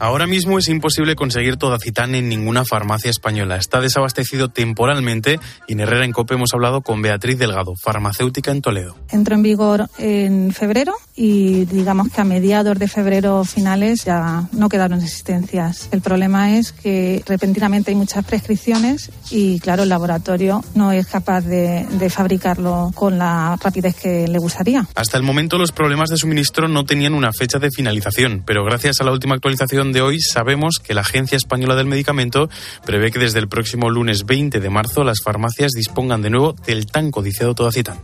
Ahora 0.00 0.28
mismo 0.28 0.58
es 0.58 0.68
imposible 0.68 1.16
conseguir 1.16 1.56
Todacitán 1.56 2.14
en 2.14 2.28
ninguna 2.28 2.64
farmacia 2.64 3.10
española. 3.10 3.56
Está 3.56 3.80
desabastecido 3.80 4.48
temporalmente 4.48 5.40
y 5.66 5.72
en 5.72 5.80
Herrera 5.80 6.04
en 6.04 6.12
Cope 6.12 6.34
hemos 6.34 6.54
hablado 6.54 6.82
con 6.82 7.02
Beatriz 7.02 7.36
Delgado, 7.36 7.74
farmacéutica 7.82 8.52
en 8.52 8.62
Toledo. 8.62 8.96
Entró 9.10 9.34
en 9.34 9.42
vigor 9.42 9.88
en 9.98 10.52
febrero 10.52 10.94
y 11.16 11.64
digamos 11.64 12.12
que 12.12 12.20
a 12.20 12.24
mediados 12.24 12.78
de 12.78 12.86
febrero 12.86 13.44
finales 13.44 14.04
ya 14.04 14.48
no 14.52 14.68
quedaron 14.68 15.00
existencias. 15.00 15.88
El 15.90 16.00
problema 16.00 16.56
es 16.56 16.70
que 16.70 17.24
repentinamente 17.26 17.90
hay 17.90 17.96
muchas 17.96 18.24
prescripciones 18.24 19.10
y 19.30 19.58
claro, 19.58 19.82
el 19.82 19.88
laboratorio 19.88 20.64
no 20.76 20.92
es 20.92 21.08
capaz 21.08 21.40
de, 21.40 21.86
de 21.90 22.08
fabricarlo 22.08 22.92
con 22.94 23.18
la 23.18 23.58
rapidez 23.60 23.96
que 23.96 24.28
le 24.28 24.38
gustaría. 24.38 24.86
Hasta 24.94 25.16
el 25.16 25.24
momento 25.24 25.58
los 25.58 25.72
problemas 25.72 26.08
de 26.08 26.18
suministro 26.18 26.68
no 26.68 26.84
tenían 26.84 27.14
una 27.14 27.32
fecha 27.32 27.58
de 27.58 27.70
finalización, 27.72 28.44
pero 28.46 28.64
gracias 28.64 29.00
a 29.00 29.04
la 29.04 29.10
última 29.10 29.34
actualización 29.34 29.87
de 29.92 30.02
hoy 30.02 30.20
sabemos 30.20 30.78
que 30.82 30.94
la 30.94 31.02
Agencia 31.02 31.36
Española 31.36 31.76
del 31.76 31.86
Medicamento 31.86 32.48
prevé 32.84 33.10
que 33.10 33.18
desde 33.18 33.38
el 33.38 33.48
próximo 33.48 33.90
lunes 33.90 34.26
20 34.26 34.60
de 34.60 34.70
marzo 34.70 35.04
las 35.04 35.20
farmacias 35.22 35.72
dispongan 35.72 36.22
de 36.22 36.30
nuevo 36.30 36.54
del 36.66 36.86
tan 36.86 37.10
codiciado 37.10 37.54
Todacitán. 37.54 37.98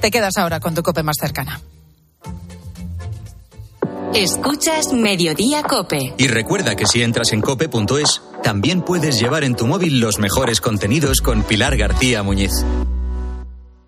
Te 0.00 0.10
quedas 0.10 0.36
ahora 0.36 0.60
con 0.60 0.74
tu 0.74 0.82
cope 0.82 1.02
más 1.02 1.16
cercana. 1.18 1.60
Escuchas 4.14 4.92
Mediodía 4.92 5.62
Cope. 5.64 6.14
Y 6.18 6.28
recuerda 6.28 6.76
que 6.76 6.86
si 6.86 7.02
entras 7.02 7.32
en 7.32 7.40
cope.es, 7.40 8.22
también 8.44 8.82
puedes 8.82 9.18
llevar 9.18 9.42
en 9.42 9.56
tu 9.56 9.66
móvil 9.66 9.98
los 9.98 10.20
mejores 10.20 10.60
contenidos 10.60 11.20
con 11.20 11.42
Pilar 11.42 11.76
García 11.76 12.22
Muñiz. 12.22 12.52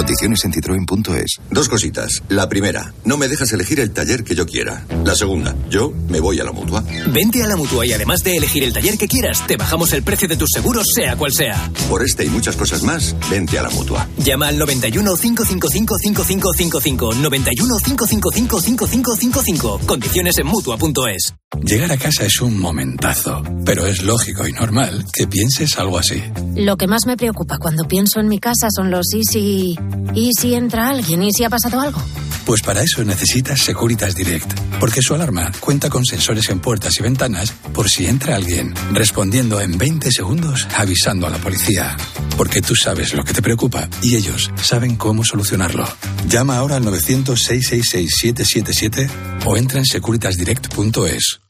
Condiciones 0.00 0.42
en 0.46 0.52
citroen.es. 0.54 1.40
Dos 1.50 1.68
cositas. 1.68 2.22
La 2.30 2.48
primera, 2.48 2.94
no 3.04 3.18
me 3.18 3.28
dejas 3.28 3.52
elegir 3.52 3.80
el 3.80 3.90
taller 3.90 4.24
que 4.24 4.34
yo 4.34 4.46
quiera. 4.46 4.86
La 5.04 5.14
segunda, 5.14 5.54
yo 5.68 5.92
me 6.08 6.20
voy 6.20 6.40
a 6.40 6.44
la 6.44 6.52
mutua. 6.52 6.82
Vente 7.12 7.42
a 7.42 7.46
la 7.46 7.54
mutua 7.54 7.84
y 7.84 7.92
además 7.92 8.24
de 8.24 8.34
elegir 8.34 8.64
el 8.64 8.72
taller 8.72 8.96
que 8.96 9.06
quieras, 9.06 9.46
te 9.46 9.58
bajamos 9.58 9.92
el 9.92 10.02
precio 10.02 10.26
de 10.26 10.38
tus 10.38 10.48
seguros, 10.54 10.86
sea 10.94 11.16
cual 11.16 11.32
sea. 11.34 11.70
Por 11.90 12.02
este 12.02 12.24
y 12.24 12.30
muchas 12.30 12.56
cosas 12.56 12.82
más, 12.82 13.14
vente 13.28 13.58
a 13.58 13.62
la 13.62 13.68
mutua. 13.68 14.08
Llama 14.16 14.48
al 14.48 14.56
91 14.56 15.16
555 15.16 15.98
5555. 15.98 17.14
91 17.16 17.78
555 17.84 18.58
5555. 18.58 19.80
Condiciones 19.86 20.38
en 20.38 20.46
mutua.es. 20.46 21.34
Llegar 21.62 21.92
a 21.92 21.98
casa 21.98 22.24
es 22.24 22.40
un 22.40 22.58
momentazo, 22.58 23.42
pero 23.66 23.84
es 23.86 24.02
lógico 24.02 24.46
y 24.46 24.52
normal 24.52 25.04
que 25.12 25.26
pienses 25.26 25.78
algo 25.78 25.98
así. 25.98 26.22
Lo 26.54 26.76
que 26.76 26.86
más 26.86 27.06
me 27.06 27.16
preocupa 27.16 27.58
cuando 27.58 27.86
pienso 27.86 28.20
en 28.20 28.28
mi 28.28 28.38
casa 28.38 28.68
son 28.74 28.90
los 28.90 29.12
y 29.12 29.24
si. 29.24 29.78
¿Y 30.14 30.30
si 30.38 30.54
entra 30.54 30.88
alguien? 30.88 31.22
¿Y 31.22 31.32
si 31.32 31.44
ha 31.44 31.50
pasado 31.50 31.80
algo? 31.80 32.02
Pues 32.44 32.62
para 32.62 32.82
eso 32.82 33.04
necesitas 33.04 33.60
Securitas 33.60 34.14
Direct, 34.14 34.52
porque 34.80 35.02
su 35.02 35.14
alarma 35.14 35.52
cuenta 35.60 35.88
con 35.88 36.04
sensores 36.04 36.48
en 36.48 36.58
puertas 36.60 36.98
y 36.98 37.02
ventanas 37.02 37.52
por 37.72 37.88
si 37.88 38.06
entra 38.06 38.34
alguien, 38.34 38.74
respondiendo 38.92 39.60
en 39.60 39.78
20 39.78 40.10
segundos 40.10 40.66
avisando 40.76 41.26
a 41.26 41.30
la 41.30 41.38
policía. 41.38 41.96
Porque 42.36 42.60
tú 42.60 42.74
sabes 42.74 43.14
lo 43.14 43.22
que 43.22 43.34
te 43.34 43.42
preocupa 43.42 43.88
y 44.02 44.16
ellos 44.16 44.50
saben 44.62 44.96
cómo 44.96 45.24
solucionarlo. 45.24 45.84
Llama 46.26 46.56
ahora 46.56 46.76
al 46.76 46.84
900-666-777 46.84 49.08
o 49.46 49.56
entra 49.56 49.78
en 49.78 49.86
securitasdirect.es. 49.86 51.49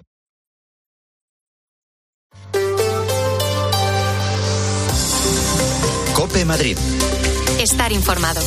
Cope 6.21 6.45
Madrid. 6.45 6.77
Estar 7.59 7.91
informado. 7.91 8.41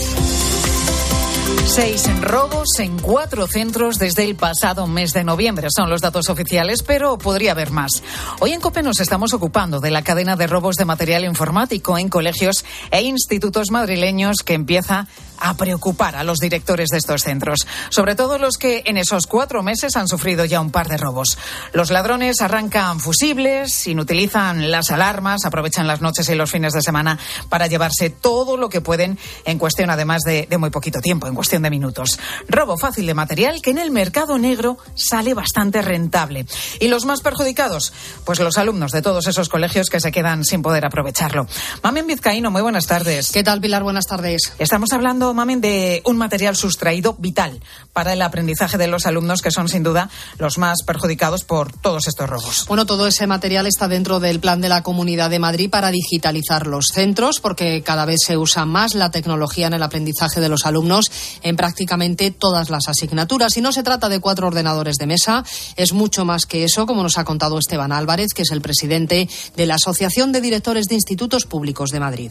Seis 1.67 2.09
robos 2.21 2.69
en 2.79 3.01
cuatro 3.01 3.49
centros 3.49 3.99
desde 3.99 4.23
el 4.23 4.37
pasado 4.37 4.87
mes 4.87 5.13
de 5.13 5.25
noviembre. 5.25 5.67
Son 5.75 5.91
los 5.91 6.01
datos 6.01 6.29
oficiales, 6.29 6.85
pero 6.85 7.19
podría 7.19 7.51
haber 7.51 7.73
más. 7.73 8.05
Hoy 8.39 8.53
en 8.53 8.61
COPE 8.61 8.85
nos 8.85 9.01
estamos 9.01 9.35
ocupando 9.35 9.81
de 9.81 9.91
la 9.91 10.03
cadena 10.03 10.37
de 10.37 10.47
robos 10.47 10.77
de 10.77 10.85
material 10.85 11.25
informático 11.25 11.99
en 11.99 12.09
colegios 12.09 12.65
e 12.93 13.03
institutos 13.03 13.73
madrileños 13.73 14.37
que 14.45 14.55
empieza 14.55 15.09
a 15.45 15.55
preocupar 15.59 16.17
a 16.17 16.25
los 16.25 16.39
directores 16.39 16.89
de 16.89 16.97
estos 16.97 17.23
centros, 17.23 17.67
sobre 17.91 18.15
todo 18.15 18.39
los 18.39 18.57
que 18.57 18.83
en 18.87 18.97
esos 18.97 19.27
cuatro 19.27 19.63
meses 19.63 19.95
han 19.95 20.09
sufrido 20.09 20.47
ya 20.47 20.59
un 20.59 20.71
par 20.71 20.89
de 20.89 20.97
robos. 20.97 21.37
Los 21.75 21.91
ladrones 21.91 22.41
arrancan 22.41 22.99
fusibles, 22.99 23.87
inutilizan 23.87 24.71
las 24.71 24.91
alarmas, 24.91 25.45
aprovechan 25.45 25.87
las 25.87 26.01
noches 26.01 26.31
y 26.31 26.35
los 26.35 26.51
fines 26.51 26.73
de 26.73 26.81
semana 26.81 27.19
para 27.51 27.67
llevarse 27.67 28.09
todo 28.09 28.57
lo 28.57 28.71
que 28.71 28.81
pueden 28.81 29.19
en 29.45 29.59
cuestión, 29.59 29.91
además 29.91 30.23
de, 30.23 30.47
de 30.49 30.57
muy 30.57 30.71
poquito 30.71 31.03
tiempo, 31.03 31.27
en 31.27 31.35
cuestión 31.35 31.63
de 31.63 31.69
minutos. 31.69 32.19
Robo 32.49 32.79
fácil 32.79 33.07
de 33.07 33.13
material 33.13 33.61
que 33.61 33.71
en 33.71 33.79
el 33.79 33.91
mercado 33.91 34.39
negro 34.39 34.79
sale 34.95 35.35
bastante 35.35 35.83
rentable. 35.83 36.47
¿Y 36.81 36.89
los 36.89 37.05
más 37.05 37.21
perjudicados? 37.21 37.93
Pues 38.25 38.41
los 38.41 38.57
alumnos 38.57 38.93
de 38.93 39.03
todos 39.03 39.27
esos 39.27 39.51
colegios 39.51 39.91
que 39.91 40.01
se 40.01 40.11
quedan 40.11 40.43
sin 40.43 40.63
poder 40.63 40.87
aprovecharlo. 40.87 41.47
Mamen 41.83 42.07
Vizcaíno, 42.07 42.51
muy 42.51 42.63
buenas 42.63 42.87
tardes. 42.87 43.31
¿Qué 43.31 43.43
tal, 43.43 43.61
Pilar? 43.61 43.83
Buenas 43.83 44.07
tardes. 44.07 44.55
Estamos 44.59 44.91
hablando 44.93 45.34
De 45.35 46.01
un 46.05 46.17
material 46.17 46.55
sustraído 46.55 47.17
vital 47.19 47.61
para 47.93 48.13
el 48.13 48.23
aprendizaje 48.23 48.79
de 48.79 48.87
los 48.87 49.05
alumnos, 49.05 49.43
que 49.43 49.51
son 49.51 49.69
sin 49.69 49.83
duda 49.83 50.09
los 50.39 50.59
más 50.59 50.85
perjudicados 50.87 51.43
por 51.43 51.73
todos 51.73 52.07
estos 52.07 52.31
robos. 52.31 52.65
Bueno, 52.69 52.87
todo 52.87 53.07
ese 53.09 53.27
material 53.27 53.67
está 53.67 53.89
dentro 53.89 54.21
del 54.21 54.39
plan 54.39 54.61
de 54.61 54.69
la 54.69 54.85
Comunidad 54.85 55.31
de 55.31 55.41
Madrid 55.41 55.69
para 55.69 55.91
digitalizar 55.91 56.69
los 56.69 56.87
centros, 56.93 57.41
porque 57.41 57.83
cada 57.83 58.05
vez 58.05 58.21
se 58.25 58.39
usa 58.39 58.65
más 58.65 58.95
la 58.95 59.11
tecnología 59.11 59.67
en 59.67 59.75
el 59.75 59.83
aprendizaje 59.83 60.41
de 60.41 60.49
los 60.49 60.67
alumnos 60.67 61.11
en 61.43 61.57
prácticamente 61.57 62.31
todas 62.31 62.71
las 62.71 62.89
asignaturas. 62.89 63.57
Y 63.57 63.61
no 63.61 63.73
se 63.73 63.83
trata 63.83 64.09
de 64.09 64.21
cuatro 64.21 64.47
ordenadores 64.47 64.97
de 64.97 65.07
mesa, 65.07 65.45
es 65.77 65.93
mucho 65.93 66.25
más 66.25 66.47
que 66.47 66.65
eso, 66.65 66.87
como 66.87 67.03
nos 67.03 67.19
ha 67.19 67.25
contado 67.25 67.59
Esteban 67.59 67.93
Álvarez, 67.93 68.35
que 68.35 68.43
es 68.43 68.51
el 68.53 68.63
presidente 68.63 69.29
de 69.57 69.67
la 69.67 69.75
Asociación 69.75 70.33
de 70.33 70.41
Directores 70.41 70.87
de 70.87 70.95
Institutos 70.95 71.45
Públicos 71.45 71.91
de 71.91 72.01
Madrid. 72.01 72.31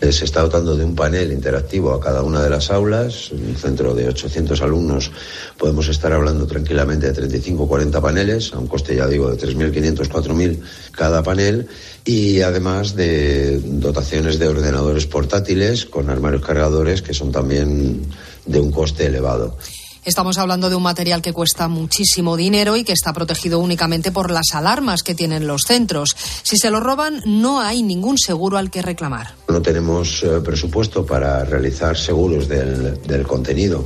Eh, 0.00 0.12
se 0.12 0.24
está 0.24 0.40
dotando 0.40 0.74
de 0.76 0.84
un 0.84 0.94
panel 0.94 1.30
interactivo 1.30 1.92
a 1.92 2.00
cada 2.00 2.22
una 2.22 2.42
de 2.42 2.48
las 2.48 2.70
aulas. 2.70 3.30
Un 3.32 3.54
centro 3.54 3.94
de 3.94 4.08
800 4.08 4.62
alumnos 4.62 5.10
podemos 5.58 5.88
estar 5.88 6.10
hablando 6.12 6.46
tranquilamente 6.46 7.08
de 7.08 7.12
35 7.12 7.64
o 7.64 7.68
40 7.68 8.00
paneles, 8.00 8.52
a 8.54 8.58
un 8.58 8.66
coste, 8.66 8.96
ya 8.96 9.06
digo, 9.06 9.30
de 9.30 9.36
3.500, 9.36 10.08
4.000 10.08 10.58
cada 10.92 11.22
panel. 11.22 11.68
Y 12.04 12.40
además 12.40 12.96
de 12.96 13.60
dotaciones 13.62 14.38
de 14.38 14.48
ordenadores 14.48 15.06
portátiles 15.06 15.84
con 15.84 16.08
armarios 16.08 16.42
cargadores 16.42 17.02
que 17.02 17.12
son 17.12 17.30
también 17.30 18.06
de 18.46 18.58
un 18.58 18.70
coste 18.70 19.06
elevado. 19.06 19.56
Estamos 20.04 20.38
hablando 20.38 20.70
de 20.70 20.76
un 20.76 20.82
material 20.82 21.20
que 21.20 21.34
cuesta 21.34 21.68
muchísimo 21.68 22.36
dinero 22.36 22.76
y 22.76 22.84
que 22.84 22.92
está 22.92 23.12
protegido 23.12 23.58
únicamente 23.58 24.10
por 24.10 24.30
las 24.30 24.54
alarmas 24.54 25.02
que 25.02 25.14
tienen 25.14 25.46
los 25.46 25.62
centros. 25.66 26.16
Si 26.42 26.56
se 26.56 26.70
lo 26.70 26.80
roban, 26.80 27.20
no 27.26 27.60
hay 27.60 27.82
ningún 27.82 28.16
seguro 28.16 28.56
al 28.56 28.70
que 28.70 28.80
reclamar. 28.80 29.34
No 29.48 29.60
tenemos 29.60 30.22
eh, 30.22 30.40
presupuesto 30.40 31.04
para 31.04 31.44
realizar 31.44 31.98
seguros 31.98 32.48
del, 32.48 33.26
contenido 33.26 33.84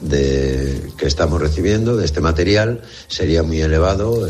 de, 0.00 0.90
que 0.96 1.06
estamos 1.06 1.40
recibiendo 1.40 1.96
de 1.96 2.06
este 2.06 2.20
material. 2.20 2.82
Sería 3.06 3.44
muy 3.44 3.60
elevado. 3.60 4.28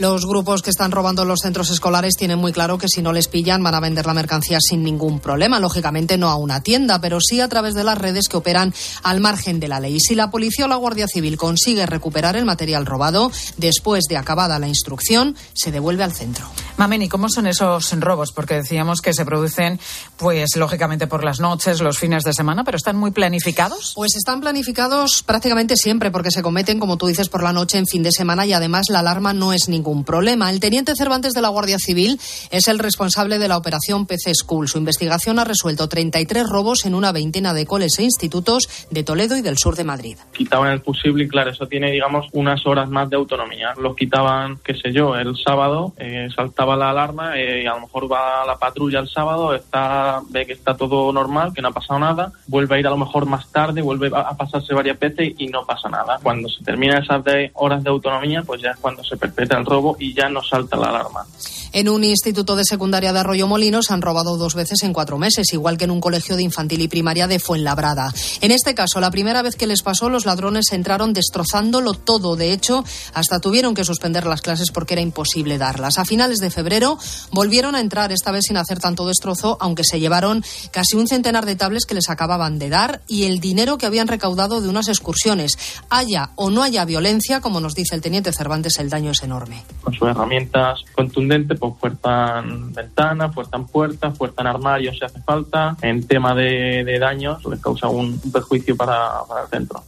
Los 0.00 0.24
grupos 0.24 0.62
que 0.62 0.70
están 0.70 0.92
robando 0.92 1.26
los 1.26 1.40
centros 1.40 1.68
escolares 1.68 2.16
tienen 2.16 2.38
muy 2.38 2.52
claro 2.52 2.78
que 2.78 2.88
si 2.88 3.02
no 3.02 3.12
les 3.12 3.28
pillan 3.28 3.62
van 3.62 3.74
a 3.74 3.80
vender 3.80 4.06
la 4.06 4.14
mercancía 4.14 4.56
sin 4.58 4.82
ningún 4.82 5.20
problema. 5.20 5.60
Lógicamente 5.60 6.16
no 6.16 6.30
a 6.30 6.36
una 6.36 6.62
tienda, 6.62 7.02
pero 7.02 7.20
sí 7.20 7.38
a 7.42 7.48
través 7.48 7.74
de 7.74 7.84
las 7.84 7.98
redes 7.98 8.26
que 8.30 8.38
operan 8.38 8.72
al 9.02 9.20
margen 9.20 9.60
de 9.60 9.68
la 9.68 9.78
ley. 9.78 10.00
Si 10.00 10.14
la 10.14 10.30
policía 10.30 10.64
o 10.64 10.68
la 10.68 10.76
Guardia 10.76 11.06
Civil 11.06 11.36
consigue 11.36 11.84
recuperar 11.84 12.34
el 12.36 12.46
material 12.46 12.86
robado, 12.86 13.30
después 13.58 14.04
de 14.08 14.16
acabada 14.16 14.58
la 14.58 14.68
instrucción, 14.68 15.36
se 15.52 15.70
devuelve 15.70 16.02
al 16.02 16.14
centro. 16.14 16.46
Mamen, 16.78 17.02
¿y 17.02 17.08
cómo 17.10 17.28
son 17.28 17.46
esos 17.46 17.92
robos? 18.00 18.32
Porque 18.32 18.54
decíamos 18.54 19.02
que 19.02 19.12
se 19.12 19.26
producen, 19.26 19.78
pues 20.16 20.48
lógicamente 20.56 21.08
por 21.08 21.24
las 21.24 21.40
noches, 21.40 21.82
los 21.82 21.98
fines 21.98 22.24
de 22.24 22.32
semana, 22.32 22.64
pero 22.64 22.78
¿están 22.78 22.96
muy 22.96 23.10
planificados? 23.10 23.92
Pues 23.96 24.16
están 24.16 24.40
planificados 24.40 25.22
prácticamente 25.24 25.76
siempre, 25.76 26.10
porque 26.10 26.30
se 26.30 26.40
cometen, 26.40 26.78
como 26.80 26.96
tú 26.96 27.06
dices, 27.06 27.28
por 27.28 27.42
la 27.42 27.52
noche 27.52 27.76
en 27.76 27.86
fin 27.86 28.02
de 28.02 28.12
semana 28.12 28.46
y 28.46 28.54
además 28.54 28.86
la 28.88 29.00
alarma 29.00 29.34
no 29.34 29.52
es 29.52 29.68
ningún 29.68 29.89
problema. 30.04 30.50
El 30.50 30.60
teniente 30.60 30.92
Cervantes 30.96 31.32
de 31.32 31.42
la 31.42 31.48
Guardia 31.48 31.78
Civil 31.78 32.18
es 32.50 32.68
el 32.68 32.78
responsable 32.78 33.38
de 33.38 33.48
la 33.48 33.56
operación 33.56 34.06
PC 34.06 34.34
School. 34.34 34.68
Su 34.68 34.78
investigación 34.78 35.38
ha 35.38 35.44
resuelto 35.44 35.88
33 35.88 36.48
robos 36.48 36.86
en 36.86 36.94
una 36.94 37.12
veintena 37.12 37.52
de 37.52 37.66
coles 37.66 37.98
e 37.98 38.04
institutos 38.04 38.86
de 38.90 39.02
Toledo 39.04 39.36
y 39.36 39.42
del 39.42 39.58
sur 39.58 39.76
de 39.76 39.84
Madrid. 39.84 40.16
Quitaban 40.32 40.72
el 40.72 40.80
fusible 40.80 41.24
y 41.24 41.28
claro, 41.28 41.50
eso 41.50 41.66
tiene, 41.66 41.90
digamos, 41.90 42.26
unas 42.32 42.64
horas 42.66 42.88
más 42.88 43.10
de 43.10 43.16
autonomía. 43.16 43.74
Los 43.78 43.96
quitaban, 43.96 44.58
qué 44.64 44.74
sé 44.74 44.92
yo, 44.92 45.16
el 45.16 45.36
sábado, 45.36 45.92
eh, 45.98 46.28
saltaba 46.34 46.76
la 46.76 46.90
alarma 46.90 47.38
eh, 47.38 47.62
y 47.64 47.66
a 47.66 47.74
lo 47.74 47.80
mejor 47.80 48.10
va 48.10 48.44
la 48.46 48.56
patrulla 48.56 49.00
el 49.00 49.08
sábado, 49.08 49.54
está, 49.54 50.20
ve 50.30 50.46
que 50.46 50.52
está 50.52 50.76
todo 50.76 51.12
normal, 51.12 51.52
que 51.54 51.62
no 51.62 51.68
ha 51.68 51.72
pasado 51.72 51.98
nada, 52.00 52.32
vuelve 52.46 52.76
a 52.76 52.80
ir 52.80 52.86
a 52.86 52.90
lo 52.90 52.96
mejor 52.96 53.26
más 53.26 53.50
tarde, 53.50 53.82
vuelve 53.82 54.10
a 54.14 54.36
pasarse 54.36 54.74
varias 54.74 54.98
veces 54.98 55.34
y 55.38 55.46
no 55.48 55.64
pasa 55.64 55.88
nada. 55.88 56.18
Cuando 56.22 56.48
se 56.48 56.62
termina 56.64 56.98
esas 56.98 57.22
horas 57.54 57.82
de 57.82 57.90
autonomía, 57.90 58.42
pues 58.42 58.60
ya 58.62 58.70
es 58.70 58.76
cuando 58.78 59.02
se 59.04 59.16
perpetra 59.16 59.58
el 59.58 59.66
robo 59.66 59.79
y 59.98 60.14
ya 60.14 60.28
no 60.28 60.42
salta 60.42 60.76
la 60.76 60.88
alarma. 60.88 61.26
En 61.72 61.88
un 61.88 62.02
instituto 62.02 62.56
de 62.56 62.64
secundaria 62.64 63.12
de 63.12 63.20
Arroyo 63.20 63.46
Molinos 63.46 63.92
han 63.92 64.02
robado 64.02 64.36
dos 64.36 64.56
veces 64.56 64.82
en 64.82 64.92
cuatro 64.92 65.18
meses, 65.18 65.52
igual 65.52 65.78
que 65.78 65.84
en 65.84 65.92
un 65.92 66.00
colegio 66.00 66.34
de 66.34 66.42
infantil 66.42 66.80
y 66.80 66.88
primaria 66.88 67.28
de 67.28 67.38
Fuenlabrada. 67.38 68.12
En 68.40 68.50
este 68.50 68.74
caso, 68.74 68.98
la 69.00 69.12
primera 69.12 69.40
vez 69.42 69.54
que 69.54 69.68
les 69.68 69.82
pasó, 69.82 70.08
los 70.08 70.26
ladrones 70.26 70.72
entraron 70.72 71.12
destrozándolo 71.12 71.94
todo. 71.94 72.34
De 72.34 72.52
hecho, 72.52 72.84
hasta 73.14 73.38
tuvieron 73.38 73.74
que 73.74 73.84
suspender 73.84 74.26
las 74.26 74.42
clases 74.42 74.72
porque 74.72 74.94
era 74.94 75.00
imposible 75.00 75.58
darlas. 75.58 75.98
A 75.98 76.04
finales 76.04 76.38
de 76.38 76.50
febrero 76.50 76.98
volvieron 77.30 77.76
a 77.76 77.80
entrar, 77.80 78.10
esta 78.10 78.32
vez 78.32 78.46
sin 78.48 78.56
hacer 78.56 78.80
tanto 78.80 79.06
destrozo, 79.06 79.56
aunque 79.60 79.84
se 79.84 80.00
llevaron 80.00 80.42
casi 80.72 80.96
un 80.96 81.06
centenar 81.06 81.46
de 81.46 81.54
tablets 81.54 81.86
que 81.86 81.94
les 81.94 82.10
acababan 82.10 82.58
de 82.58 82.68
dar 82.68 83.02
y 83.06 83.24
el 83.24 83.38
dinero 83.38 83.78
que 83.78 83.86
habían 83.86 84.08
recaudado 84.08 84.60
de 84.60 84.68
unas 84.68 84.88
excursiones. 84.88 85.56
Haya 85.88 86.30
o 86.34 86.50
no 86.50 86.64
haya 86.64 86.84
violencia, 86.84 87.40
como 87.40 87.60
nos 87.60 87.76
dice 87.76 87.94
el 87.94 88.00
teniente 88.00 88.32
Cervantes, 88.32 88.78
el 88.80 88.90
daño 88.90 89.12
es 89.12 89.22
enorme. 89.22 89.59
Con 89.82 89.94
sus 89.94 90.08
herramientas 90.08 90.80
contundentes, 90.94 91.58
pues 91.58 91.72
fuerzan 91.80 92.72
ventanas, 92.72 93.34
fuerzan 93.34 93.66
puertas, 93.66 94.16
fuerzan 94.16 94.46
armarios 94.46 94.98
si 94.98 95.04
hace 95.04 95.20
falta. 95.22 95.76
En 95.82 96.06
tema 96.06 96.34
de, 96.34 96.98
daños, 97.00 97.44
les 97.46 97.60
causa 97.60 97.88
un, 97.88 98.18
perjuicio 98.32 98.76
para 98.76 99.20
el 99.42 99.48
centro. 99.48 99.82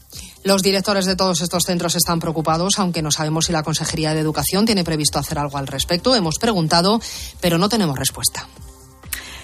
Los 0.45 0.63
directores 0.63 1.07
de 1.07 1.15
todos 1.15 1.41
estos 1.41 1.63
centros 1.63 1.95
están 1.95 2.19
preocupados, 2.19 2.79
aunque 2.79 3.01
no 3.01 3.13
sabemos 3.13 3.47
si 3.47 3.53
la 3.53 3.63
Consejería 3.63 4.13
de 4.13 4.21
Educación 4.21 4.67
tiene 4.67 4.83
previsto 4.83 5.21
hacer 5.21 5.39
algo 5.39 5.57
al 5.57 5.69
respecto. 5.69 6.17
Hemos 6.17 6.39
preguntado, 6.39 7.01
pero 7.41 7.59
no 7.59 7.69
tenemos 7.69 7.97
respuesta. 7.97 8.49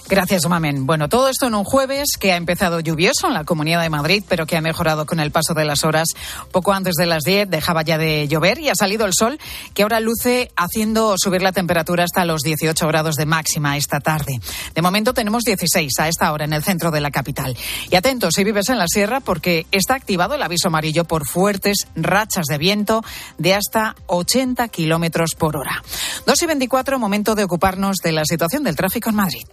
Gracias, 0.08 0.48
Mamen. 0.48 0.86
Bueno, 0.86 1.10
todo 1.10 1.28
esto 1.28 1.48
en 1.48 1.54
un 1.54 1.64
jueves 1.64 2.08
que 2.18 2.32
ha 2.32 2.36
empezado 2.36 2.80
lluvioso 2.80 3.26
en 3.26 3.34
la 3.34 3.44
Comunidad 3.44 3.82
de 3.82 3.90
Madrid, 3.90 4.24
pero 4.26 4.46
que 4.46 4.56
ha 4.56 4.62
mejorado 4.62 5.04
con 5.04 5.20
el 5.20 5.30
paso 5.30 5.52
de 5.52 5.66
las 5.66 5.84
horas. 5.84 6.08
Poco 6.50 6.72
antes 6.72 6.94
de 6.94 7.04
las 7.04 7.24
10 7.24 7.50
dejaba 7.50 7.82
ya 7.82 7.98
de 7.98 8.26
llover 8.26 8.58
y 8.58 8.70
ha 8.70 8.74
salido 8.74 9.04
el 9.04 9.12
sol, 9.12 9.38
que 9.74 9.82
ahora 9.82 10.00
luce 10.00 10.50
haciendo 10.56 11.14
subir 11.18 11.42
la 11.42 11.52
temperatura 11.52 12.04
hasta 12.04 12.24
los 12.24 12.40
18 12.40 12.86
grados 12.88 13.16
de 13.16 13.26
máxima 13.26 13.76
esta 13.76 14.00
tarde. 14.00 14.40
De 14.74 14.80
momento 14.80 15.12
tenemos 15.12 15.44
16 15.44 15.92
a 15.98 16.08
esta 16.08 16.32
hora 16.32 16.46
en 16.46 16.54
el 16.54 16.64
centro 16.64 16.90
de 16.90 17.02
la 17.02 17.10
capital. 17.10 17.54
Y 17.90 17.96
atentos 17.96 18.32
si 18.34 18.44
vives 18.44 18.70
en 18.70 18.78
la 18.78 18.86
sierra, 18.88 19.20
porque 19.20 19.66
está 19.72 19.94
activado 19.94 20.36
el 20.36 20.42
aviso 20.42 20.68
amarillo 20.68 21.04
por 21.04 21.26
fuertes 21.26 21.86
rachas 21.94 22.46
de 22.46 22.56
viento 22.56 23.04
de 23.36 23.52
hasta 23.52 23.94
80 24.06 24.68
kilómetros 24.68 25.34
por 25.34 25.54
hora. 25.58 25.82
2 26.24 26.42
y 26.42 26.46
24, 26.46 26.98
momento 26.98 27.34
de 27.34 27.44
ocuparnos 27.44 27.98
de 28.02 28.12
la 28.12 28.24
situación 28.24 28.64
del 28.64 28.74
tráfico 28.74 29.10
en 29.10 29.16
Madrid. 29.16 29.44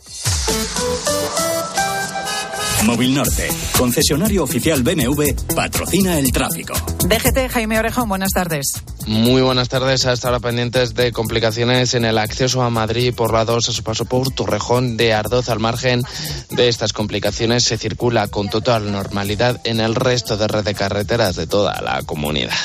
Móvil 2.85 3.15
Norte, 3.15 3.49
concesionario 3.77 4.43
oficial 4.43 4.83
BMW, 4.83 5.33
patrocina 5.55 6.19
el 6.19 6.31
tráfico. 6.31 6.73
DGT, 7.07 7.49
Jaime 7.51 7.79
Orejón, 7.79 8.07
buenas 8.07 8.31
tardes. 8.31 8.83
Muy 9.07 9.41
buenas 9.41 9.69
tardes. 9.69 10.05
Hasta 10.05 10.27
ahora 10.27 10.39
pendientes 10.39 10.93
de 10.93 11.11
complicaciones 11.11 11.95
en 11.95 12.05
el 12.05 12.17
acceso 12.17 12.61
a 12.61 12.69
Madrid 12.69 13.13
por 13.13 13.33
la 13.33 13.43
2 13.43 13.69
a 13.69 13.71
su 13.71 13.83
paso 13.83 14.05
por 14.05 14.31
Torrejón 14.31 14.97
de 14.97 15.13
Ardoz. 15.13 15.49
Al 15.49 15.59
margen 15.59 16.03
de 16.51 16.67
estas 16.67 16.93
complicaciones 16.93 17.63
se 17.63 17.77
circula 17.77 18.27
con 18.27 18.49
total 18.49 18.91
normalidad 18.91 19.59
en 19.63 19.79
el 19.79 19.95
resto 19.95 20.37
de 20.37 20.47
red 20.47 20.63
de 20.63 20.75
carreteras 20.75 21.35
de 21.35 21.47
toda 21.47 21.81
la 21.81 22.03
comunidad. 22.03 22.55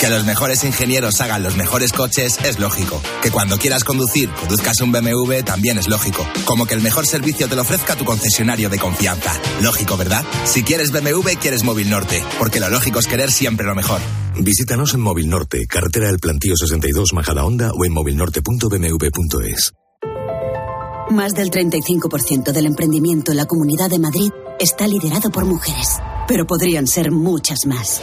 Que 0.00 0.10
los 0.10 0.24
mejores 0.24 0.62
ingenieros 0.64 1.20
hagan 1.20 1.42
los 1.42 1.56
mejores 1.56 1.92
coches 1.92 2.38
es 2.44 2.58
lógico. 2.58 3.00
Que 3.22 3.30
cuando 3.30 3.56
quieras 3.56 3.82
conducir, 3.82 4.28
conduzcas 4.30 4.80
un 4.80 4.92
BMW 4.92 5.40
también 5.44 5.78
es 5.78 5.88
lógico. 5.88 6.26
Como 6.44 6.66
que 6.66 6.74
el 6.74 6.82
mejor 6.82 7.06
servicio 7.06 7.48
te 7.48 7.56
lo 7.56 7.62
ofrezca 7.62 7.96
tu 7.96 8.04
concesionario 8.04 8.68
de 8.68 8.78
confianza. 8.78 9.32
Lógico, 9.62 9.96
¿verdad? 9.96 10.22
Si 10.44 10.62
quieres 10.62 10.92
BMW, 10.92 11.38
quieres 11.40 11.64
Móvil 11.64 11.88
Norte. 11.88 12.22
Porque 12.38 12.60
lo 12.60 12.68
lógico 12.68 12.98
es 12.98 13.06
querer 13.06 13.32
siempre 13.32 13.66
lo 13.66 13.74
mejor. 13.74 14.00
Visítanos 14.38 14.92
en 14.92 15.00
Móvil 15.00 15.30
Norte, 15.30 15.66
carretera 15.66 16.08
del 16.08 16.18
Plantío 16.18 16.56
62 16.56 17.14
Majada 17.14 17.44
Honda 17.44 17.70
o 17.72 17.84
en 17.84 17.92
movilnorte.bmw.es. 17.92 19.72
Más 21.10 21.32
del 21.34 21.50
35% 21.50 22.52
del 22.52 22.66
emprendimiento 22.66 23.30
en 23.30 23.38
la 23.38 23.46
Comunidad 23.46 23.88
de 23.88 23.98
Madrid 23.98 24.30
está 24.58 24.86
liderado 24.86 25.30
por 25.30 25.44
mujeres, 25.44 25.98
pero 26.28 26.46
podrían 26.46 26.86
ser 26.86 27.12
muchas 27.12 27.64
más. 27.64 28.02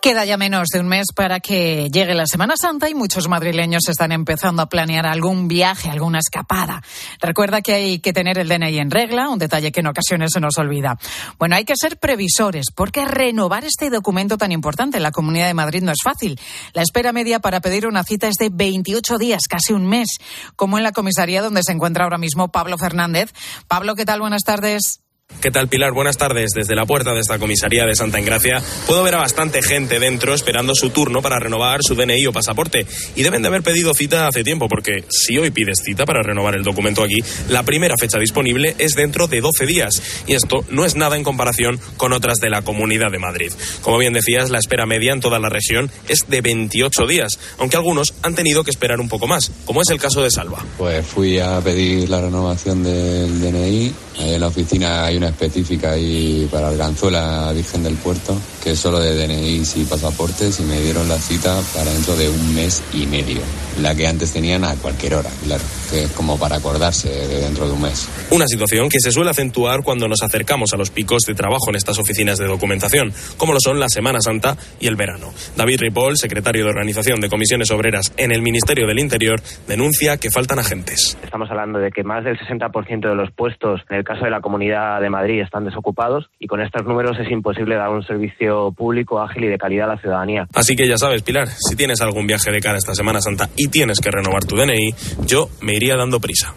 Queda 0.00 0.24
ya 0.24 0.38
menos 0.38 0.68
de 0.72 0.80
un 0.80 0.88
mes 0.88 1.08
para 1.14 1.40
que 1.40 1.90
llegue 1.92 2.14
la 2.14 2.26
Semana 2.26 2.54
Santa 2.56 2.88
y 2.88 2.94
muchos 2.94 3.28
madrileños 3.28 3.86
están 3.86 4.12
empezando 4.12 4.62
a 4.62 4.68
planear 4.70 5.04
algún 5.04 5.46
viaje, 5.46 5.90
alguna 5.90 6.20
escapada. 6.20 6.82
Recuerda 7.20 7.60
que 7.60 7.74
hay 7.74 7.98
que 7.98 8.14
tener 8.14 8.38
el 8.38 8.48
DNI 8.48 8.78
en 8.78 8.90
regla, 8.90 9.28
un 9.28 9.38
detalle 9.38 9.72
que 9.72 9.80
en 9.80 9.88
ocasiones 9.88 10.30
se 10.32 10.40
nos 10.40 10.56
olvida. 10.56 10.96
Bueno, 11.38 11.56
hay 11.56 11.66
que 11.66 11.74
ser 11.76 11.98
previsores 11.98 12.68
porque 12.74 13.04
renovar 13.04 13.64
este 13.64 13.90
documento 13.90 14.38
tan 14.38 14.52
importante 14.52 14.96
en 14.96 15.02
la 15.02 15.12
Comunidad 15.12 15.48
de 15.48 15.54
Madrid 15.54 15.82
no 15.82 15.92
es 15.92 16.00
fácil. 16.02 16.40
La 16.72 16.80
espera 16.80 17.12
media 17.12 17.40
para 17.40 17.60
pedir 17.60 17.86
una 17.86 18.02
cita 18.02 18.26
es 18.26 18.36
de 18.36 18.48
28 18.50 19.18
días, 19.18 19.42
casi 19.50 19.74
un 19.74 19.86
mes, 19.86 20.16
como 20.56 20.78
en 20.78 20.84
la 20.84 20.92
comisaría 20.92 21.42
donde 21.42 21.62
se 21.62 21.72
encuentra 21.72 22.04
ahora 22.04 22.16
mismo 22.16 22.50
Pablo 22.50 22.78
Fernández. 22.78 23.34
Pablo, 23.68 23.94
¿qué 23.94 24.06
tal? 24.06 24.20
Buenas 24.20 24.44
tardes. 24.44 25.02
¿Qué 25.40 25.50
tal, 25.50 25.68
Pilar? 25.68 25.92
Buenas 25.92 26.18
tardes. 26.18 26.50
Desde 26.54 26.74
la 26.74 26.84
puerta 26.84 27.14
de 27.14 27.20
esta 27.20 27.38
comisaría 27.38 27.86
de 27.86 27.94
Santa 27.94 28.18
Engracia 28.18 28.62
puedo 28.86 29.02
ver 29.02 29.14
a 29.14 29.18
bastante 29.18 29.62
gente 29.62 29.98
dentro 29.98 30.34
esperando 30.34 30.74
su 30.74 30.90
turno 30.90 31.22
para 31.22 31.38
renovar 31.38 31.80
su 31.82 31.94
DNI 31.94 32.26
o 32.26 32.32
pasaporte. 32.32 32.86
Y 33.16 33.22
deben 33.22 33.40
de 33.40 33.48
haber 33.48 33.62
pedido 33.62 33.94
cita 33.94 34.28
hace 34.28 34.44
tiempo, 34.44 34.68
porque 34.68 35.04
si 35.08 35.38
hoy 35.38 35.50
pides 35.50 35.78
cita 35.82 36.04
para 36.04 36.22
renovar 36.22 36.56
el 36.56 36.62
documento 36.62 37.02
aquí, 37.02 37.22
la 37.48 37.62
primera 37.62 37.94
fecha 37.98 38.18
disponible 38.18 38.74
es 38.78 38.92
dentro 38.92 39.28
de 39.28 39.40
12 39.40 39.64
días. 39.64 40.02
Y 40.26 40.34
esto 40.34 40.62
no 40.68 40.84
es 40.84 40.94
nada 40.94 41.16
en 41.16 41.24
comparación 41.24 41.80
con 41.96 42.12
otras 42.12 42.36
de 42.38 42.50
la 42.50 42.60
Comunidad 42.60 43.10
de 43.10 43.18
Madrid. 43.18 43.52
Como 43.80 43.96
bien 43.96 44.12
decías, 44.12 44.50
la 44.50 44.58
espera 44.58 44.84
media 44.84 45.14
en 45.14 45.20
toda 45.20 45.38
la 45.38 45.48
región 45.48 45.90
es 46.08 46.26
de 46.28 46.42
28 46.42 47.06
días, 47.06 47.38
aunque 47.56 47.76
algunos 47.76 48.12
han 48.22 48.34
tenido 48.34 48.62
que 48.62 48.70
esperar 48.70 49.00
un 49.00 49.08
poco 49.08 49.26
más, 49.26 49.50
como 49.64 49.80
es 49.80 49.88
el 49.88 49.98
caso 49.98 50.22
de 50.22 50.30
Salva. 50.30 50.62
Pues 50.76 51.06
fui 51.06 51.38
a 51.38 51.60
pedir 51.60 52.10
la 52.10 52.20
renovación 52.20 52.82
del 52.82 53.40
DNI. 53.40 53.94
Ahí 54.20 54.34
en 54.34 54.40
la 54.40 54.48
oficina 54.48 55.06
hay 55.06 55.16
una 55.16 55.28
específica 55.28 55.92
ahí 55.92 56.46
para 56.52 56.68
Arganzuela, 56.68 57.52
Virgen 57.54 57.82
del 57.82 57.94
Puerto, 57.94 58.36
que 58.62 58.72
es 58.72 58.78
solo 58.78 59.00
de 59.00 59.14
DNIs 59.16 59.78
y 59.78 59.84
pasaportes 59.84 60.60
y 60.60 60.64
me 60.64 60.78
dieron 60.78 61.08
la 61.08 61.16
cita 61.16 61.58
para 61.74 61.90
dentro 61.90 62.14
de 62.16 62.28
un 62.28 62.54
mes 62.54 62.82
y 62.92 63.06
medio. 63.06 63.40
La 63.80 63.94
que 63.94 64.06
antes 64.06 64.30
tenían 64.32 64.62
a 64.64 64.74
cualquier 64.76 65.14
hora, 65.14 65.30
claro, 65.42 65.64
que 65.88 66.04
es 66.04 66.12
como 66.12 66.38
para 66.38 66.56
acordarse 66.56 67.08
de 67.08 67.40
dentro 67.40 67.66
de 67.66 67.72
un 67.72 67.80
mes. 67.80 68.08
Una 68.30 68.46
situación 68.46 68.90
que 68.90 69.00
se 69.00 69.10
suele 69.10 69.30
acentuar 69.30 69.82
cuando 69.82 70.06
nos 70.06 70.22
acercamos 70.22 70.74
a 70.74 70.76
los 70.76 70.90
picos 70.90 71.22
de 71.26 71.34
trabajo 71.34 71.70
en 71.70 71.76
estas 71.76 71.98
oficinas 71.98 72.36
de 72.36 72.46
documentación, 72.46 73.14
como 73.38 73.54
lo 73.54 73.58
son 73.60 73.80
la 73.80 73.88
Semana 73.88 74.20
Santa 74.20 74.54
y 74.80 74.86
el 74.86 74.96
verano. 74.96 75.32
David 75.56 75.80
Ripoll, 75.80 76.18
secretario 76.18 76.64
de 76.64 76.70
Organización 76.70 77.20
de 77.20 77.30
Comisiones 77.30 77.70
Obreras 77.70 78.12
en 78.18 78.32
el 78.32 78.42
Ministerio 78.42 78.86
del 78.86 78.98
Interior, 78.98 79.40
denuncia 79.66 80.18
que 80.18 80.30
faltan 80.30 80.58
agentes. 80.58 81.16
Estamos 81.22 81.50
hablando 81.50 81.78
de 81.78 81.90
que 81.90 82.04
más 82.04 82.22
del 82.22 82.38
60% 82.38 83.08
de 83.08 83.14
los 83.14 83.30
puestos 83.32 83.80
en 83.88 83.96
el 83.96 84.04
caso 84.10 84.24
de 84.24 84.30
la 84.30 84.40
Comunidad 84.40 85.00
de 85.00 85.08
Madrid 85.08 85.40
están 85.40 85.64
desocupados 85.64 86.30
y 86.40 86.48
con 86.48 86.60
estos 86.60 86.84
números 86.84 87.16
es 87.20 87.30
imposible 87.30 87.76
dar 87.76 87.90
un 87.90 88.02
servicio 88.02 88.72
público 88.72 89.20
ágil 89.20 89.44
y 89.44 89.46
de 89.46 89.56
calidad 89.56 89.88
a 89.88 89.94
la 89.94 90.00
ciudadanía. 90.00 90.48
Así 90.52 90.74
que 90.74 90.88
ya 90.88 90.96
sabes, 90.96 91.22
Pilar, 91.22 91.46
si 91.46 91.76
tienes 91.76 92.00
algún 92.00 92.26
viaje 92.26 92.50
de 92.50 92.58
cara 92.58 92.76
esta 92.76 92.92
Semana 92.92 93.20
Santa 93.20 93.48
y 93.56 93.68
tienes 93.68 94.00
que 94.00 94.10
renovar 94.10 94.44
tu 94.44 94.56
DNI, 94.56 94.90
yo 95.26 95.48
me 95.62 95.74
iría 95.76 95.94
dando 95.96 96.18
prisa. 96.18 96.52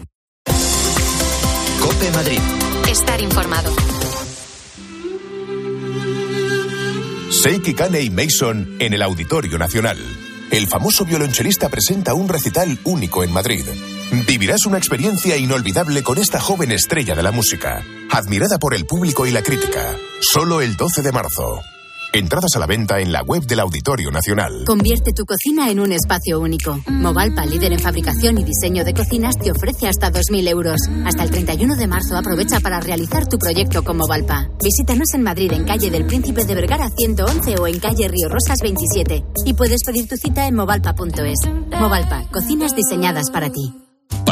Cope 1.80 2.10
Madrid. 2.12 2.40
Estar 2.90 3.20
informado. 3.20 3.70
Seiki 7.30 7.74
Kane 7.74 8.00
y 8.00 8.10
Mason 8.10 8.78
en 8.80 8.94
el 8.94 9.02
Auditorio 9.02 9.58
Nacional. 9.58 9.98
El 10.54 10.68
famoso 10.68 11.04
violonchelista 11.04 11.68
presenta 11.68 12.14
un 12.14 12.28
recital 12.28 12.78
único 12.84 13.24
en 13.24 13.32
Madrid. 13.32 13.64
Vivirás 14.24 14.66
una 14.66 14.78
experiencia 14.78 15.36
inolvidable 15.36 16.04
con 16.04 16.16
esta 16.16 16.38
joven 16.38 16.70
estrella 16.70 17.16
de 17.16 17.24
la 17.24 17.32
música, 17.32 17.82
admirada 18.08 18.56
por 18.60 18.72
el 18.72 18.86
público 18.86 19.26
y 19.26 19.32
la 19.32 19.42
crítica. 19.42 19.96
Solo 20.20 20.60
el 20.60 20.76
12 20.76 21.02
de 21.02 21.10
marzo. 21.10 21.60
Entradas 22.14 22.54
a 22.54 22.60
la 22.60 22.66
venta 22.66 23.00
en 23.00 23.10
la 23.10 23.24
web 23.24 23.42
del 23.42 23.58
Auditorio 23.58 24.12
Nacional. 24.12 24.62
Convierte 24.64 25.12
tu 25.12 25.24
cocina 25.24 25.68
en 25.68 25.80
un 25.80 25.90
espacio 25.90 26.38
único. 26.38 26.78
Movalpa, 26.86 27.44
líder 27.44 27.72
en 27.72 27.80
fabricación 27.80 28.38
y 28.38 28.44
diseño 28.44 28.84
de 28.84 28.94
cocinas, 28.94 29.36
te 29.36 29.50
ofrece 29.50 29.88
hasta 29.88 30.12
2.000 30.12 30.48
euros. 30.48 30.80
Hasta 31.04 31.24
el 31.24 31.32
31 31.32 31.74
de 31.74 31.88
marzo 31.88 32.16
aprovecha 32.16 32.60
para 32.60 32.78
realizar 32.78 33.26
tu 33.26 33.36
proyecto 33.36 33.82
con 33.82 33.96
Movalpa. 33.96 34.48
Visítanos 34.62 35.12
en 35.14 35.24
Madrid, 35.24 35.50
en 35.54 35.64
calle 35.64 35.90
del 35.90 36.06
Príncipe 36.06 36.44
de 36.44 36.54
Vergara 36.54 36.88
111 36.88 37.56
o 37.58 37.66
en 37.66 37.80
calle 37.80 38.06
Río 38.06 38.28
Rosas 38.28 38.58
27. 38.62 39.24
Y 39.44 39.54
puedes 39.54 39.82
pedir 39.84 40.06
tu 40.06 40.16
cita 40.16 40.46
en 40.46 40.54
movalpa.es. 40.54 41.50
Movalpa, 41.80 42.28
cocinas 42.30 42.76
diseñadas 42.76 43.28
para 43.32 43.50
ti. 43.50 43.83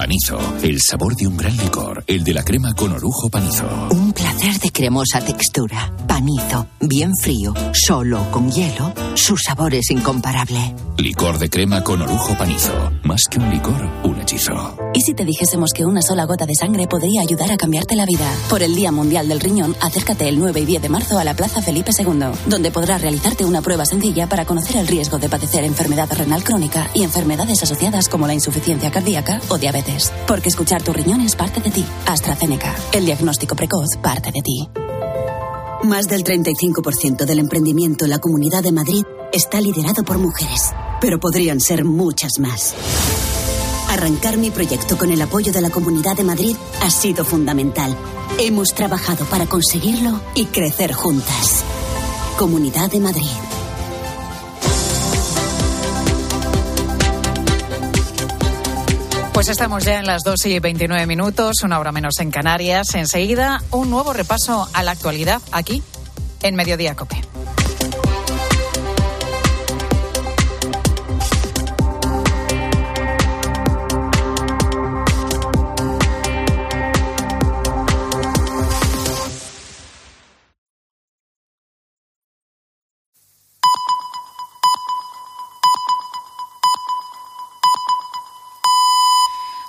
Panizo, 0.02 0.40
el 0.64 0.80
sabor 0.80 1.14
de 1.14 1.28
un 1.28 1.36
gran 1.36 1.56
licor, 1.56 2.02
el 2.08 2.24
de 2.24 2.34
la 2.34 2.42
crema 2.42 2.74
con 2.74 2.90
orujo 2.90 3.30
panizo. 3.30 3.64
Un 3.90 4.12
placer 4.12 4.58
de 4.58 4.72
cremosa 4.72 5.20
textura. 5.24 5.94
Panizo, 6.08 6.66
bien 6.80 7.12
frío, 7.22 7.54
solo 7.72 8.28
con 8.32 8.50
hielo, 8.50 8.92
su 9.14 9.36
sabor 9.36 9.72
es 9.74 9.88
incomparable. 9.92 10.74
Licor 10.98 11.38
de 11.38 11.48
crema 11.48 11.84
con 11.84 12.02
orujo 12.02 12.36
panizo. 12.36 12.90
Más 13.04 13.22
que 13.30 13.38
un 13.38 13.48
licor, 13.50 13.88
un 14.02 14.20
hechizo. 14.20 14.76
¿Y 14.92 15.02
si 15.02 15.14
te 15.14 15.24
dijésemos 15.24 15.70
que 15.72 15.86
una 15.86 16.02
sola 16.02 16.24
gota 16.24 16.46
de 16.46 16.54
sangre 16.54 16.88
podría 16.88 17.22
ayudar 17.22 17.52
a 17.52 17.56
cambiarte 17.56 17.94
la 17.94 18.04
vida? 18.04 18.28
Por 18.50 18.62
el 18.62 18.74
Día 18.74 18.90
Mundial 18.90 19.28
del 19.28 19.40
Riñón, 19.40 19.76
acércate 19.80 20.28
el 20.28 20.38
9 20.38 20.60
y 20.60 20.64
10 20.64 20.82
de 20.82 20.88
marzo 20.88 21.18
a 21.18 21.24
la 21.24 21.34
Plaza 21.34 21.62
Felipe 21.62 21.92
II, 21.96 22.32
donde 22.46 22.72
podrás 22.72 23.00
realizarte 23.00 23.44
una 23.44 23.62
prueba 23.62 23.86
sencilla 23.86 24.28
para 24.28 24.44
conocer 24.46 24.76
el 24.78 24.88
riesgo 24.88 25.18
de 25.18 25.28
padecer 25.28 25.62
enfermedad 25.62 26.10
renal 26.12 26.42
crónica 26.42 26.90
y 26.92 27.04
enfermedades 27.04 27.62
asociadas 27.62 28.08
como 28.08 28.26
la 28.26 28.34
insuficiencia 28.34 28.90
cardíaca 28.90 29.40
o 29.48 29.58
diabetes. 29.58 29.92
Porque 30.26 30.48
escuchar 30.48 30.82
tu 30.82 30.92
riñón 30.92 31.20
es 31.20 31.36
parte 31.36 31.60
de 31.60 31.70
ti. 31.70 31.84
AstraZeneca. 32.06 32.74
El 32.92 33.04
diagnóstico 33.04 33.54
precoz 33.54 33.96
parte 34.02 34.32
de 34.32 34.40
ti. 34.40 34.68
Más 35.84 36.08
del 36.08 36.24
35% 36.24 37.24
del 37.24 37.40
emprendimiento 37.40 38.04
en 38.04 38.10
la 38.10 38.20
Comunidad 38.20 38.62
de 38.62 38.72
Madrid 38.72 39.04
está 39.32 39.60
liderado 39.60 40.04
por 40.04 40.18
mujeres, 40.18 40.72
pero 41.00 41.18
podrían 41.18 41.60
ser 41.60 41.84
muchas 41.84 42.38
más. 42.38 42.74
Arrancar 43.88 44.38
mi 44.38 44.50
proyecto 44.50 44.96
con 44.96 45.10
el 45.10 45.20
apoyo 45.20 45.52
de 45.52 45.60
la 45.60 45.70
Comunidad 45.70 46.16
de 46.16 46.24
Madrid 46.24 46.56
ha 46.82 46.90
sido 46.90 47.24
fundamental. 47.24 47.96
Hemos 48.38 48.74
trabajado 48.74 49.24
para 49.26 49.46
conseguirlo 49.46 50.20
y 50.34 50.46
crecer 50.46 50.92
juntas. 50.92 51.64
Comunidad 52.38 52.90
de 52.90 53.00
Madrid. 53.00 53.61
Pues 59.42 59.50
estamos 59.50 59.84
ya 59.84 59.98
en 59.98 60.06
las 60.06 60.22
2 60.22 60.46
y 60.46 60.60
29 60.60 61.04
minutos, 61.04 61.64
una 61.64 61.80
hora 61.80 61.90
menos 61.90 62.20
en 62.20 62.30
Canarias. 62.30 62.94
Enseguida, 62.94 63.60
un 63.72 63.90
nuevo 63.90 64.12
repaso 64.12 64.68
a 64.72 64.84
la 64.84 64.92
actualidad 64.92 65.42
aquí 65.50 65.82
en 66.42 66.54
Mediodía 66.54 66.94
Cope. 66.94 67.20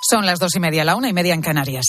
Son 0.06 0.26
las 0.26 0.38
dos 0.38 0.54
y 0.54 0.60
media, 0.60 0.84
la 0.84 0.96
una 0.96 1.08
y 1.08 1.14
media 1.14 1.32
en 1.32 1.40
Canarias. 1.40 1.86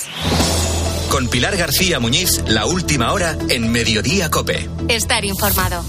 Con 1.09 1.27
Pilar 1.27 1.57
García 1.57 1.99
Muñiz, 1.99 2.43
la 2.47 2.65
última 2.65 3.11
hora 3.11 3.37
en 3.49 3.69
Mediodía 3.69 4.31
Cope. 4.31 4.69
Estar 4.87 5.25
informado. 5.25 5.83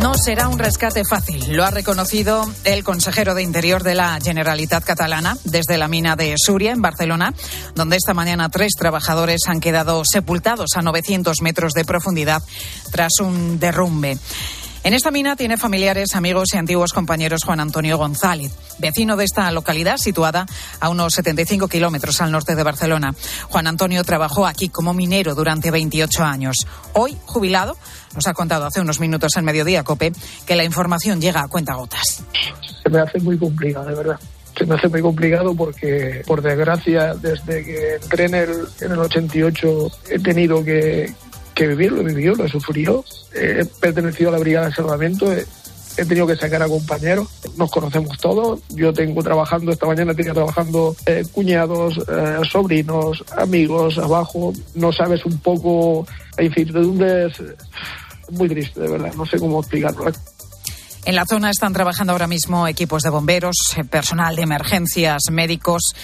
No 0.00 0.14
será 0.14 0.48
un 0.48 0.58
rescate 0.58 1.02
fácil, 1.04 1.54
lo 1.54 1.62
ha 1.62 1.70
reconocido 1.70 2.50
el 2.64 2.82
consejero 2.84 3.34
de 3.34 3.42
Interior 3.42 3.82
de 3.82 3.94
la 3.94 4.18
Generalitat 4.22 4.82
Catalana 4.82 5.36
desde 5.44 5.76
la 5.76 5.88
mina 5.88 6.16
de 6.16 6.36
Suria, 6.38 6.72
en 6.72 6.80
Barcelona, 6.80 7.34
donde 7.74 7.96
esta 7.96 8.14
mañana 8.14 8.48
tres 8.48 8.72
trabajadores 8.78 9.42
han 9.46 9.60
quedado 9.60 10.02
sepultados 10.10 10.70
a 10.74 10.80
900 10.80 11.42
metros 11.42 11.74
de 11.74 11.84
profundidad 11.84 12.42
tras 12.90 13.20
un 13.20 13.60
derrumbe. 13.60 14.16
En 14.82 14.94
esta 14.94 15.10
mina 15.10 15.36
tiene 15.36 15.58
familiares, 15.58 16.14
amigos 16.14 16.54
y 16.54 16.56
antiguos 16.56 16.94
compañeros 16.94 17.44
Juan 17.44 17.60
Antonio 17.60 17.98
González, 17.98 18.50
vecino 18.78 19.14
de 19.14 19.24
esta 19.24 19.50
localidad 19.52 19.98
situada 19.98 20.46
a 20.80 20.88
unos 20.88 21.12
75 21.12 21.68
kilómetros 21.68 22.22
al 22.22 22.32
norte 22.32 22.54
de 22.54 22.62
Barcelona. 22.62 23.14
Juan 23.50 23.66
Antonio 23.66 24.02
trabajó 24.04 24.46
aquí 24.46 24.70
como 24.70 24.94
minero 24.94 25.34
durante 25.34 25.70
28 25.70 26.24
años. 26.24 26.66
Hoy, 26.94 27.14
jubilado, 27.26 27.76
nos 28.14 28.26
ha 28.26 28.32
contado 28.32 28.64
hace 28.64 28.80
unos 28.80 29.00
minutos 29.00 29.36
en 29.36 29.44
Mediodía 29.44 29.84
Cope 29.84 30.12
que 30.46 30.56
la 30.56 30.64
información 30.64 31.20
llega 31.20 31.42
a 31.42 31.48
cuentagotas. 31.48 32.22
Se 32.82 32.88
me 32.88 33.00
hace 33.00 33.20
muy 33.20 33.36
complicado, 33.38 33.86
de 33.86 33.94
verdad 33.94 34.18
se 34.56 34.66
me 34.66 34.74
hace 34.74 34.88
muy 34.88 35.00
complicado 35.00 35.54
porque, 35.54 36.22
por 36.26 36.42
desgracia, 36.42 37.14
desde 37.14 37.64
que 37.64 37.94
entré 37.94 38.26
en 38.26 38.34
el, 38.34 38.50
en 38.82 38.92
el 38.92 38.98
88 38.98 39.90
he 40.10 40.18
tenido 40.18 40.62
que, 40.62 41.14
que 41.54 41.66
vivir, 41.66 41.92
lo 41.92 42.00
he 42.00 42.04
vivido, 42.04 42.34
lo 42.34 42.44
he 42.44 42.48
sufrido. 42.48 43.04
He 43.34 43.64
pertenecido 43.80 44.30
a 44.30 44.32
la 44.32 44.38
Brigada 44.38 44.66
de 44.66 44.74
Salvamento, 44.74 45.32
he, 45.32 45.46
tenido 45.96 46.26
que 46.26 46.36
sacar 46.36 46.62
a 46.62 46.68
compañeros, 46.68 47.28
nos 47.56 47.70
conocemos 47.70 48.16
todos. 48.18 48.60
Yo 48.70 48.92
tengo 48.92 49.22
trabajando, 49.22 49.70
esta 49.70 49.86
mañana 49.86 50.14
tenía 50.14 50.32
trabajando 50.32 50.96
eh, 51.04 51.24
cuñados, 51.30 51.98
eh, 52.08 52.38
sobrinos, 52.50 53.22
amigos, 53.36 53.98
abajo. 53.98 54.52
No 54.74 54.92
sabes 54.92 55.24
un 55.26 55.38
poco, 55.38 56.06
la 56.38 56.44
incertidumbre 56.44 57.26
es 57.26 57.42
muy 58.30 58.48
triste, 58.48 58.80
de 58.80 58.88
verdad, 58.88 59.12
no 59.14 59.26
sé 59.26 59.38
cómo 59.38 59.60
explicarlo. 59.60 60.10
En 61.04 61.16
la 61.16 61.24
zona 61.26 61.50
están 61.50 61.72
trabajando 61.72 62.12
ahora 62.12 62.26
mismo 62.26 62.66
equipos 62.66 63.02
de 63.02 63.10
bomberos, 63.10 63.56
eh, 63.76 63.84
personal 63.84 64.36
de 64.36 64.42
emergencias, 64.42 65.22
médicos 65.30 65.94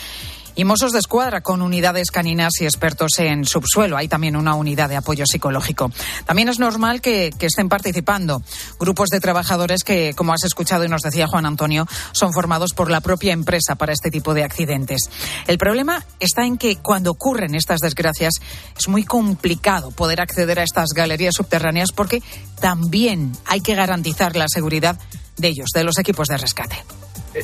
y 0.56 0.64
Mossos 0.64 0.92
de 0.92 0.98
Escuadra 0.98 1.42
con 1.42 1.62
unidades 1.62 2.10
caninas 2.10 2.54
y 2.60 2.64
expertos 2.64 3.18
en 3.18 3.44
subsuelo. 3.44 3.96
Hay 3.96 4.08
también 4.08 4.36
una 4.36 4.54
unidad 4.54 4.88
de 4.88 4.96
apoyo 4.96 5.24
psicológico. 5.26 5.92
También 6.24 6.48
es 6.48 6.58
normal 6.58 7.00
que, 7.00 7.30
que, 7.38 7.46
estén 7.46 7.68
participando 7.68 8.42
grupos 8.80 9.10
de 9.10 9.20
trabajadores 9.20 9.84
que, 9.84 10.14
como 10.16 10.32
has 10.32 10.44
escuchado 10.44 10.84
y 10.84 10.88
nos 10.88 11.02
decía 11.02 11.26
Juan 11.26 11.46
Antonio, 11.46 11.86
son 12.12 12.32
formados 12.32 12.72
por 12.72 12.90
la 12.90 13.02
propia 13.02 13.34
empresa 13.34 13.74
para 13.74 13.92
este 13.92 14.10
tipo 14.10 14.34
de 14.34 14.44
accidentes. 14.44 15.02
El 15.46 15.58
problema 15.58 16.04
está 16.18 16.46
en 16.46 16.56
que 16.56 16.76
cuando 16.76 17.10
ocurren 17.10 17.54
estas 17.54 17.80
desgracias 17.80 18.34
es 18.76 18.88
muy 18.88 19.04
complicado 19.04 19.90
poder 19.90 20.20
acceder 20.20 20.58
a 20.58 20.62
estas 20.64 20.88
galerías 20.94 21.34
subterráneas 21.34 21.92
porque 21.92 22.22
también 22.60 23.32
hay 23.44 23.60
que 23.60 23.74
garantizar 23.74 24.36
la 24.36 24.48
seguridad 24.48 24.98
de 25.36 25.48
ellos, 25.48 25.68
de 25.74 25.84
los 25.84 25.98
equipos 25.98 26.28
de 26.28 26.38
rescate 26.38 26.76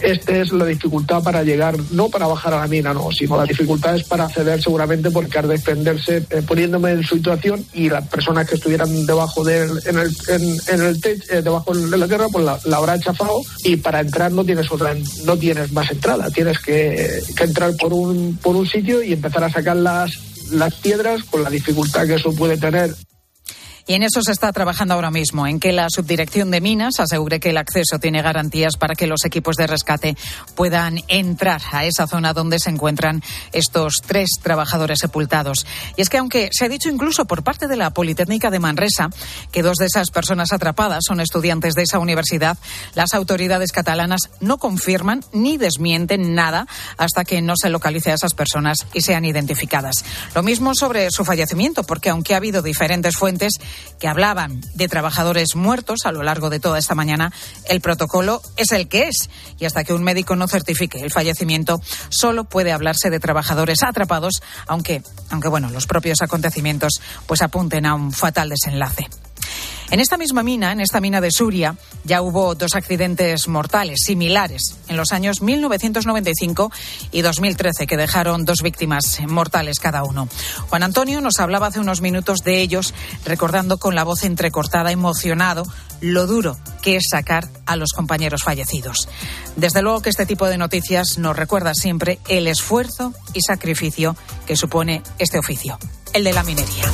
esta 0.03 0.37
es 0.37 0.53
la 0.53 0.65
dificultad 0.65 1.23
para 1.23 1.43
llegar, 1.43 1.77
no 1.91 2.09
para 2.09 2.27
bajar 2.27 2.55
a 2.55 2.61
la 2.61 2.67
mina, 2.67 2.95
no, 2.95 3.11
sino 3.13 3.37
la 3.37 3.45
dificultad 3.45 3.97
es 3.97 4.05
para 4.05 4.25
acceder 4.25 4.63
seguramente 4.63 5.11
porque 5.11 5.39
al 5.39 5.49
defenderse, 5.49 6.25
eh, 6.31 6.43
poniéndome 6.47 6.93
en 6.93 7.05
situación 7.05 7.65
y 7.73 7.89
las 7.89 8.07
personas 8.09 8.49
que 8.49 8.55
estuvieran 8.55 9.07
debajo 9.07 9.45
del, 9.45 9.71
en 9.87 9.99
el, 9.99 10.17
en, 10.29 10.61
en 10.69 10.83
el 10.83 11.01
techo, 11.01 11.25
eh, 11.33 11.43
debajo 11.43 11.75
de 11.75 11.97
la 11.97 12.07
tierra, 12.07 12.29
pues 12.31 12.45
la, 12.45 12.59
la, 12.65 12.77
habrá 12.77 12.99
chafado 12.99 13.43
y 13.65 13.77
para 13.77 14.01
entrar 14.01 14.33
no 14.33 14.45
tienes 14.45 14.71
otra, 14.71 14.95
no 15.25 15.37
tienes 15.37 15.73
más 15.73 15.91
entrada, 15.91 16.31
tienes 16.31 16.59
que, 16.59 17.21
que 17.37 17.45
entrar 17.45 17.75
por 17.77 17.93
un, 17.93 18.39
por 18.43 18.57
un 18.57 18.67
sitio 18.67 19.03
y 19.03 19.13
empezar 19.13 19.45
a 19.45 19.51
sacar 19.51 19.77
las, 19.77 20.13
las 20.53 20.75
piedras 20.75 21.25
con 21.25 21.43
la 21.43 21.51
dificultad 21.51 22.07
que 22.07 22.15
eso 22.15 22.33
puede 22.35 22.57
tener 22.57 22.95
y 23.87 23.95
en 23.95 24.03
eso 24.03 24.23
se 24.23 24.33
está 24.33 24.53
trabajando 24.53 24.95
ahora 24.95 25.11
mismo, 25.11 25.47
en 25.47 25.61
que 25.61 25.73
la 25.73 25.89
subdirección 25.91 26.51
de 26.51 26.61
minas 26.61 27.01
asegure 27.01 27.41
que 27.41 27.51
el 27.51 27.57
acceso 27.57 27.99
tiene 27.99 28.23
garantías 28.23 28.77
para 28.77 28.95
que 28.95 29.07
los 29.07 29.25
equipos 29.25 29.57
de 29.57 29.67
rescate 29.67 30.17
puedan 30.55 31.01
entrar 31.09 31.61
a 31.73 31.85
esa 31.85 32.07
zona 32.07 32.33
donde 32.33 32.59
se 32.59 32.71
encuentran 32.71 33.23
estos 33.53 33.95
tres 34.07 34.31
trabajadores 34.43 34.99
sepultados. 35.01 35.67
Y 35.97 36.03
es 36.03 36.09
que 36.09 36.19
aunque 36.19 36.51
se 36.53 36.65
ha 36.65 36.69
dicho 36.69 36.89
incluso 36.89 37.25
por 37.25 37.43
parte 37.43 37.69
de 37.69 37.77
la 37.77 37.91
Politécnica 37.91 38.51
de 38.51 38.59
Manresa 38.59 39.11
que 39.51 39.63
dos 39.63 39.77
de 39.77 39.87
esas 39.87 40.11
personas 40.11 40.53
atrapadas 40.53 41.05
son 41.07 41.21
estudiantes 41.21 41.75
de 41.75 41.83
esa 41.83 41.99
universidad, 41.99 42.59
las 42.95 43.15
autoridades 43.15 43.73
catalanas 43.73 44.31
no 44.41 44.59
confirman 44.59 45.25
ni 45.33 45.57
desmienten 45.57 46.35
nada 46.35 46.67
hasta 46.97 47.25
que 47.25 47.43
no 47.43 47.55
se 47.57 47.69
localice 47.69 48.11
a 48.11 48.15
esas 48.15 48.35
personas 48.35 48.79
y 48.93 49.03
sean 49.03 49.25
identificadas. 49.25 50.05
Lo 50.35 50.43
mismo 50.43 50.75
sobre 50.75 51.11
su 51.11 51.25
fallecimiento, 51.25 51.85
porque 51.85 52.11
aunque 52.11 52.35
ha 52.35 52.39
habido 52.39 52.63
diferentes 52.63 53.17
fuentes, 53.17 53.55
que 53.99 54.09
hablaban 54.09 54.61
de 54.75 54.89
trabajadores 54.89 55.55
muertos 55.55 56.01
a 56.05 56.13
lo 56.13 56.23
largo 56.23 56.51
de 56.51 56.61
toda 56.61 56.79
esta 56.79 56.95
mañana, 56.95 57.33
el 57.69 57.81
protocolo 57.81 58.43
es 58.57 58.73
el 58.73 58.89
que 58.89 59.09
es. 59.09 59.31
Y 59.59 59.65
hasta 59.65 59.85
que 59.85 59.93
un 59.93 60.03
médico 60.03 60.37
no 60.37 60.49
certifique 60.49 61.01
el 61.01 61.11
fallecimiento, 61.11 61.81
solo 62.09 62.45
puede 62.45 62.73
hablarse 62.73 63.11
de 63.11 63.21
trabajadores 63.21 63.83
atrapados, 63.83 64.43
aunque, 64.67 65.03
aunque 65.31 65.49
bueno, 65.49 65.71
los 65.71 65.87
propios 65.87 66.23
acontecimientos 66.23 67.01
pues 67.27 67.43
apunten 67.43 67.87
a 67.87 67.95
un 67.95 68.13
fatal 68.13 68.49
desenlace. 68.49 69.09
En 69.93 70.01
esta 70.01 70.17
misma 70.17 70.43
mina, 70.43 70.73
en 70.73 70.81
esta 70.81 71.03
mina 71.03 71.21
de 71.21 71.31
Suria, 71.31 71.77
ya 72.05 72.23
hubo 72.23 72.55
dos 72.55 72.75
accidentes 72.75 73.47
mortales 73.47 73.99
similares 74.07 74.75
en 74.89 74.97
los 74.97 75.13
años 75.13 75.43
1995 75.43 76.73
y 77.11 77.21
2013 77.21 77.87
que 77.87 77.99
dejaron 77.99 78.47
dos 78.47 78.63
víctimas 78.63 79.21
mortales 79.29 79.81
cada 79.81 80.03
uno. 80.05 80.31
Juan 80.71 80.83
Antonio 80.83 81.21
nos 81.21 81.41
hablaba 81.41 81.67
hace 81.67 81.79
unos 81.79 82.01
minutos 82.01 82.39
de 82.39 82.63
ellos, 82.63 82.95
recordando 83.27 83.77
con 83.77 83.95
la 83.95 84.05
voz 84.05 84.25
entrecortada, 84.25 84.93
emocionado, 84.93 85.67
lo 86.01 86.27
duro 86.27 86.57
que 86.81 86.97
es 86.97 87.05
sacar 87.11 87.47
a 87.67 87.77
los 87.77 87.93
compañeros 87.93 88.45
fallecidos. 88.45 89.11
Desde 89.57 89.83
luego 89.83 90.01
que 90.01 90.09
este 90.09 90.25
tipo 90.25 90.47
de 90.47 90.57
noticias 90.57 91.19
nos 91.19 91.37
recuerda 91.37 91.75
siempre 91.75 92.19
el 92.29 92.47
esfuerzo 92.47 93.13
y 93.35 93.43
sacrificio 93.43 94.17
que 94.47 94.57
supone 94.57 95.03
este 95.19 95.39
oficio, 95.39 95.79
el 96.15 96.25
de 96.25 96.33
la 96.33 96.45
minería. 96.45 96.91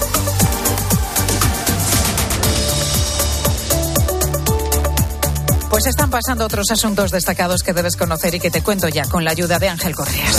Pues 5.70 5.86
están 5.86 6.10
pasando 6.10 6.44
otros 6.44 6.70
asuntos 6.70 7.10
destacados 7.10 7.62
que 7.62 7.72
debes 7.72 7.96
conocer 7.96 8.34
y 8.34 8.40
que 8.40 8.50
te 8.50 8.62
cuento 8.62 8.88
ya 8.88 9.04
con 9.04 9.24
la 9.24 9.32
ayuda 9.32 9.58
de 9.58 9.68
Ángel 9.68 9.94
Correas. 9.94 10.36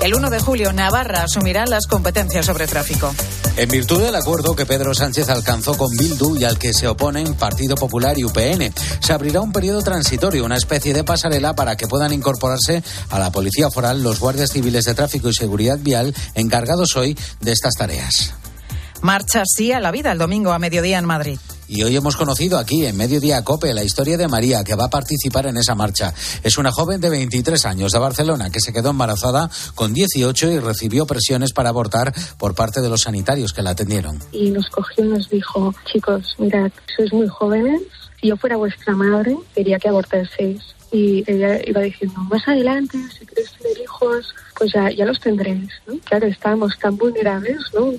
El 0.00 0.14
1 0.14 0.30
de 0.30 0.38
julio, 0.38 0.72
Navarra 0.72 1.24
asumirá 1.24 1.66
las 1.66 1.86
competencias 1.86 2.46
sobre 2.46 2.66
tráfico. 2.66 3.12
En 3.56 3.68
virtud 3.68 4.02
del 4.02 4.14
acuerdo 4.14 4.54
que 4.54 4.66
Pedro 4.66 4.94
Sánchez 4.94 5.30
alcanzó 5.30 5.76
con 5.76 5.88
Bildu 5.96 6.36
y 6.36 6.44
al 6.44 6.58
que 6.58 6.74
se 6.74 6.86
oponen 6.86 7.34
Partido 7.34 7.74
Popular 7.74 8.16
y 8.18 8.24
UPN, 8.24 8.72
se 9.00 9.12
abrirá 9.12 9.40
un 9.40 9.52
periodo 9.52 9.82
transitorio, 9.82 10.44
una 10.44 10.56
especie 10.56 10.92
de 10.92 11.04
pasarela 11.04 11.54
para 11.54 11.76
que 11.76 11.88
puedan 11.88 12.12
incorporarse 12.12 12.84
a 13.10 13.18
la 13.18 13.32
Policía 13.32 13.70
Foral 13.70 14.02
los 14.02 14.20
guardias 14.20 14.50
civiles 14.50 14.84
de 14.84 14.94
tráfico 14.94 15.30
y 15.30 15.34
seguridad 15.34 15.78
vial 15.80 16.14
encargados 16.34 16.96
hoy 16.96 17.18
de 17.40 17.52
estas 17.52 17.74
tareas. 17.74 18.34
Marcha 19.00 19.42
sí 19.46 19.72
a 19.72 19.80
la 19.80 19.90
vida 19.90 20.12
el 20.12 20.18
domingo 20.18 20.52
a 20.52 20.58
mediodía 20.58 20.98
en 20.98 21.06
Madrid. 21.06 21.38
Y 21.68 21.82
hoy 21.82 21.96
hemos 21.96 22.16
conocido 22.16 22.58
aquí 22.58 22.86
en 22.86 22.96
Mediodía 22.96 23.42
Cope 23.42 23.74
la 23.74 23.82
historia 23.82 24.16
de 24.16 24.28
María, 24.28 24.62
que 24.62 24.76
va 24.76 24.84
a 24.84 24.90
participar 24.90 25.46
en 25.46 25.56
esa 25.56 25.74
marcha. 25.74 26.14
Es 26.44 26.58
una 26.58 26.70
joven 26.70 27.00
de 27.00 27.10
23 27.10 27.66
años 27.66 27.92
de 27.92 27.98
Barcelona 27.98 28.50
que 28.50 28.60
se 28.60 28.72
quedó 28.72 28.90
embarazada 28.90 29.50
con 29.74 29.92
18 29.92 30.50
y 30.52 30.58
recibió 30.60 31.06
presiones 31.06 31.52
para 31.52 31.70
abortar 31.70 32.14
por 32.38 32.54
parte 32.54 32.80
de 32.80 32.88
los 32.88 33.02
sanitarios 33.02 33.52
que 33.52 33.62
la 33.62 33.70
atendieron. 33.70 34.20
Y 34.30 34.50
nos 34.50 34.68
cogió 34.68 35.04
y 35.04 35.08
nos 35.08 35.28
dijo, 35.28 35.74
chicos, 35.90 36.36
mirad, 36.38 36.70
sois 36.96 37.12
muy 37.12 37.26
jóvenes. 37.26 37.82
Si 38.20 38.28
yo 38.28 38.36
fuera 38.36 38.56
vuestra 38.56 38.94
madre, 38.94 39.36
quería 39.54 39.78
que 39.78 39.88
abortaseis 39.88 40.75
Y 40.92 41.24
ella 41.26 41.60
iba 41.66 41.80
diciendo, 41.80 42.20
más 42.30 42.46
adelante, 42.46 42.98
si 43.18 43.26
queréis 43.26 43.52
tener 43.52 43.78
hijos, 43.78 44.34
pues 44.56 44.72
ya, 44.72 44.90
ya 44.90 45.04
los 45.04 45.20
tendréis, 45.20 45.70
¿no? 45.86 45.98
Claro, 46.04 46.26
estábamos 46.26 46.78
tan 46.78 46.96
vulnerables, 46.96 47.58
¿no? 47.74 47.92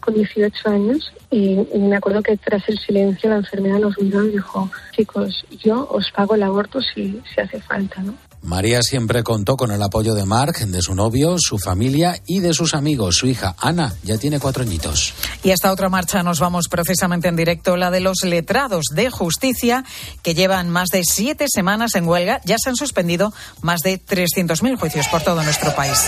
Con 0.00 0.14
18 0.14 0.68
años 0.68 1.12
y, 1.30 1.60
y, 1.72 1.78
me 1.78 1.96
acuerdo 1.96 2.22
que 2.22 2.36
tras 2.36 2.68
el 2.68 2.78
silencio 2.78 3.30
la 3.30 3.36
enfermera 3.36 3.78
nos 3.78 3.98
miró 4.00 4.24
y 4.24 4.30
dijo, 4.30 4.70
chicos, 4.92 5.46
yo 5.58 5.86
os 5.90 6.10
pago 6.10 6.34
el 6.34 6.42
aborto 6.42 6.80
si, 6.80 7.22
si 7.32 7.40
hace 7.40 7.60
falta, 7.60 8.02
¿no? 8.02 8.14
María 8.44 8.82
siempre 8.82 9.24
contó 9.24 9.56
con 9.56 9.70
el 9.70 9.82
apoyo 9.82 10.14
de 10.14 10.26
Mark, 10.26 10.58
de 10.58 10.82
su 10.82 10.94
novio, 10.94 11.36
su 11.38 11.58
familia 11.58 12.20
y 12.26 12.40
de 12.40 12.52
sus 12.52 12.74
amigos. 12.74 13.16
Su 13.16 13.26
hija 13.26 13.56
Ana 13.58 13.94
ya 14.02 14.18
tiene 14.18 14.38
cuatro 14.38 14.62
añitos. 14.62 15.14
Y 15.42 15.50
a 15.50 15.54
esta 15.54 15.72
otra 15.72 15.88
marcha 15.88 16.22
nos 16.22 16.40
vamos 16.40 16.68
precisamente 16.68 17.28
en 17.28 17.36
directo, 17.36 17.78
la 17.78 17.90
de 17.90 18.00
los 18.00 18.22
letrados 18.22 18.84
de 18.92 19.08
justicia, 19.08 19.84
que 20.22 20.34
llevan 20.34 20.68
más 20.68 20.90
de 20.90 21.04
siete 21.04 21.46
semanas 21.48 21.94
en 21.94 22.06
huelga. 22.06 22.42
Ya 22.44 22.56
se 22.62 22.68
han 22.68 22.76
suspendido 22.76 23.32
más 23.62 23.80
de 23.80 23.98
300.000 23.98 24.78
juicios 24.78 25.08
por 25.08 25.22
todo 25.22 25.42
nuestro 25.42 25.74
país. 25.74 25.98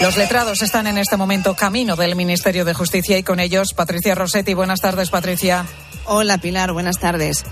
Los 0.00 0.16
letrados 0.16 0.62
están 0.62 0.86
en 0.86 0.98
este 0.98 1.16
momento 1.16 1.56
camino 1.56 1.96
del 1.96 2.14
Ministerio 2.14 2.64
de 2.64 2.74
Justicia 2.74 3.18
y 3.18 3.24
con 3.24 3.40
ellos 3.40 3.74
Patricia 3.74 4.14
Rossetti. 4.14 4.54
Buenas 4.54 4.80
tardes, 4.80 5.10
Patricia. 5.10 5.66
Hola, 6.06 6.38
Pilar. 6.38 6.72
Buenas 6.72 6.98
tardes 6.98 7.44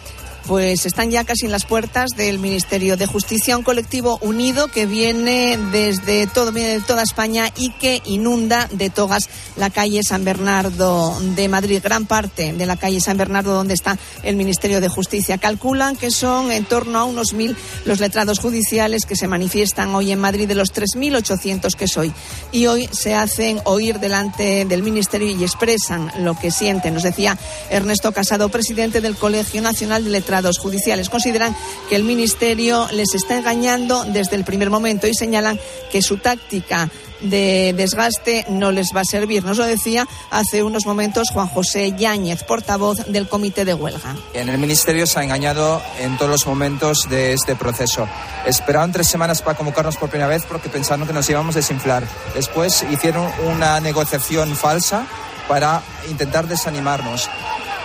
pues 0.48 0.86
están 0.86 1.10
ya 1.10 1.24
casi 1.24 1.44
en 1.44 1.52
las 1.52 1.66
puertas 1.66 2.12
del 2.16 2.38
Ministerio 2.38 2.96
de 2.96 3.06
Justicia, 3.06 3.58
un 3.58 3.62
colectivo 3.62 4.18
unido 4.22 4.68
que 4.68 4.86
viene 4.86 5.58
desde 5.70 6.26
todo, 6.26 6.52
de 6.52 6.80
toda 6.80 7.02
España 7.02 7.52
y 7.54 7.70
que 7.72 8.00
inunda 8.06 8.66
de 8.72 8.88
togas 8.88 9.28
la 9.56 9.68
calle 9.68 10.02
San 10.02 10.24
Bernardo 10.24 11.14
de 11.36 11.48
Madrid, 11.48 11.80
gran 11.84 12.06
parte 12.06 12.54
de 12.54 12.64
la 12.64 12.76
calle 12.78 12.98
San 12.98 13.18
Bernardo 13.18 13.52
donde 13.52 13.74
está 13.74 13.98
el 14.22 14.36
Ministerio 14.36 14.80
de 14.80 14.88
Justicia. 14.88 15.36
Calculan 15.36 15.96
que 15.96 16.10
son 16.10 16.50
en 16.50 16.64
torno 16.64 16.98
a 16.98 17.04
unos 17.04 17.34
mil 17.34 17.54
los 17.84 18.00
letrados 18.00 18.38
judiciales 18.38 19.04
que 19.04 19.16
se 19.16 19.28
manifiestan 19.28 19.94
hoy 19.94 20.12
en 20.12 20.18
Madrid 20.18 20.48
de 20.48 20.54
los 20.54 20.72
3.800 20.72 21.74
que 21.74 21.88
soy. 21.88 22.10
Y 22.52 22.66
hoy 22.68 22.88
se 22.90 23.14
hacen 23.14 23.60
oír 23.64 24.00
delante 24.00 24.64
del 24.64 24.82
Ministerio 24.82 25.28
y 25.28 25.44
expresan 25.44 26.10
lo 26.20 26.38
que 26.38 26.50
sienten. 26.50 26.94
Nos 26.94 27.02
decía 27.02 27.36
Ernesto 27.68 28.12
Casado, 28.12 28.48
presidente 28.48 29.02
del 29.02 29.14
Colegio 29.14 29.60
Nacional 29.60 30.04
de 30.04 30.10
Letrados 30.10 30.37
judiciales. 30.58 31.10
Consideran 31.10 31.56
que 31.88 31.96
el 31.96 32.04
Ministerio 32.04 32.86
les 32.92 33.14
está 33.14 33.38
engañando 33.38 34.04
desde 34.04 34.36
el 34.36 34.44
primer 34.44 34.70
momento 34.70 35.06
y 35.06 35.14
señalan 35.14 35.58
que 35.90 36.02
su 36.02 36.18
táctica 36.18 36.88
de 37.20 37.74
desgaste 37.76 38.46
no 38.48 38.70
les 38.70 38.88
va 38.94 39.00
a 39.00 39.04
servir. 39.04 39.44
Nos 39.44 39.58
lo 39.58 39.64
decía 39.64 40.06
hace 40.30 40.62
unos 40.62 40.86
momentos 40.86 41.30
Juan 41.32 41.48
José 41.48 41.92
Yáñez, 41.96 42.44
portavoz 42.44 42.98
del 43.06 43.28
Comité 43.28 43.64
de 43.64 43.74
Huelga. 43.74 44.16
En 44.34 44.48
el 44.48 44.58
Ministerio 44.58 45.06
se 45.06 45.18
ha 45.18 45.24
engañado 45.24 45.82
en 45.98 46.16
todos 46.16 46.30
los 46.30 46.46
momentos 46.46 47.08
de 47.08 47.32
este 47.32 47.56
proceso. 47.56 48.08
Esperaron 48.46 48.92
tres 48.92 49.08
semanas 49.08 49.42
para 49.42 49.56
convocarnos 49.56 49.96
por 49.96 50.10
primera 50.10 50.28
vez 50.28 50.44
porque 50.48 50.68
pensaron 50.68 51.06
que 51.06 51.12
nos 51.12 51.28
íbamos 51.28 51.56
a 51.56 51.58
desinflar. 51.58 52.06
Después 52.34 52.84
hicieron 52.90 53.28
una 53.46 53.80
negociación 53.80 54.54
falsa 54.54 55.06
para 55.48 55.82
intentar 56.08 56.46
desanimarnos 56.46 57.28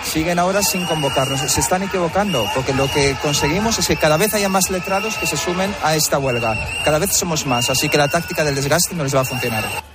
siguen 0.04 0.38
ahora 0.38 0.62
sin 0.62 0.84
convocarnos. 0.84 1.40
Se 1.40 1.60
están 1.60 1.82
equivocando, 1.82 2.48
porque 2.54 2.72
lo 2.72 2.90
que 2.90 3.16
conseguimos 3.22 3.78
es 3.78 3.86
que 3.86 3.96
cada 3.96 4.16
vez 4.16 4.34
haya 4.34 4.48
más 4.48 4.70
letrados 4.70 5.16
que 5.16 5.26
se 5.26 5.36
sumen 5.36 5.74
a 5.82 5.94
esta 5.94 6.18
huelga. 6.18 6.56
Cada 6.84 6.98
vez 6.98 7.12
somos 7.12 7.46
más, 7.46 7.70
así 7.70 7.88
que 7.88 7.98
la 7.98 8.08
táctica 8.08 8.44
del 8.44 8.54
desgaste 8.54 8.94
no 8.94 9.04
les 9.04 9.14
va 9.14 9.20
a 9.20 9.24
funcionar. 9.24 9.93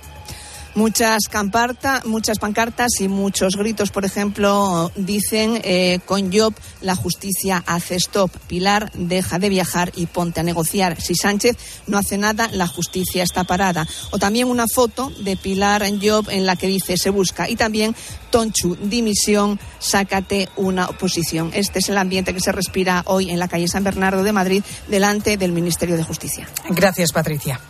Muchas, 0.74 1.24
camparta, 1.28 2.02
muchas 2.04 2.38
pancartas 2.38 3.00
y 3.00 3.08
muchos 3.08 3.56
gritos, 3.56 3.90
por 3.90 4.04
ejemplo, 4.04 4.92
dicen 4.94 5.60
eh, 5.64 5.98
con 6.06 6.32
Job 6.32 6.54
la 6.80 6.94
justicia 6.94 7.62
hace 7.66 7.96
stop. 7.96 8.30
Pilar 8.46 8.90
deja 8.94 9.38
de 9.38 9.48
viajar 9.48 9.92
y 9.96 10.06
ponte 10.06 10.40
a 10.40 10.42
negociar. 10.44 11.00
Si 11.00 11.14
Sánchez 11.14 11.56
no 11.88 11.98
hace 11.98 12.18
nada, 12.18 12.48
la 12.52 12.68
justicia 12.68 13.22
está 13.24 13.44
parada. 13.44 13.86
O 14.10 14.18
también 14.18 14.48
una 14.48 14.66
foto 14.72 15.10
de 15.24 15.36
Pilar 15.36 15.82
en 15.82 16.00
Job 16.00 16.28
en 16.30 16.46
la 16.46 16.54
que 16.54 16.68
dice 16.68 16.96
se 16.96 17.10
busca. 17.10 17.48
Y 17.48 17.56
también 17.56 17.96
Tonchu, 18.30 18.76
dimisión, 18.76 19.58
sácate 19.80 20.48
una 20.56 20.86
oposición. 20.86 21.50
Este 21.52 21.80
es 21.80 21.88
el 21.88 21.98
ambiente 21.98 22.32
que 22.32 22.40
se 22.40 22.52
respira 22.52 23.02
hoy 23.06 23.30
en 23.30 23.40
la 23.40 23.48
calle 23.48 23.66
San 23.66 23.82
Bernardo 23.82 24.22
de 24.22 24.32
Madrid 24.32 24.62
delante 24.88 25.36
del 25.36 25.52
Ministerio 25.52 25.96
de 25.96 26.04
Justicia. 26.04 26.48
Gracias, 26.68 27.10
Patricia. 27.12 27.60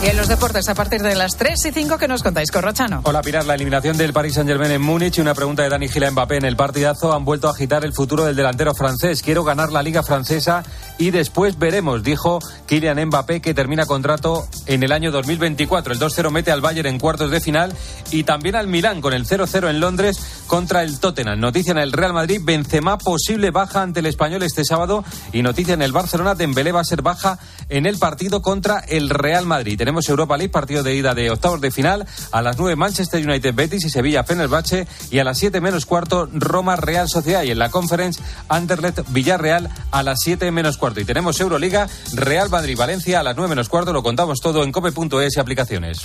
Y 0.00 0.06
en 0.06 0.16
los 0.16 0.28
deportes, 0.28 0.68
a 0.68 0.76
partir 0.76 1.02
de 1.02 1.16
las 1.16 1.36
3 1.36 1.66
y 1.66 1.72
5, 1.72 1.98
que 1.98 2.06
nos 2.06 2.22
contáis, 2.22 2.52
Corrochano? 2.52 3.00
Hola, 3.02 3.20
Pilar. 3.20 3.44
La 3.46 3.56
eliminación 3.56 3.96
del 3.96 4.12
Paris 4.12 4.34
Saint-Germain 4.34 4.70
en 4.70 4.80
Múnich 4.80 5.18
y 5.18 5.20
una 5.20 5.34
pregunta 5.34 5.64
de 5.64 5.70
Dani 5.70 5.88
Gila 5.88 6.12
Mbappé 6.12 6.36
en 6.36 6.44
el 6.44 6.54
partidazo 6.54 7.12
han 7.12 7.24
vuelto 7.24 7.48
a 7.48 7.50
agitar 7.50 7.84
el 7.84 7.92
futuro 7.92 8.24
del 8.24 8.36
delantero 8.36 8.76
francés. 8.76 9.22
Quiero 9.22 9.42
ganar 9.42 9.72
la 9.72 9.82
Liga 9.82 10.04
Francesa 10.04 10.62
y 10.98 11.10
después 11.10 11.58
veremos, 11.58 12.04
dijo 12.04 12.38
Kylian 12.66 13.06
Mbappé, 13.06 13.40
que 13.40 13.54
termina 13.54 13.86
contrato 13.86 14.46
en 14.66 14.84
el 14.84 14.92
año 14.92 15.10
2024. 15.10 15.92
El 15.92 15.98
2-0 15.98 16.30
mete 16.30 16.52
al 16.52 16.60
Bayern 16.60 16.88
en 16.88 17.00
cuartos 17.00 17.32
de 17.32 17.40
final 17.40 17.72
y 18.12 18.22
también 18.22 18.54
al 18.54 18.68
Milán 18.68 19.00
con 19.00 19.12
el 19.14 19.26
0-0 19.26 19.68
en 19.68 19.80
Londres 19.80 20.44
contra 20.46 20.84
el 20.84 21.00
Tottenham. 21.00 21.40
Noticia 21.40 21.72
en 21.72 21.78
el 21.78 21.90
Real 21.90 22.12
Madrid, 22.12 22.40
Benzema 22.44 22.98
posible 22.98 23.50
baja 23.50 23.82
ante 23.82 23.98
el 23.98 24.06
español 24.06 24.44
este 24.44 24.64
sábado 24.64 25.04
y 25.32 25.42
noticia 25.42 25.74
en 25.74 25.82
el 25.82 25.90
Barcelona, 25.90 26.36
Dembélé 26.36 26.70
va 26.70 26.82
a 26.82 26.84
ser 26.84 27.02
baja 27.02 27.40
en 27.68 27.84
el 27.84 27.98
partido 27.98 28.42
contra 28.42 28.78
el 28.78 29.10
Real 29.10 29.44
Madrid. 29.44 29.87
Tenemos 29.88 30.06
Europa 30.10 30.36
League, 30.36 30.52
partido 30.52 30.82
de 30.82 30.94
ida 30.94 31.14
de 31.14 31.30
octavos 31.30 31.62
de 31.62 31.70
final. 31.70 32.06
A 32.30 32.42
las 32.42 32.58
9 32.58 32.76
Manchester 32.76 33.26
United 33.26 33.54
Betis 33.54 33.86
y 33.86 33.88
Sevilla 33.88 34.22
Fenerbahce. 34.22 34.86
Y 35.10 35.18
a 35.18 35.24
las 35.24 35.38
7 35.38 35.62
menos 35.62 35.86
cuarto 35.86 36.28
Roma 36.30 36.76
Real 36.76 37.08
Sociedad. 37.08 37.42
Y 37.42 37.52
en 37.52 37.58
la 37.58 37.70
Conference 37.70 38.20
Anderlecht 38.50 39.00
Villarreal 39.08 39.70
a 39.90 40.02
las 40.02 40.20
7 40.20 40.50
menos 40.50 40.76
cuarto. 40.76 41.00
Y 41.00 41.06
tenemos 41.06 41.40
Euroliga 41.40 41.88
Real 42.12 42.50
Madrid 42.50 42.76
Valencia 42.76 43.20
a 43.20 43.22
las 43.22 43.34
9 43.34 43.48
menos 43.48 43.70
cuarto. 43.70 43.94
Lo 43.94 44.02
contamos 44.02 44.40
todo 44.42 44.62
en 44.62 44.72
cope.es 44.72 45.38
y 45.38 45.40
aplicaciones. 45.40 46.02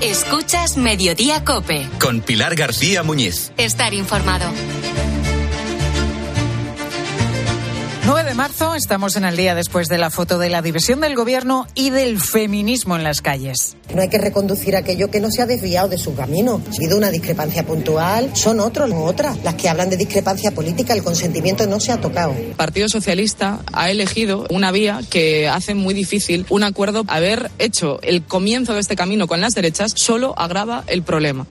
Escuchas 0.00 0.76
Mediodía 0.76 1.44
Cope. 1.44 1.88
Con 2.00 2.20
Pilar 2.20 2.56
García 2.56 3.04
Muñiz. 3.04 3.52
Estar 3.58 3.94
informado. 3.94 4.50
9 8.06 8.22
de 8.22 8.34
marzo, 8.34 8.76
estamos 8.76 9.16
en 9.16 9.24
el 9.24 9.36
día 9.36 9.56
después 9.56 9.88
de 9.88 9.98
la 9.98 10.10
foto 10.10 10.38
de 10.38 10.48
la 10.48 10.62
división 10.62 11.00
del 11.00 11.16
gobierno 11.16 11.66
y 11.74 11.90
del 11.90 12.20
feminismo 12.20 12.94
en 12.94 13.02
las 13.02 13.20
calles. 13.20 13.76
No 13.92 14.00
hay 14.00 14.08
que 14.08 14.18
reconducir 14.18 14.76
aquello 14.76 15.10
que 15.10 15.18
no 15.18 15.32
se 15.32 15.42
ha 15.42 15.46
desviado 15.46 15.88
de 15.88 15.98
su 15.98 16.14
camino. 16.14 16.62
Ha 16.68 16.72
sido 16.72 16.96
una 16.96 17.10
discrepancia 17.10 17.66
puntual, 17.66 18.30
son 18.36 18.60
otros, 18.60 18.88
no 18.88 19.02
otras. 19.02 19.42
Las 19.42 19.56
que 19.56 19.68
hablan 19.68 19.90
de 19.90 19.96
discrepancia 19.96 20.52
política, 20.52 20.94
el 20.94 21.02
consentimiento 21.02 21.66
no 21.66 21.80
se 21.80 21.90
ha 21.90 22.00
tocado. 22.00 22.32
El 22.32 22.54
Partido 22.54 22.88
Socialista 22.88 23.58
ha 23.72 23.90
elegido 23.90 24.46
una 24.50 24.70
vía 24.70 25.00
que 25.10 25.48
hace 25.48 25.74
muy 25.74 25.92
difícil 25.92 26.46
un 26.48 26.62
acuerdo. 26.62 27.02
Haber 27.08 27.50
hecho 27.58 28.00
el 28.02 28.22
comienzo 28.22 28.74
de 28.74 28.80
este 28.82 28.94
camino 28.94 29.26
con 29.26 29.40
las 29.40 29.54
derechas 29.54 29.92
solo 29.96 30.32
agrava 30.38 30.84
el 30.86 31.02
problema. 31.02 31.48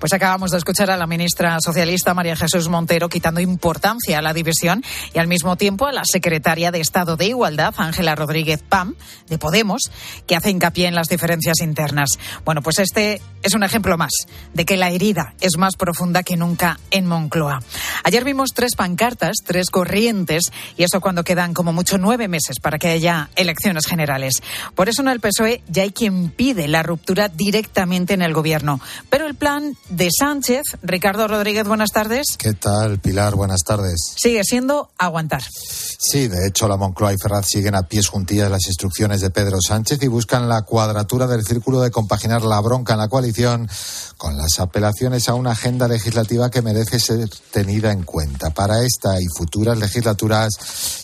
Pues 0.00 0.14
acabamos 0.14 0.50
de 0.50 0.56
escuchar 0.56 0.90
a 0.90 0.96
la 0.96 1.06
ministra 1.06 1.58
socialista 1.62 2.14
María 2.14 2.34
Jesús 2.34 2.70
Montero 2.70 3.10
quitando 3.10 3.38
importancia 3.38 4.18
a 4.18 4.22
la 4.22 4.32
división 4.32 4.82
y 5.12 5.18
al 5.18 5.28
mismo 5.28 5.56
tiempo 5.56 5.84
a 5.84 5.92
la 5.92 6.04
secretaria 6.10 6.70
de 6.70 6.80
Estado 6.80 7.18
de 7.18 7.26
Igualdad, 7.26 7.74
Ángela 7.76 8.14
Rodríguez 8.14 8.62
Pam, 8.66 8.94
de 9.28 9.36
Podemos, 9.36 9.92
que 10.26 10.36
hace 10.36 10.48
hincapié 10.48 10.86
en 10.86 10.94
las 10.94 11.08
diferencias 11.08 11.60
internas. 11.60 12.08
Bueno, 12.46 12.62
pues 12.62 12.78
este 12.78 13.20
es 13.42 13.54
un 13.54 13.62
ejemplo 13.62 13.98
más 13.98 14.12
de 14.54 14.64
que 14.64 14.78
la 14.78 14.88
herida 14.88 15.34
es 15.40 15.58
más 15.58 15.76
profunda 15.76 16.22
que 16.22 16.38
nunca 16.38 16.80
en 16.90 17.06
Moncloa. 17.06 17.60
Ayer 18.02 18.24
vimos 18.24 18.50
tres 18.54 18.76
pancartas, 18.76 19.36
tres 19.44 19.68
corrientes, 19.68 20.50
y 20.78 20.84
eso 20.84 21.02
cuando 21.02 21.24
quedan 21.24 21.52
como 21.52 21.74
mucho 21.74 21.98
nueve 21.98 22.26
meses 22.26 22.56
para 22.62 22.78
que 22.78 22.88
haya 22.88 23.28
elecciones 23.36 23.86
generales. 23.86 24.42
Por 24.74 24.88
eso 24.88 25.02
en 25.02 25.08
el 25.08 25.20
PSOE 25.20 25.62
ya 25.68 25.82
hay 25.82 25.90
quien 25.90 26.30
pide 26.30 26.68
la 26.68 26.82
ruptura 26.82 27.28
directamente 27.28 28.14
en 28.14 28.22
el 28.22 28.32
gobierno. 28.32 28.80
Pero 29.10 29.26
el 29.26 29.34
plan 29.34 29.76
de 29.90 30.08
Sánchez. 30.16 30.62
Ricardo 30.82 31.28
Rodríguez, 31.28 31.66
buenas 31.66 31.90
tardes. 31.90 32.36
¿Qué 32.38 32.54
tal, 32.54 32.98
Pilar? 32.98 33.34
Buenas 33.34 33.60
tardes. 33.66 34.14
Sigue 34.16 34.42
siendo 34.44 34.90
aguantar. 34.98 35.42
Sí, 35.42 36.28
de 36.28 36.46
hecho, 36.46 36.66
la 36.66 36.76
Moncloa 36.76 37.12
y 37.12 37.16
Ferraz 37.20 37.46
siguen 37.46 37.74
a 37.74 37.82
pies 37.82 38.08
juntillas 38.08 38.50
las 38.50 38.66
instrucciones 38.66 39.20
de 39.20 39.30
Pedro 39.30 39.58
Sánchez 39.60 40.02
y 40.02 40.08
buscan 40.08 40.48
la 40.48 40.62
cuadratura 40.62 41.26
del 41.26 41.44
círculo 41.44 41.80
de 41.80 41.90
compaginar 41.90 42.42
la 42.42 42.60
bronca 42.60 42.94
en 42.94 43.00
la 43.00 43.08
coalición 43.08 43.68
con 44.16 44.36
las 44.36 44.60
apelaciones 44.60 45.28
a 45.28 45.34
una 45.34 45.52
agenda 45.52 45.88
legislativa 45.88 46.50
que 46.50 46.62
merece 46.62 47.00
ser 47.00 47.28
tenida 47.50 47.92
en 47.92 48.02
cuenta 48.02 48.50
para 48.50 48.82
esta 48.84 49.20
y 49.20 49.26
futuras 49.36 49.78
legislaturas, 49.78 50.50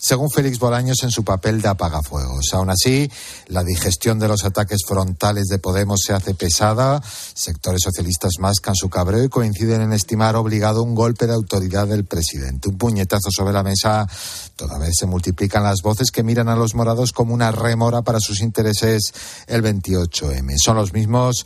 según 0.00 0.30
Félix 0.30 0.58
Bolaños 0.58 1.02
en 1.02 1.10
su 1.10 1.24
papel 1.24 1.60
de 1.60 1.68
apagafuegos. 1.68 2.52
Aún 2.52 2.70
así, 2.70 3.10
la 3.48 3.64
digestión 3.64 4.18
de 4.18 4.28
los 4.28 4.44
ataques 4.44 4.80
frontales 4.86 5.46
de 5.46 5.58
Podemos 5.58 6.00
se 6.06 6.12
hace 6.12 6.34
pesada. 6.34 7.02
Sectores 7.34 7.82
socialistas 7.82 8.32
más 8.38 8.60
su 8.76 8.88
cabreo 8.88 9.24
y 9.24 9.28
coinciden 9.28 9.80
en 9.80 9.92
estimar 9.92 10.36
obligado 10.36 10.82
un 10.82 10.94
golpe 10.94 11.26
de 11.26 11.32
autoridad 11.32 11.86
del 11.88 12.04
presidente. 12.04 12.68
Un 12.68 12.78
puñetazo 12.78 13.30
sobre 13.30 13.52
la 13.52 13.62
mesa. 13.62 14.06
Toda 14.54 14.78
vez 14.78 14.92
se 14.98 15.06
multiplican 15.06 15.64
las 15.64 15.82
voces 15.82 16.10
que 16.10 16.22
miran 16.22 16.48
a 16.48 16.56
los 16.56 16.74
morados 16.74 17.12
como 17.12 17.34
una 17.34 17.50
rémora 17.50 18.02
para 18.02 18.20
sus 18.20 18.40
intereses 18.40 19.12
el 19.46 19.62
28M. 19.62 20.54
Son 20.58 20.76
los 20.76 20.92
mismos 20.92 21.44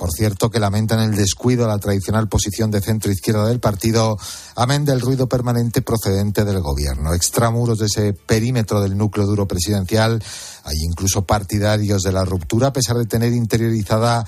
Por 0.00 0.12
cierto, 0.12 0.50
que 0.50 0.58
lamentan 0.58 1.00
el 1.00 1.14
descuido 1.14 1.66
a 1.66 1.68
la 1.68 1.78
tradicional 1.78 2.26
posición 2.26 2.70
de 2.70 2.80
centro 2.80 3.12
izquierda 3.12 3.46
del 3.46 3.60
partido, 3.60 4.16
amén 4.56 4.86
del 4.86 4.98
ruido 4.98 5.28
permanente 5.28 5.82
procedente 5.82 6.46
del 6.46 6.60
gobierno. 6.60 7.12
Extramuros 7.12 7.80
de 7.80 7.84
ese 7.84 8.14
perímetro 8.14 8.80
del 8.80 8.96
núcleo 8.96 9.26
duro 9.26 9.46
presidencial, 9.46 10.24
hay 10.64 10.76
incluso 10.88 11.26
partidarios 11.26 12.00
de 12.00 12.12
la 12.12 12.24
ruptura, 12.24 12.68
a 12.68 12.72
pesar 12.72 12.96
de 12.96 13.04
tener 13.04 13.34
interiorizada 13.34 14.24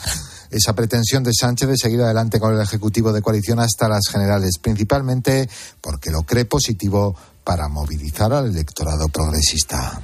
esa 0.51 0.75
pretensión 0.75 1.23
de 1.23 1.33
Sánchez 1.33 1.71
de 1.71 1.79
seguir 1.79 2.03
adelante 2.03 2.39
con 2.39 2.53
el 2.53 2.61
Ejecutivo 2.61 3.11
de 3.11 3.23
coalición 3.23 3.59
hasta 3.59 3.89
las 3.89 4.09
generales, 4.11 4.59
principalmente 4.61 5.49
porque 5.81 6.11
lo 6.11 6.25
cree 6.25 6.45
positivo 6.45 7.17
para 7.45 7.69
movilizar 7.69 8.31
al 8.35 8.51
electorado 8.51 9.09
progresista. 9.09 10.03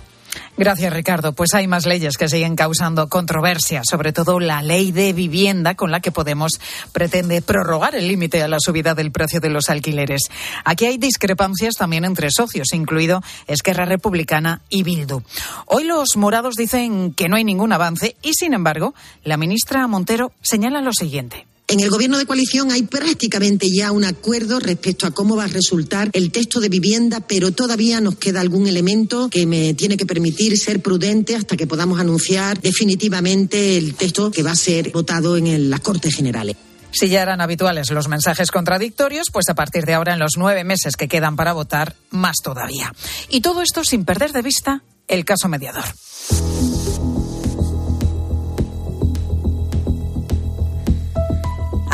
Gracias, 0.57 0.93
Ricardo. 0.93 1.33
Pues 1.33 1.55
hay 1.55 1.67
más 1.67 1.87
leyes 1.87 2.17
que 2.17 2.29
siguen 2.29 2.57
causando 2.57 3.09
controversia, 3.09 3.83
sobre 3.89 4.13
todo 4.13 4.41
la 4.41 4.61
ley 4.63 4.93
de 4.93 5.13
vivienda 5.13 5.75
con 5.75 5.91
la 5.91 6.01
que 6.01 6.13
Podemos 6.19 6.61
pretende 6.91 7.43
prorrogar 7.43 7.95
el 7.95 8.09
límite 8.09 8.43
a 8.43 8.49
la 8.49 8.59
subida 8.59 8.97
del 8.97 9.13
precio 9.13 9.39
de 9.39 9.51
los 9.51 9.71
alquileres. 9.71 10.23
Aquí 10.65 10.85
hay 10.85 10.99
discrepancias 10.99 11.75
también 11.77 12.05
entre 12.05 12.29
socios, 12.33 12.73
incluido 12.73 13.23
Esquerra 13.47 13.85
Republicana 13.85 14.63
y 14.69 14.83
Bildu. 14.83 15.23
Hoy 15.67 15.85
los 15.85 16.17
morados 16.17 16.57
dicen 16.57 17.15
que 17.15 17.29
no 17.29 17.37
hay 17.37 17.45
ningún 17.45 17.73
avance 17.73 18.17
y, 18.21 18.35
sin 18.35 18.53
embargo, 18.53 18.95
la 19.23 19.37
ministra 19.37 19.87
Montero 19.87 20.33
señala 20.43 20.81
lo 20.81 20.93
siguiente. 20.93 21.47
En 21.71 21.81
el 21.81 21.91
gobierno 21.91 22.17
de 22.17 22.25
coalición 22.25 22.73
hay 22.73 22.85
prácticamente 22.85 23.71
ya 23.71 23.93
un 23.93 24.03
acuerdo 24.03 24.59
respecto 24.59 25.07
a 25.07 25.11
cómo 25.11 25.37
va 25.37 25.45
a 25.45 25.49
resultar 25.49 26.09
el 26.15 26.33
texto 26.33 26.61
de 26.61 26.71
vivienda, 26.71 27.21
pero 27.21 27.53
todavía 27.53 28.01
nos 28.01 28.17
queda 28.17 28.41
algún 28.41 28.67
elemento 28.67 29.29
que 29.29 29.45
me 29.45 29.75
tiene 29.75 29.99
que 29.99 30.07
permitir 30.07 30.57
ser 30.57 30.81
prudente 30.81 31.37
hasta 31.37 31.59
que 31.59 31.67
podamos 31.67 32.01
anunciar 32.01 32.59
definitivamente 32.63 33.77
el 33.77 33.95
texto 33.97 34.31
que 34.31 34.43
va 34.43 34.53
a 34.53 34.57
ser 34.57 34.93
votado 34.93 35.37
en 35.37 35.69
las 35.69 35.81
Cortes 35.81 36.15
Generales. 36.15 36.57
Si 36.91 37.11
ya 37.11 37.21
eran 37.21 37.43
habituales 37.43 37.91
los 37.91 38.09
mensajes 38.09 38.51
contradictorios, 38.51 39.27
pues 39.31 39.51
a 39.51 39.55
partir 39.55 39.85
de 39.85 39.93
ahora, 39.93 40.15
en 40.15 40.21
los 40.21 40.39
nueve 40.39 40.65
meses 40.65 40.97
que 40.97 41.07
quedan 41.07 41.37
para 41.37 41.53
votar, 41.53 41.97
más 42.09 42.37
todavía. 42.43 42.95
Y 43.29 43.43
todo 43.43 43.61
esto 43.61 43.85
sin 43.85 44.07
perder 44.07 44.33
de 44.33 44.41
vista 44.41 44.83
el 45.07 45.27
caso 45.27 45.49
mediador. 45.49 45.85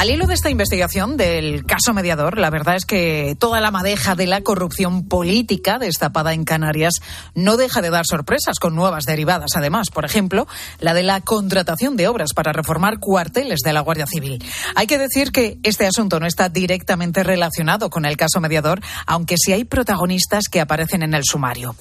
Al 0.04 0.10
hilo 0.10 0.26
de 0.26 0.34
esta 0.34 0.50
investigación 0.50 1.16
del 1.16 1.64
caso 1.64 1.94
mediador, 1.94 2.36
la 2.36 2.50
verdad 2.50 2.76
es 2.76 2.84
que 2.84 3.38
toda 3.38 3.62
la 3.62 3.70
madeja 3.70 4.14
de 4.14 4.26
la 4.26 4.42
corrupción 4.42 5.08
política 5.08 5.78
destapada 5.78 6.34
en 6.34 6.44
Canarias 6.44 7.00
no 7.34 7.56
deja 7.56 7.80
de 7.80 7.88
dar 7.88 8.04
sorpresas 8.04 8.58
con 8.58 8.74
nuevas 8.74 9.04
derivadas. 9.06 9.52
Además, 9.56 9.88
por 9.88 10.04
ejemplo, 10.04 10.46
la 10.78 10.92
de 10.92 11.04
la 11.04 11.22
contratación 11.22 11.96
de 11.96 12.06
obras 12.06 12.34
para 12.34 12.52
reformar 12.52 12.98
cuarteles 12.98 13.60
de 13.60 13.72
la 13.72 13.80
Guardia 13.80 14.04
Civil. 14.06 14.44
Hay 14.74 14.86
que 14.86 14.98
decir 14.98 15.32
que 15.32 15.56
este 15.62 15.86
asunto 15.86 16.20
no 16.20 16.26
está 16.26 16.50
directamente 16.50 17.22
relacionado 17.22 17.88
con 17.88 18.04
el 18.04 18.18
caso 18.18 18.42
mediador, 18.42 18.82
aunque 19.06 19.36
sí 19.38 19.54
hay 19.54 19.64
protagonistas 19.64 20.48
que 20.50 20.60
aparecen 20.60 21.02
en 21.02 21.14
el 21.14 21.24
sumario. 21.24 21.76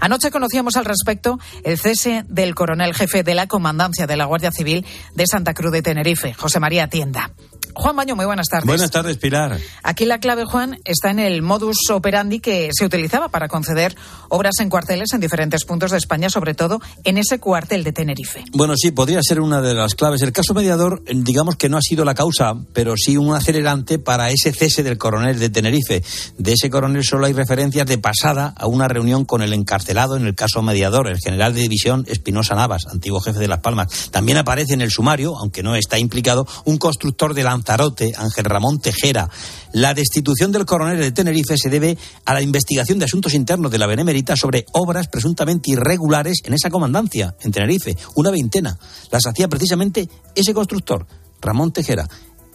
Anoche 0.00 0.32
conocíamos 0.32 0.76
al 0.76 0.84
respecto 0.84 1.38
el 1.62 1.78
cese 1.78 2.24
del 2.26 2.56
coronel 2.56 2.92
jefe 2.92 3.22
de 3.22 3.36
la 3.36 3.46
Comandancia 3.46 4.08
de 4.08 4.16
la 4.16 4.24
Guardia 4.24 4.50
Civil 4.50 4.84
de 5.14 5.26
Santa 5.28 5.54
Cruz 5.54 5.70
de 5.70 5.82
Tenerife, 5.82 6.34
José 6.34 6.58
María 6.58 6.88
Tienda. 6.88 7.30
Juan 7.74 7.96
Baño, 7.96 8.16
muy 8.16 8.26
buenas 8.26 8.48
tardes. 8.48 8.66
Buenas 8.66 8.90
tardes, 8.90 9.16
Pilar. 9.18 9.58
Aquí 9.82 10.04
la 10.04 10.18
clave, 10.18 10.44
Juan, 10.44 10.78
está 10.84 11.10
en 11.10 11.18
el 11.18 11.42
modus 11.42 11.76
operandi 11.90 12.40
que 12.40 12.70
se 12.72 12.84
utilizaba 12.84 13.28
para 13.28 13.48
conceder 13.48 13.94
obras 14.28 14.54
en 14.60 14.68
cuarteles 14.70 15.12
en 15.12 15.20
diferentes 15.20 15.64
puntos 15.64 15.90
de 15.90 15.98
España, 15.98 16.30
sobre 16.30 16.54
todo 16.54 16.80
en 17.04 17.18
ese 17.18 17.38
cuartel 17.38 17.84
de 17.84 17.92
Tenerife. 17.92 18.44
Bueno, 18.52 18.74
sí, 18.76 18.90
podría 18.90 19.20
ser 19.22 19.40
una 19.40 19.60
de 19.60 19.74
las 19.74 19.94
claves. 19.94 20.22
El 20.22 20.32
caso 20.32 20.54
mediador, 20.54 21.02
digamos 21.04 21.56
que 21.56 21.68
no 21.68 21.76
ha 21.76 21.82
sido 21.82 22.04
la 22.04 22.14
causa, 22.14 22.54
pero 22.72 22.94
sí 22.96 23.16
un 23.16 23.34
acelerante 23.34 23.98
para 23.98 24.30
ese 24.30 24.52
cese 24.52 24.82
del 24.82 24.98
coronel 24.98 25.38
de 25.38 25.50
Tenerife. 25.50 26.02
De 26.38 26.52
ese 26.52 26.70
coronel 26.70 27.04
solo 27.04 27.26
hay 27.26 27.32
referencias 27.32 27.86
de 27.86 27.98
pasada 27.98 28.54
a 28.56 28.66
una 28.66 28.88
reunión 28.88 29.24
con 29.24 29.42
el 29.42 29.52
encarcelado 29.52 30.16
en 30.16 30.26
el 30.26 30.34
caso 30.34 30.62
mediador, 30.62 31.08
el 31.08 31.18
general 31.18 31.54
de 31.54 31.62
división 31.62 32.04
Espinosa 32.08 32.54
Navas, 32.54 32.86
antiguo 32.90 33.20
jefe 33.20 33.38
de 33.38 33.48
Las 33.48 33.60
Palmas. 33.60 34.10
También 34.10 34.38
aparece 34.38 34.74
en 34.74 34.80
el 34.80 34.90
sumario, 34.90 35.36
aunque 35.38 35.62
no 35.62 35.76
está 35.76 35.98
implicado, 35.98 36.46
un 36.64 36.78
constructor 36.78 37.34
de 37.34 37.42
lanza 37.44 37.57
Tarote, 37.62 38.12
Ángel 38.16 38.44
Ramón 38.44 38.80
Tejera. 38.80 39.28
La 39.72 39.94
destitución 39.94 40.52
del 40.52 40.66
coronel 40.66 40.98
de 40.98 41.12
Tenerife 41.12 41.56
se 41.56 41.70
debe 41.70 41.96
a 42.24 42.34
la 42.34 42.42
investigación 42.42 42.98
de 42.98 43.04
asuntos 43.04 43.34
internos 43.34 43.70
de 43.70 43.78
la 43.78 43.86
Benemérita 43.86 44.36
sobre 44.36 44.64
obras 44.72 45.08
presuntamente 45.08 45.70
irregulares 45.70 46.38
en 46.44 46.54
esa 46.54 46.70
comandancia, 46.70 47.34
en 47.40 47.52
Tenerife, 47.52 47.96
una 48.14 48.30
veintena. 48.30 48.78
Las 49.10 49.26
hacía 49.26 49.48
precisamente 49.48 50.08
ese 50.34 50.54
constructor, 50.54 51.06
Ramón 51.40 51.72
Tejera. 51.72 52.08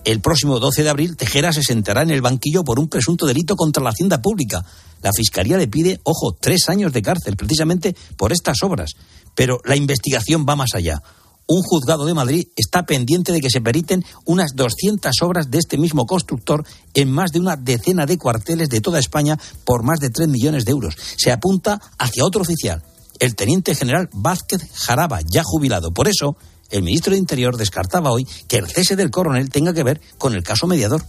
El 0.06 0.20
próximo 0.20 0.60
12 0.60 0.84
de 0.84 0.90
abril, 0.90 1.16
Tejera 1.16 1.54
se 1.54 1.64
sentará 1.64 2.02
en 2.02 2.12
el 2.12 2.22
banquillo 2.22 2.64
por 2.64 2.80
un 2.80 2.90
presunto 2.90 3.26
delito 3.26 3.56
contra 3.56 3.82
la 3.82 3.92
hacienda 3.92 4.22
pública. 4.22 4.66
La 5.02 5.12
Fiscalía 5.16 5.58
le 5.58 5.68
pide, 5.68 6.02
ojo, 6.04 6.36
tres 6.40 6.68
años 6.68 6.92
de 6.92 7.02
cárcel 7.02 7.38
precisamente 7.38 7.96
por 8.18 8.34
estas 8.34 8.64
obras. 8.64 8.92
Pero 9.34 9.60
la 9.64 9.76
investigación 9.76 10.46
va 10.48 10.56
más 10.56 10.76
allá 10.76 11.02
un 11.48 11.62
juzgado 11.62 12.06
de 12.06 12.14
Madrid 12.14 12.48
está 12.56 12.86
pendiente 12.86 13.32
de 13.32 13.42
que 13.42 13.50
se 13.50 13.62
periten 13.62 14.04
unas 14.26 14.52
200 14.56 15.14
obras 15.22 15.52
de 15.52 15.58
este 15.58 15.78
mismo 15.78 16.06
constructor 16.06 16.66
en 16.94 17.12
más 17.12 17.32
de 17.32 17.40
una 17.40 17.56
decena 17.56 18.06
de 18.06 18.18
cuarteles 18.18 18.70
de 18.70 18.82
toda 18.82 19.00
España 19.00 19.38
por 19.66 19.84
más 19.84 20.00
de 20.00 20.10
3 20.10 20.28
millones 20.30 20.66
de 20.66 20.72
euros. 20.72 20.96
Se 21.18 21.32
apunta 21.32 21.82
hacia 21.98 22.26
otro 22.26 22.42
oficial, 22.42 22.84
el 23.20 23.36
teniente 23.36 23.76
general 23.76 24.10
Vázquez 24.14 24.62
Jaraba, 24.74 25.20
ya 25.32 25.44
jubilado. 25.44 25.92
Por 25.92 26.08
eso, 26.08 26.38
el 26.70 26.84
ministro 26.84 27.12
de 27.12 27.20
Interior 27.20 27.58
descartaba 27.58 28.12
hoy 28.12 28.26
que 28.48 28.58
el 28.58 28.68
cese 28.68 28.96
del 28.96 29.12
coronel 29.12 29.50
tenga 29.50 29.74
que 29.74 29.84
ver 29.84 30.02
con 30.18 30.34
el 30.34 30.44
caso 30.44 30.68
mediador. 30.68 31.04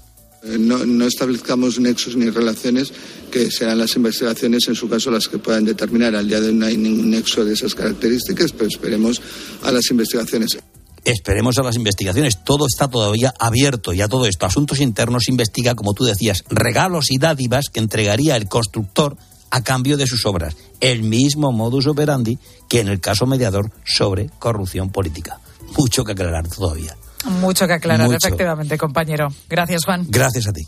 Eh, 0.45 0.59
no, 0.59 1.07
establezcamos 1.07 1.79
nexos 1.81 2.17
ni 2.17 2.29
relaciones 2.29 2.93
que 3.31 3.51
serán 3.51 3.79
las 3.79 3.97
investigaciones 3.97 4.69
en 4.69 4.75
su 4.75 4.89
caso 4.89 5.11
las 5.11 5.29
que 5.29 5.39
puedan 5.39 5.65
determinar. 5.65 6.15
Al 6.15 6.29
día 6.29 6.41
de 6.41 6.49
hoy 6.49 6.55
no 6.55 6.67
hay 6.67 6.77
ningún 6.77 7.11
nexo 7.11 7.45
de 7.45 7.55
esas 7.55 7.75
características, 7.75 8.53
pero 8.53 8.69
esperemos 8.69 9.21
a 9.63 9.73
las 9.73 9.91
investigaciones. 9.91 10.59
Esperemos 11.05 11.59
a 11.59 11.63
las 11.63 11.77
investigaciones. 11.77 12.45
Todo 12.45 12.67
está 12.67 12.89
todavía 12.89 13.33
abierto 13.39 13.93
y 13.93 14.01
a 14.01 14.09
todo 14.09 14.27
esto. 14.27 14.47
Asuntos 14.47 14.81
Internos 14.81 15.29
investiga, 15.29 15.75
como 15.75 15.93
tú 15.93 16.05
decías, 16.05 16.45
regalos 16.49 17.11
y 17.11 17.19
dádivas 17.19 17.67
que 17.73 17.81
entregaría 17.81 18.37
el 18.37 18.49
constructor 18.49 19.17
a 19.51 19.63
cambio 19.63 19.97
de 19.97 20.07
sus 20.07 20.27
obras. 20.27 20.57
El 20.81 21.03
mismo 21.03 21.53
modus 21.53 21.87
operandi 21.87 22.39
que 22.69 22.81
en 22.81 22.89
el 22.89 23.01
caso 23.01 23.27
mediador 23.27 23.71
sobre 23.85 24.31
corrupción 24.39 24.91
política. 24.91 25.41
Mucho 25.77 26.05
que 26.05 26.13
aclarar 26.13 26.49
todavía. 26.49 26.97
Mucho 27.25 27.67
que 27.67 27.75
aclarar, 27.75 28.13
efectivamente, 28.13 28.77
compañero. 28.79 29.29
Gracias, 29.49 29.85
Juan. 29.85 30.07
Gracias 30.09 30.49
a 30.49 30.53
ti. 30.53 30.63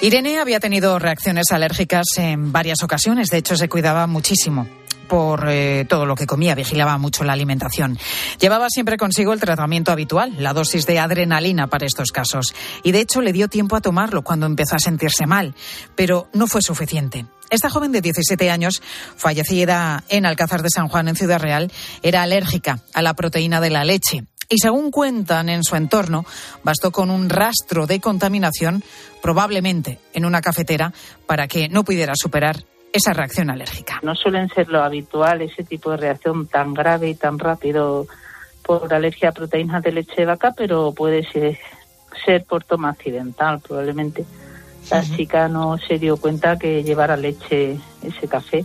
Irene 0.00 0.38
había 0.38 0.60
tenido 0.60 0.98
reacciones 1.00 1.50
alérgicas 1.50 2.06
en 2.18 2.52
varias 2.52 2.82
ocasiones. 2.84 3.30
De 3.30 3.38
hecho, 3.38 3.56
se 3.56 3.68
cuidaba 3.68 4.06
muchísimo 4.06 4.68
por 5.08 5.48
eh, 5.48 5.86
todo 5.88 6.06
lo 6.06 6.14
que 6.14 6.26
comía, 6.26 6.54
vigilaba 6.54 6.98
mucho 6.98 7.24
la 7.24 7.32
alimentación. 7.32 7.98
Llevaba 8.38 8.68
siempre 8.68 8.96
consigo 8.96 9.32
el 9.32 9.40
tratamiento 9.40 9.90
habitual, 9.90 10.34
la 10.38 10.52
dosis 10.52 10.86
de 10.86 11.00
adrenalina 11.00 11.66
para 11.66 11.86
estos 11.86 12.12
casos. 12.12 12.54
Y 12.84 12.92
de 12.92 13.00
hecho 13.00 13.22
le 13.22 13.32
dio 13.32 13.48
tiempo 13.48 13.74
a 13.74 13.80
tomarlo 13.80 14.22
cuando 14.22 14.46
empezó 14.46 14.76
a 14.76 14.80
sentirse 14.80 15.26
mal, 15.26 15.54
pero 15.96 16.28
no 16.32 16.46
fue 16.46 16.62
suficiente. 16.62 17.26
Esta 17.50 17.70
joven 17.70 17.92
de 17.92 18.00
17 18.00 18.50
años, 18.50 18.82
fallecida 19.16 20.04
en 20.08 20.26
Alcázar 20.26 20.62
de 20.62 20.68
San 20.70 20.88
Juan, 20.88 21.08
en 21.08 21.16
Ciudad 21.16 21.40
Real, 21.40 21.70
era 22.02 22.22
alérgica 22.22 22.80
a 22.94 23.02
la 23.02 23.14
proteína 23.14 23.60
de 23.60 23.70
la 23.70 23.84
leche. 23.84 24.24
Y 24.50 24.58
según 24.58 24.90
cuentan 24.90 25.48
en 25.48 25.62
su 25.62 25.76
entorno, 25.76 26.24
bastó 26.62 26.90
con 26.90 27.10
un 27.10 27.28
rastro 27.28 27.86
de 27.86 28.00
contaminación, 28.00 28.82
probablemente 29.22 29.98
en 30.14 30.24
una 30.24 30.40
cafetera, 30.40 30.92
para 31.26 31.48
que 31.48 31.68
no 31.68 31.84
pudiera 31.84 32.14
superar 32.16 32.64
esa 32.92 33.12
reacción 33.12 33.50
alérgica. 33.50 34.00
No 34.02 34.14
suelen 34.14 34.48
ser 34.48 34.68
lo 34.68 34.82
habitual 34.82 35.42
ese 35.42 35.64
tipo 35.64 35.90
de 35.90 35.98
reacción 35.98 36.46
tan 36.46 36.72
grave 36.72 37.10
y 37.10 37.14
tan 37.14 37.38
rápido 37.38 38.06
por 38.62 38.92
alergia 38.92 39.30
a 39.30 39.32
proteínas 39.32 39.82
de 39.82 39.92
leche 39.92 40.14
de 40.16 40.26
vaca, 40.26 40.52
pero 40.56 40.92
puede 40.92 41.30
ser, 41.30 41.58
ser 42.24 42.44
por 42.44 42.64
toma 42.64 42.90
accidental 42.90 43.60
probablemente. 43.60 44.24
La 44.90 45.02
chica 45.02 45.48
no 45.48 45.76
se 45.78 45.98
dio 45.98 46.16
cuenta 46.16 46.58
que 46.58 46.82
llevara 46.82 47.16
leche 47.16 47.78
ese 48.02 48.28
café. 48.28 48.64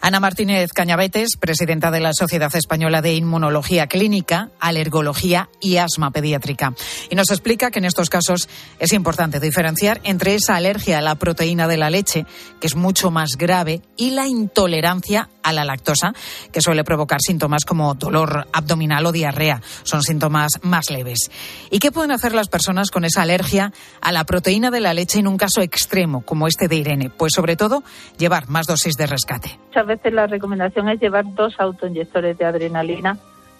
Ana 0.00 0.20
Martínez 0.20 0.72
Cañabetes, 0.72 1.36
presidenta 1.38 1.90
de 1.90 2.00
la 2.00 2.12
Sociedad 2.12 2.54
Española 2.54 3.02
de 3.02 3.14
Inmunología 3.14 3.88
Clínica, 3.88 4.50
Alergología 4.60 5.48
y 5.60 5.78
Asma 5.78 6.12
Pediátrica. 6.12 6.74
Y 7.10 7.16
nos 7.16 7.30
explica 7.30 7.70
que 7.70 7.80
en 7.80 7.84
estos 7.84 8.08
casos 8.08 8.48
es 8.78 8.92
importante 8.92 9.40
diferenciar 9.40 10.00
entre 10.04 10.36
esa 10.36 10.54
alergia 10.54 10.98
a 10.98 11.02
la 11.02 11.16
proteína 11.16 11.66
de 11.66 11.76
la 11.76 11.90
leche, 11.90 12.26
que 12.60 12.68
es 12.68 12.76
mucho 12.76 13.10
más 13.10 13.32
grave, 13.36 13.82
y 13.96 14.10
la 14.10 14.28
intolerancia 14.28 15.30
a 15.42 15.52
la 15.52 15.64
lactosa, 15.64 16.12
que 16.52 16.60
suele 16.60 16.84
provocar 16.84 17.20
síntomas 17.20 17.64
como 17.64 17.94
dolor 17.94 18.46
abdominal 18.52 19.04
o 19.06 19.12
diarrea. 19.12 19.62
Son 19.82 20.02
síntomas 20.02 20.52
más 20.62 20.90
leves. 20.90 21.30
¿Y 21.70 21.80
qué 21.80 21.90
pueden 21.90 22.12
hacer 22.12 22.34
las 22.34 22.48
personas 22.48 22.90
con 22.90 23.04
esa 23.04 23.22
alergia 23.22 23.72
a 24.00 24.12
la 24.12 24.24
proteína 24.24 24.70
de 24.70 24.80
la 24.80 24.94
leche 24.94 25.18
en 25.18 25.26
un 25.26 25.38
caso 25.38 25.60
extremo 25.60 26.22
como 26.22 26.46
este 26.46 26.68
de 26.68 26.76
Irene? 26.76 27.10
Pues 27.10 27.32
sobre 27.34 27.56
todo 27.56 27.82
llevar 28.16 28.48
más 28.48 28.66
dosis 28.66 28.94
de 28.94 29.06
rescate 29.06 29.58
veces 29.88 30.12
la 30.12 30.28
recomendación 30.28 30.88
es 30.88 31.00
llevar 31.00 31.24
dos 31.34 31.54
autoinyectores 31.58 32.38
de 32.38 32.44
adrenalina 32.44 33.18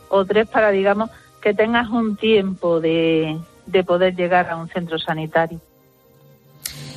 o 0.08 0.24
tres 0.24 0.48
para, 0.48 0.70
digamos, 0.70 1.10
que 1.42 1.54
tengas 1.54 1.88
un 1.88 2.16
tiempo 2.16 2.80
de, 2.80 3.36
de 3.66 3.84
poder 3.84 4.14
llegar 4.14 4.48
a 4.48 4.56
un 4.56 4.68
centro 4.68 4.98
sanitario. 4.98 5.60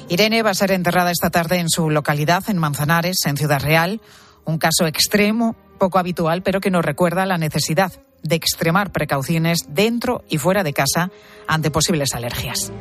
Irene 0.10 0.44
va 0.44 0.52
a 0.52 0.54
ser 0.54 0.72
enterrada 0.72 1.10
esta 1.10 1.30
tarde 1.30 1.58
en 1.58 1.70
su 1.70 1.90
localidad, 1.90 2.44
en 2.50 2.58
Manzanares, 2.58 3.18
en 3.26 3.38
Ciudad 3.38 3.62
Real. 3.62 4.02
Un 4.44 4.58
caso 4.58 4.86
extremo, 4.86 5.56
poco 5.78 6.00
habitual, 6.00 6.44
pero 6.44 6.60
que 6.60 6.70
nos 6.70 6.84
recuerda 6.84 7.26
la 7.26 7.38
necesidad 7.38 7.92
de 8.22 8.36
extremar 8.36 8.92
precauciones 8.92 9.66
dentro 9.70 10.24
y 10.30 10.38
fuera 10.38 10.64
de 10.64 10.74
casa 10.74 11.12
ante 11.48 11.72
posibles 11.72 12.14
alergias. 12.14 12.72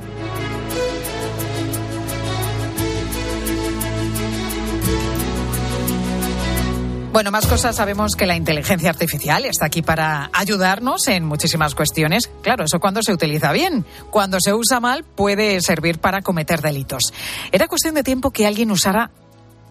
Bueno, 7.12 7.32
más 7.32 7.46
cosas. 7.46 7.74
Sabemos 7.74 8.14
que 8.14 8.24
la 8.24 8.36
inteligencia 8.36 8.88
artificial 8.88 9.44
está 9.44 9.66
aquí 9.66 9.82
para 9.82 10.30
ayudarnos 10.32 11.08
en 11.08 11.24
muchísimas 11.24 11.74
cuestiones. 11.74 12.30
Claro, 12.40 12.64
eso 12.64 12.78
cuando 12.78 13.02
se 13.02 13.12
utiliza 13.12 13.50
bien. 13.50 13.84
Cuando 14.11 14.38
se 14.40 14.54
usa 14.54 14.78
mal 14.78 15.02
puede 15.02 15.61
servir 15.61 15.98
para 15.98 16.22
cometer 16.22 16.62
delitos. 16.62 17.12
Era 17.50 17.66
cuestión 17.66 17.96
de 17.96 18.04
tiempo 18.04 18.30
que 18.30 18.46
alguien 18.46 18.70
usara 18.70 19.11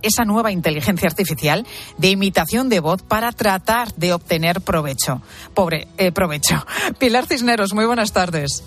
esa 0.01 0.25
nueva 0.25 0.51
inteligencia 0.51 1.07
artificial 1.07 1.65
de 1.97 2.09
imitación 2.09 2.67
de 2.67 2.81
voz 2.81 3.03
para 3.03 3.31
tratar 3.31 3.93
de 3.95 4.11
obtener 4.11 4.59
provecho. 4.59 5.21
Pobre, 5.53 5.87
eh, 5.97 6.11
provecho. 6.11 6.65
Pilar 6.99 7.25
Cisneros, 7.25 7.73
muy 7.73 7.85
buenas 7.85 8.11
tardes. 8.11 8.63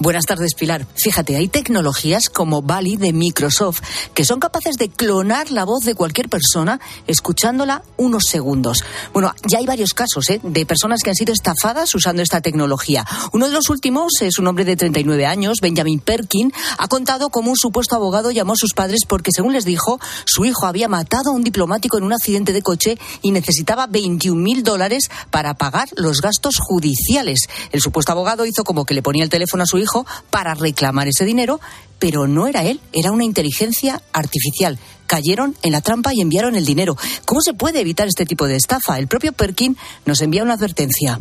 Buenas 0.00 0.26
tardes, 0.26 0.54
Pilar. 0.54 0.86
Fíjate, 0.96 1.36
hay 1.36 1.46
tecnologías 1.46 2.28
como 2.28 2.62
Bali 2.62 2.96
de 2.96 3.12
Microsoft 3.12 3.80
que 4.12 4.24
son 4.24 4.40
capaces 4.40 4.76
de 4.76 4.88
clonar 4.88 5.52
la 5.52 5.64
voz 5.64 5.84
de 5.84 5.94
cualquier 5.94 6.28
persona 6.28 6.80
escuchándola 7.06 7.84
unos 7.96 8.24
segundos. 8.24 8.82
Bueno, 9.12 9.32
ya 9.48 9.58
hay 9.58 9.66
varios 9.66 9.94
casos 9.94 10.28
¿eh? 10.30 10.40
de 10.42 10.66
personas 10.66 11.00
que 11.02 11.10
han 11.10 11.16
sido 11.16 11.32
estafadas 11.32 11.94
usando 11.94 12.22
esta 12.22 12.40
tecnología. 12.40 13.06
Uno 13.32 13.46
de 13.46 13.52
los 13.52 13.70
últimos 13.70 14.14
es 14.20 14.38
un 14.38 14.48
hombre 14.48 14.64
de 14.64 14.74
39 14.74 15.26
años, 15.26 15.58
Benjamin 15.62 16.00
Perkin, 16.00 16.52
ha 16.76 16.88
contado 16.88 17.30
cómo 17.30 17.52
un 17.52 17.56
supuesto 17.56 17.94
abogado 17.94 18.32
llamó 18.32 18.54
a 18.54 18.56
sus 18.56 18.74
padres 18.74 19.02
porque, 19.08 19.30
según 19.32 19.52
les 19.52 19.64
dijo, 19.64 20.00
su 20.26 20.44
hijo 20.44 20.66
había 20.66 20.88
matado 20.88 21.30
a 21.30 21.34
un 21.34 21.44
diplomático 21.44 21.98
en 21.98 22.04
un 22.04 22.12
accidente 22.12 22.52
de 22.52 22.62
coche 22.62 22.98
y 23.22 23.30
necesitaba 23.30 23.86
21 23.86 24.42
mil 24.42 24.64
dólares 24.64 25.08
para 25.30 25.54
pagar 25.54 25.88
los 25.94 26.20
gastos 26.20 26.56
judiciales. 26.58 27.46
El 27.70 27.80
supuesto 27.80 28.10
abogado 28.10 28.44
hizo 28.44 28.64
como 28.64 28.84
que 28.84 28.94
le 28.94 29.02
ponía 29.02 29.22
el 29.22 29.30
teléfono 29.30 29.62
a 29.62 29.66
su 29.66 29.78
hijo 29.78 29.83
para 30.30 30.54
reclamar 30.54 31.08
ese 31.08 31.24
dinero, 31.24 31.60
pero 31.98 32.26
no 32.26 32.46
era 32.46 32.64
él, 32.64 32.80
era 32.92 33.12
una 33.12 33.24
inteligencia 33.24 34.02
artificial. 34.12 34.78
Cayeron 35.06 35.54
en 35.62 35.72
la 35.72 35.80
trampa 35.80 36.12
y 36.14 36.20
enviaron 36.20 36.56
el 36.56 36.64
dinero. 36.64 36.96
¿Cómo 37.24 37.40
se 37.40 37.54
puede 37.54 37.80
evitar 37.80 38.08
este 38.08 38.26
tipo 38.26 38.46
de 38.46 38.56
estafa? 38.56 38.98
El 38.98 39.06
propio 39.06 39.32
Perkin 39.32 39.76
nos 40.06 40.20
envía 40.20 40.42
una 40.42 40.54
advertencia. 40.54 41.20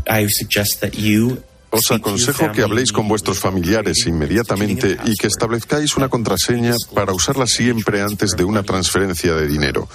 Os 1.76 1.89
aconsejo 1.89 2.51
que 2.51 2.61
habléis 2.61 2.91
con 2.91 3.07
vuestros 3.07 3.39
familiares 3.39 4.05
inmediatamente 4.05 4.95
y 5.05 5.16
que 5.16 5.26
establezcáis 5.26 5.97
una 5.97 6.07
contraseña 6.07 6.76
para 6.93 7.14
usarla 7.14 7.47
siempre 7.47 8.03
antes 8.03 8.36
de 8.38 8.43
una 8.43 8.61
transferencia 8.61 9.34
de 9.34 9.47
dinero. 9.47 9.89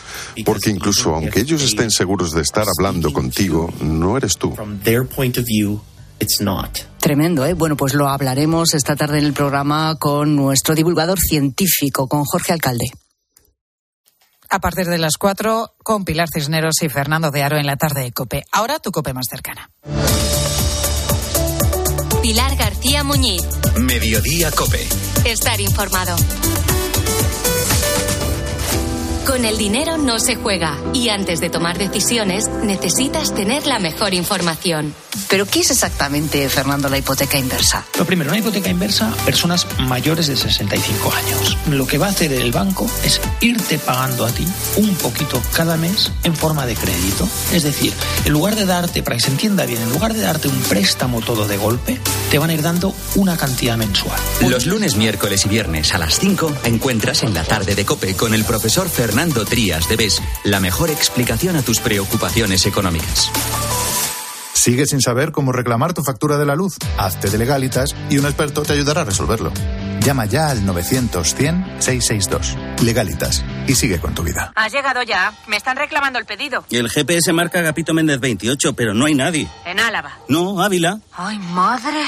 Porque 0.44 0.70
incluso 0.70 1.14
aunque 1.14 1.38
ellos 1.38 1.62
estén 1.62 1.92
seguros 1.92 2.32
de 2.32 2.42
estar 2.42 2.64
hablando 2.66 3.12
contigo, 3.12 3.72
no 3.80 4.16
eres 4.16 4.36
tú. 4.36 4.56
Tremendo, 7.01 7.46
¿eh? 7.46 7.55
Bueno, 7.55 7.76
pues 7.76 7.94
lo 7.94 8.09
hablaremos 8.09 8.74
esta 8.74 8.96
tarde 8.96 9.18
en 9.18 9.24
el 9.24 9.32
programa 9.32 9.96
con 9.99 10.34
nuestro 10.36 10.74
divulgador 10.74 11.18
científico, 11.18 12.09
con 12.09 12.24
Jorge 12.24 12.53
Alcalde. 12.53 12.86
A 14.51 14.61
partir 14.61 14.86
de 14.86 14.99
las 14.99 15.16
cuatro, 15.18 15.74
con 15.82 16.05
Pilar 16.05 16.28
Cisneros 16.32 16.82
y 16.82 16.88
Fernando 16.88 17.30
de 17.30 17.42
Aro 17.42 17.59
en 17.59 17.66
la 17.66 17.76
tarde 17.76 18.03
de 18.03 18.12
COPE. 18.12 18.44
Ahora 18.51 18.78
tu 18.78 18.90
COPE 18.90 19.12
más 19.12 19.26
cercana. 19.28 19.70
Pilar 22.22 22.57
García 22.57 23.05
Muñiz. 23.05 23.42
Mediodía 23.76 24.51
COPE. 24.51 24.88
Estar 25.24 25.61
informado. 25.61 26.16
Con 29.28 29.44
el 29.44 29.58
dinero 29.58 29.98
no 29.98 30.18
se 30.20 30.36
juega 30.36 30.78
y 30.94 31.10
antes 31.10 31.38
de 31.40 31.50
tomar 31.50 31.76
decisiones 31.76 32.48
necesitas 32.48 33.34
tener 33.34 33.66
la 33.66 33.78
mejor 33.78 34.14
información. 34.14 34.94
Pero 35.28 35.44
¿qué 35.44 35.60
es 35.60 35.70
exactamente, 35.70 36.48
Fernando, 36.48 36.88
la 36.88 36.96
hipoteca 36.96 37.36
inversa? 37.36 37.84
Lo 37.98 38.06
primero, 38.06 38.30
una 38.30 38.38
hipoteca 38.38 38.70
inversa, 38.70 39.14
personas 39.26 39.66
mayores 39.80 40.28
de 40.28 40.36
65 40.36 41.12
años. 41.12 41.58
Lo 41.68 41.86
que 41.86 41.98
va 41.98 42.06
a 42.06 42.10
hacer 42.10 42.32
el 42.32 42.52
banco 42.52 42.90
es 43.04 43.20
irte 43.42 43.78
pagando 43.78 44.24
a 44.24 44.30
ti 44.30 44.48
un 44.76 44.94
poquito 44.94 45.42
cada 45.52 45.76
mes 45.76 46.10
en 46.22 46.34
forma 46.34 46.64
de 46.64 46.74
crédito. 46.74 47.28
Es 47.52 47.64
decir, 47.64 47.92
en 48.24 48.32
lugar 48.32 48.56
de 48.56 48.64
darte, 48.64 49.02
para 49.02 49.16
que 49.16 49.22
se 49.22 49.30
entienda 49.30 49.66
bien, 49.66 49.82
en 49.82 49.90
lugar 49.90 50.14
de 50.14 50.22
darte 50.22 50.48
un 50.48 50.58
préstamo 50.62 51.20
todo 51.20 51.46
de 51.46 51.58
golpe, 51.58 52.00
te 52.30 52.38
van 52.38 52.48
a 52.48 52.54
ir 52.54 52.62
dando 52.62 52.94
una 53.16 53.36
cantidad 53.36 53.76
mensual. 53.76 54.18
Los 54.48 54.64
lunes, 54.64 54.96
miércoles 54.96 55.44
y 55.44 55.50
viernes 55.50 55.92
a 55.92 55.98
las 55.98 56.18
5 56.18 56.50
encuentras 56.64 57.22
en 57.24 57.34
la 57.34 57.44
tarde 57.44 57.74
de 57.74 57.84
Cope 57.84 58.16
con 58.16 58.32
el 58.32 58.46
profesor 58.46 58.88
Fernando 58.88 59.17
Trías 59.18 59.88
de 59.88 59.96
BES 59.96 60.22
la 60.44 60.60
mejor 60.60 60.90
explicación 60.90 61.56
a 61.56 61.62
tus 61.62 61.80
preocupaciones 61.80 62.66
económicas. 62.66 63.32
¿Sigues 64.52 64.90
sin 64.90 65.00
saber 65.00 65.32
cómo 65.32 65.50
reclamar 65.50 65.92
tu 65.92 66.04
factura 66.04 66.38
de 66.38 66.46
la 66.46 66.54
luz? 66.54 66.76
Hazte 66.96 67.28
de 67.28 67.36
legalitas 67.36 67.96
y 68.10 68.18
un 68.18 68.26
experto 68.26 68.62
te 68.62 68.74
ayudará 68.74 69.00
a 69.00 69.04
resolverlo. 69.04 69.52
Llama 70.04 70.26
ya 70.26 70.50
al 70.50 70.60
900-100-662. 70.64 72.54
Legalitas. 72.84 73.44
Y 73.66 73.74
sigue 73.74 73.98
con 73.98 74.14
tu 74.14 74.22
vida. 74.22 74.52
Has 74.54 74.72
llegado 74.72 75.02
ya. 75.02 75.32
Me 75.48 75.56
están 75.56 75.76
reclamando 75.76 76.20
el 76.20 76.24
pedido. 76.24 76.64
Y 76.70 76.76
el 76.76 76.88
GPS 76.88 77.32
marca 77.32 77.60
Gapito 77.60 77.94
Méndez 77.94 78.20
28, 78.20 78.74
pero 78.74 78.94
no 78.94 79.06
hay 79.06 79.16
nadie. 79.16 79.48
En 79.64 79.80
Álava. 79.80 80.16
No, 80.28 80.62
Ávila. 80.62 81.00
¡Ay, 81.16 81.40
madre! 81.40 82.04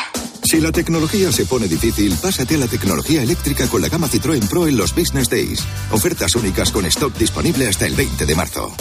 Si 0.50 0.60
la 0.60 0.72
tecnología 0.72 1.30
se 1.30 1.46
pone 1.46 1.68
difícil, 1.68 2.12
pásate 2.20 2.56
a 2.56 2.58
la 2.58 2.66
tecnología 2.66 3.22
eléctrica 3.22 3.68
con 3.68 3.80
la 3.80 3.88
gama 3.88 4.08
Citroën 4.08 4.48
Pro 4.48 4.66
en 4.66 4.76
los 4.76 4.92
Business 4.92 5.30
Days. 5.30 5.64
Ofertas 5.92 6.34
únicas 6.34 6.72
con 6.72 6.84
stock 6.86 7.16
disponible 7.16 7.68
hasta 7.68 7.86
el 7.86 7.94
20 7.94 8.26
de 8.26 8.34
marzo. 8.34 8.74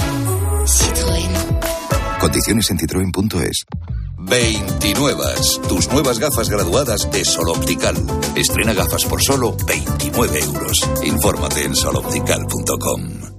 Citroën. 0.65 2.17
Condiciones 2.19 2.71
en 2.71 2.79
citroen.es. 2.79 3.65
29. 4.17 5.23
Tus 5.67 5.87
nuevas 5.91 6.17
gafas 6.17 6.49
graduadas 6.49 7.07
de 7.11 7.23
Sol 7.23 7.49
Optical. 7.49 7.95
Estrena 8.35 8.73
gafas 8.73 9.05
por 9.05 9.21
solo 9.21 9.55
29 9.67 10.39
euros. 10.39 10.89
Infórmate 11.03 11.65
en 11.65 11.75
soloptical.com. 11.75 13.38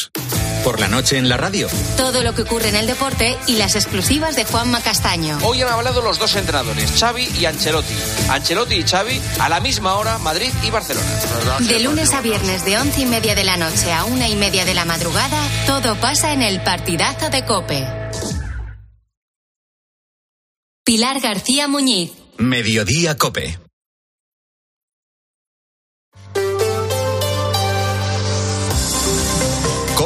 Por 0.63 0.79
la 0.79 0.87
noche 0.87 1.17
en 1.17 1.27
la 1.27 1.37
radio. 1.37 1.67
Todo 1.97 2.23
lo 2.23 2.33
que 2.35 2.43
ocurre 2.43 2.69
en 2.69 2.75
el 2.75 2.87
deporte 2.87 3.37
y 3.47 3.57
las 3.57 3.75
exclusivas 3.75 4.35
de 4.35 4.45
Juanma 4.45 4.81
Castaño. 4.81 5.39
Hoy 5.43 5.61
han 5.61 5.69
hablado 5.69 6.01
los 6.01 6.19
dos 6.19 6.35
entrenadores, 6.35 6.91
Xavi 6.99 7.27
y 7.39 7.45
Ancelotti. 7.45 7.95
Ancelotti 8.29 8.75
y 8.75 8.83
Xavi 8.83 9.21
a 9.39 9.49
la 9.49 9.59
misma 9.59 9.95
hora, 9.95 10.17
Madrid 10.19 10.49
y 10.63 10.69
Barcelona. 10.69 11.07
De 11.59 11.79
lunes 11.79 12.13
a 12.13 12.21
viernes 12.21 12.63
de 12.65 12.77
once 12.77 13.01
y 13.01 13.05
media 13.05 13.35
de 13.35 13.43
la 13.43 13.57
noche 13.57 13.91
a 13.91 14.05
una 14.05 14.27
y 14.27 14.35
media 14.35 14.65
de 14.65 14.73
la 14.73 14.85
madrugada, 14.85 15.41
todo 15.65 15.95
pasa 15.95 16.33
en 16.33 16.41
el 16.41 16.61
partidazo 16.61 17.29
de 17.29 17.45
Cope. 17.45 17.87
Pilar 20.83 21.19
García 21.21 21.67
Muñiz. 21.67 22.11
Mediodía 22.37 23.17
COPE. 23.17 23.59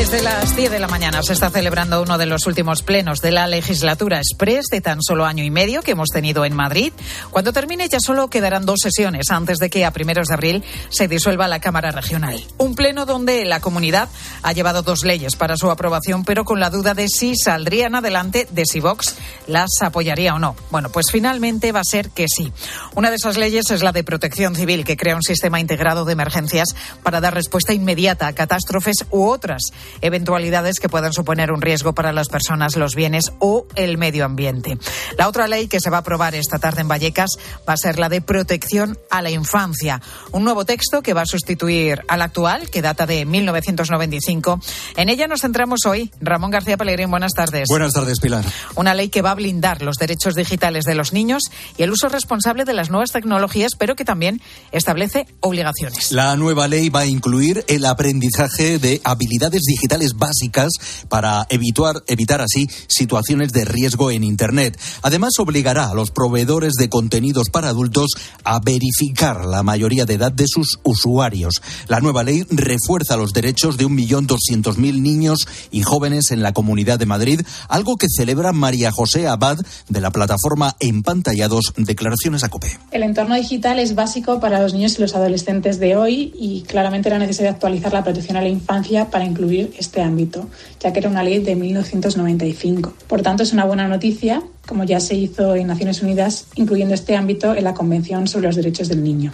Desde 0.00 0.22
las 0.22 0.56
10 0.56 0.70
de 0.70 0.78
la 0.78 0.88
mañana 0.88 1.22
se 1.22 1.34
está 1.34 1.50
celebrando 1.50 2.00
uno 2.00 2.16
de 2.16 2.24
los 2.24 2.46
últimos 2.46 2.82
plenos 2.82 3.20
de 3.20 3.32
la 3.32 3.46
legislatura 3.46 4.16
express 4.16 4.64
de 4.70 4.80
tan 4.80 5.02
solo 5.02 5.26
año 5.26 5.44
y 5.44 5.50
medio 5.50 5.82
que 5.82 5.90
hemos 5.90 6.08
tenido 6.08 6.46
en 6.46 6.56
Madrid. 6.56 6.94
Cuando 7.28 7.52
termine 7.52 7.86
ya 7.86 8.00
solo 8.00 8.30
quedarán 8.30 8.64
dos 8.64 8.78
sesiones 8.82 9.30
antes 9.30 9.58
de 9.58 9.68
que 9.68 9.84
a 9.84 9.90
primeros 9.90 10.28
de 10.28 10.34
abril 10.34 10.64
se 10.88 11.06
disuelva 11.06 11.48
la 11.48 11.60
Cámara 11.60 11.90
Regional. 11.90 12.42
Un 12.56 12.76
pleno 12.76 13.04
donde 13.04 13.44
la 13.44 13.60
comunidad 13.60 14.08
ha 14.42 14.54
llevado 14.54 14.80
dos 14.80 15.04
leyes 15.04 15.36
para 15.36 15.58
su 15.58 15.70
aprobación, 15.70 16.24
pero 16.24 16.46
con 16.46 16.60
la 16.60 16.70
duda 16.70 16.94
de 16.94 17.06
si 17.06 17.36
saldrían 17.36 17.94
adelante, 17.94 18.48
de 18.50 18.64
si 18.64 18.80
Vox 18.80 19.16
las 19.48 19.82
apoyaría 19.82 20.34
o 20.34 20.38
no. 20.38 20.56
Bueno, 20.70 20.88
pues 20.88 21.10
finalmente 21.12 21.72
va 21.72 21.80
a 21.80 21.84
ser 21.84 22.08
que 22.08 22.24
sí. 22.26 22.50
Una 22.94 23.10
de 23.10 23.16
esas 23.16 23.36
leyes 23.36 23.70
es 23.70 23.82
la 23.82 23.92
de 23.92 24.02
protección 24.02 24.56
civil, 24.56 24.86
que 24.86 24.96
crea 24.96 25.14
un 25.14 25.22
sistema 25.22 25.60
integrado 25.60 26.06
de 26.06 26.14
emergencias 26.14 26.74
para 27.02 27.20
dar 27.20 27.34
respuesta 27.34 27.74
inmediata 27.74 28.28
a 28.28 28.32
catástrofes 28.32 29.04
u 29.10 29.26
otras 29.26 29.60
eventualidades 30.00 30.80
que 30.80 30.88
puedan 30.88 31.12
suponer 31.12 31.52
un 31.52 31.62
riesgo 31.62 31.94
para 31.94 32.12
las 32.12 32.28
personas, 32.28 32.76
los 32.76 32.94
bienes 32.94 33.32
o 33.38 33.66
el 33.74 33.98
medio 33.98 34.24
ambiente. 34.24 34.78
La 35.18 35.28
otra 35.28 35.48
ley 35.48 35.68
que 35.68 35.80
se 35.80 35.90
va 35.90 35.98
a 35.98 36.00
aprobar 36.00 36.34
esta 36.34 36.58
tarde 36.58 36.80
en 36.82 36.88
Vallecas 36.88 37.30
va 37.68 37.74
a 37.74 37.76
ser 37.76 37.98
la 37.98 38.08
de 38.08 38.20
protección 38.20 38.98
a 39.10 39.22
la 39.22 39.30
infancia, 39.30 40.00
un 40.32 40.44
nuevo 40.44 40.64
texto 40.64 41.02
que 41.02 41.14
va 41.14 41.22
a 41.22 41.26
sustituir 41.26 42.02
al 42.08 42.22
actual, 42.22 42.70
que 42.70 42.82
data 42.82 43.06
de 43.06 43.24
1995. 43.24 44.60
En 44.96 45.08
ella 45.08 45.26
nos 45.26 45.40
centramos 45.40 45.80
hoy. 45.86 46.10
Ramón 46.20 46.50
García 46.50 46.76
Pellegrín, 46.76 47.10
buenas 47.10 47.32
tardes. 47.32 47.68
Buenas 47.68 47.92
tardes, 47.92 48.20
Pilar. 48.20 48.44
Una 48.76 48.94
ley 48.94 49.08
que 49.08 49.22
va 49.22 49.32
a 49.32 49.34
blindar 49.34 49.82
los 49.82 49.96
derechos 49.96 50.34
digitales 50.34 50.84
de 50.84 50.94
los 50.94 51.12
niños 51.12 51.42
y 51.76 51.82
el 51.82 51.90
uso 51.90 52.08
responsable 52.08 52.64
de 52.64 52.72
las 52.72 52.90
nuevas 52.90 53.12
tecnologías, 53.12 53.72
pero 53.76 53.96
que 53.96 54.04
también 54.04 54.40
establece 54.72 55.26
obligaciones. 55.40 56.12
La 56.12 56.36
nueva 56.36 56.68
ley 56.68 56.88
va 56.88 57.00
a 57.00 57.06
incluir 57.06 57.64
el 57.68 57.84
aprendizaje 57.84 58.78
de 58.78 59.00
habilidades 59.04 59.62
digitales 59.62 59.79
básicas 60.16 60.72
para 61.08 61.46
evitar, 61.50 62.02
evitar 62.06 62.40
así 62.40 62.68
situaciones 62.88 63.52
de 63.52 63.64
riesgo 63.64 64.10
en 64.10 64.24
Internet. 64.24 64.78
Además, 65.02 65.32
obligará 65.38 65.90
a 65.90 65.94
los 65.94 66.10
proveedores 66.10 66.74
de 66.74 66.88
contenidos 66.88 67.50
para 67.50 67.68
adultos 67.68 68.10
a 68.44 68.60
verificar 68.60 69.44
la 69.44 69.62
mayoría 69.62 70.06
de 70.06 70.14
edad 70.14 70.32
de 70.32 70.46
sus 70.46 70.78
usuarios. 70.82 71.62
La 71.88 72.00
nueva 72.00 72.22
ley 72.22 72.44
refuerza 72.50 73.16
los 73.16 73.32
derechos 73.32 73.76
de 73.76 73.86
1.200.000 73.86 75.00
niños 75.00 75.46
y 75.70 75.82
jóvenes 75.82 76.30
en 76.30 76.42
la 76.42 76.52
Comunidad 76.52 76.98
de 76.98 77.06
Madrid, 77.06 77.40
algo 77.68 77.96
que 77.96 78.06
celebra 78.08 78.52
María 78.52 78.90
José 78.90 79.26
Abad 79.26 79.58
de 79.88 80.00
la 80.00 80.10
plataforma 80.10 80.76
Empantallados 80.80 81.72
Declaraciones 81.76 82.44
a 82.44 82.48
COPE. 82.48 82.78
El 82.90 83.02
entorno 83.02 83.34
digital 83.34 83.78
es 83.78 83.94
básico 83.94 84.40
para 84.40 84.60
los 84.60 84.74
niños 84.74 84.98
y 84.98 85.02
los 85.02 85.14
adolescentes 85.14 85.78
de 85.78 85.96
hoy 85.96 86.32
y 86.38 86.62
claramente 86.62 87.08
era 87.08 87.18
necesario 87.18 87.50
actualizar 87.50 87.92
la 87.92 88.04
protección 88.04 88.36
a 88.36 88.42
la 88.42 88.48
infancia 88.48 89.10
para 89.10 89.24
incluir 89.24 89.59
este 89.78 90.00
ámbito, 90.00 90.48
ya 90.80 90.92
que 90.92 91.00
era 91.00 91.08
una 91.08 91.22
ley 91.22 91.38
de 91.40 91.56
1995. 91.56 92.94
Por 93.06 93.22
tanto, 93.22 93.42
es 93.42 93.52
una 93.52 93.64
buena 93.64 93.88
noticia, 93.88 94.42
como 94.66 94.84
ya 94.84 95.00
se 95.00 95.14
hizo 95.14 95.54
en 95.54 95.66
Naciones 95.66 96.02
Unidas, 96.02 96.46
incluyendo 96.54 96.94
este 96.94 97.16
ámbito 97.16 97.54
en 97.54 97.64
la 97.64 97.74
Convención 97.74 98.26
sobre 98.26 98.46
los 98.46 98.56
Derechos 98.56 98.88
del 98.88 99.02
Niño. 99.02 99.32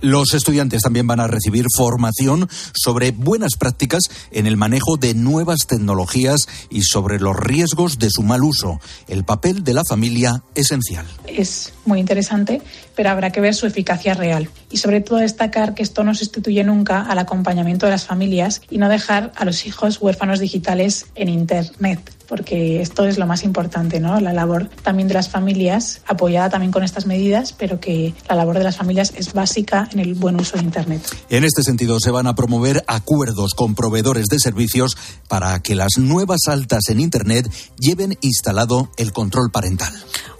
Los 0.00 0.34
estudiantes 0.34 0.82
también 0.82 1.06
van 1.06 1.20
a 1.20 1.26
recibir 1.26 1.66
formación 1.74 2.48
sobre 2.74 3.12
buenas 3.12 3.52
prácticas 3.58 4.04
en 4.30 4.46
el 4.46 4.56
manejo 4.56 4.96
de 4.96 5.14
nuevas 5.14 5.66
tecnologías 5.66 6.46
y 6.70 6.82
sobre 6.82 7.20
los 7.20 7.36
riesgos 7.36 7.98
de 7.98 8.10
su 8.10 8.22
mal 8.22 8.42
uso. 8.42 8.80
El 9.08 9.24
papel 9.24 9.64
de 9.64 9.74
la 9.74 9.82
familia 9.88 10.42
esencial. 10.54 11.06
Es 11.26 11.72
muy 11.84 12.00
interesante, 12.00 12.60
pero 12.94 13.10
habrá 13.10 13.30
que 13.30 13.40
ver 13.40 13.54
su 13.54 13.66
eficacia 13.66 14.14
real. 14.14 14.50
Y 14.70 14.78
sobre 14.78 15.00
todo 15.00 15.18
destacar 15.18 15.74
que 15.74 15.82
esto 15.82 16.04
no 16.04 16.14
sustituye 16.14 16.64
nunca 16.64 17.00
al 17.00 17.18
acompañamiento 17.18 17.86
de 17.86 17.92
las 17.92 18.04
familias 18.04 18.62
y 18.70 18.78
no 18.78 18.88
dejar 18.88 19.32
a 19.36 19.44
los 19.44 19.66
hijos 19.66 20.00
huérfanos 20.00 20.40
digitales 20.40 21.06
en 21.14 21.28
Internet 21.28 22.13
porque 22.28 22.80
esto 22.80 23.04
es 23.06 23.18
lo 23.18 23.26
más 23.26 23.44
importante, 23.44 24.00
¿no? 24.00 24.20
La 24.20 24.32
labor 24.32 24.68
también 24.82 25.08
de 25.08 25.14
las 25.14 25.28
familias, 25.28 26.02
apoyada 26.06 26.50
también 26.50 26.72
con 26.72 26.82
estas 26.82 27.06
medidas, 27.06 27.52
pero 27.52 27.80
que 27.80 28.14
la 28.28 28.34
labor 28.34 28.58
de 28.58 28.64
las 28.64 28.76
familias 28.76 29.12
es 29.16 29.32
básica 29.32 29.88
en 29.92 30.00
el 30.00 30.14
buen 30.14 30.40
uso 30.40 30.56
de 30.56 30.64
Internet. 30.64 31.02
En 31.30 31.44
este 31.44 31.62
sentido, 31.62 31.98
se 32.00 32.10
van 32.10 32.26
a 32.26 32.34
promover 32.34 32.84
acuerdos 32.86 33.54
con 33.54 33.74
proveedores 33.74 34.26
de 34.26 34.38
servicios 34.38 34.96
para 35.28 35.60
que 35.60 35.74
las 35.74 35.98
nuevas 35.98 36.40
altas 36.48 36.88
en 36.88 37.00
Internet 37.00 37.50
lleven 37.78 38.18
instalado 38.20 38.90
el 38.96 39.12
control 39.12 39.50
parental. 39.50 39.92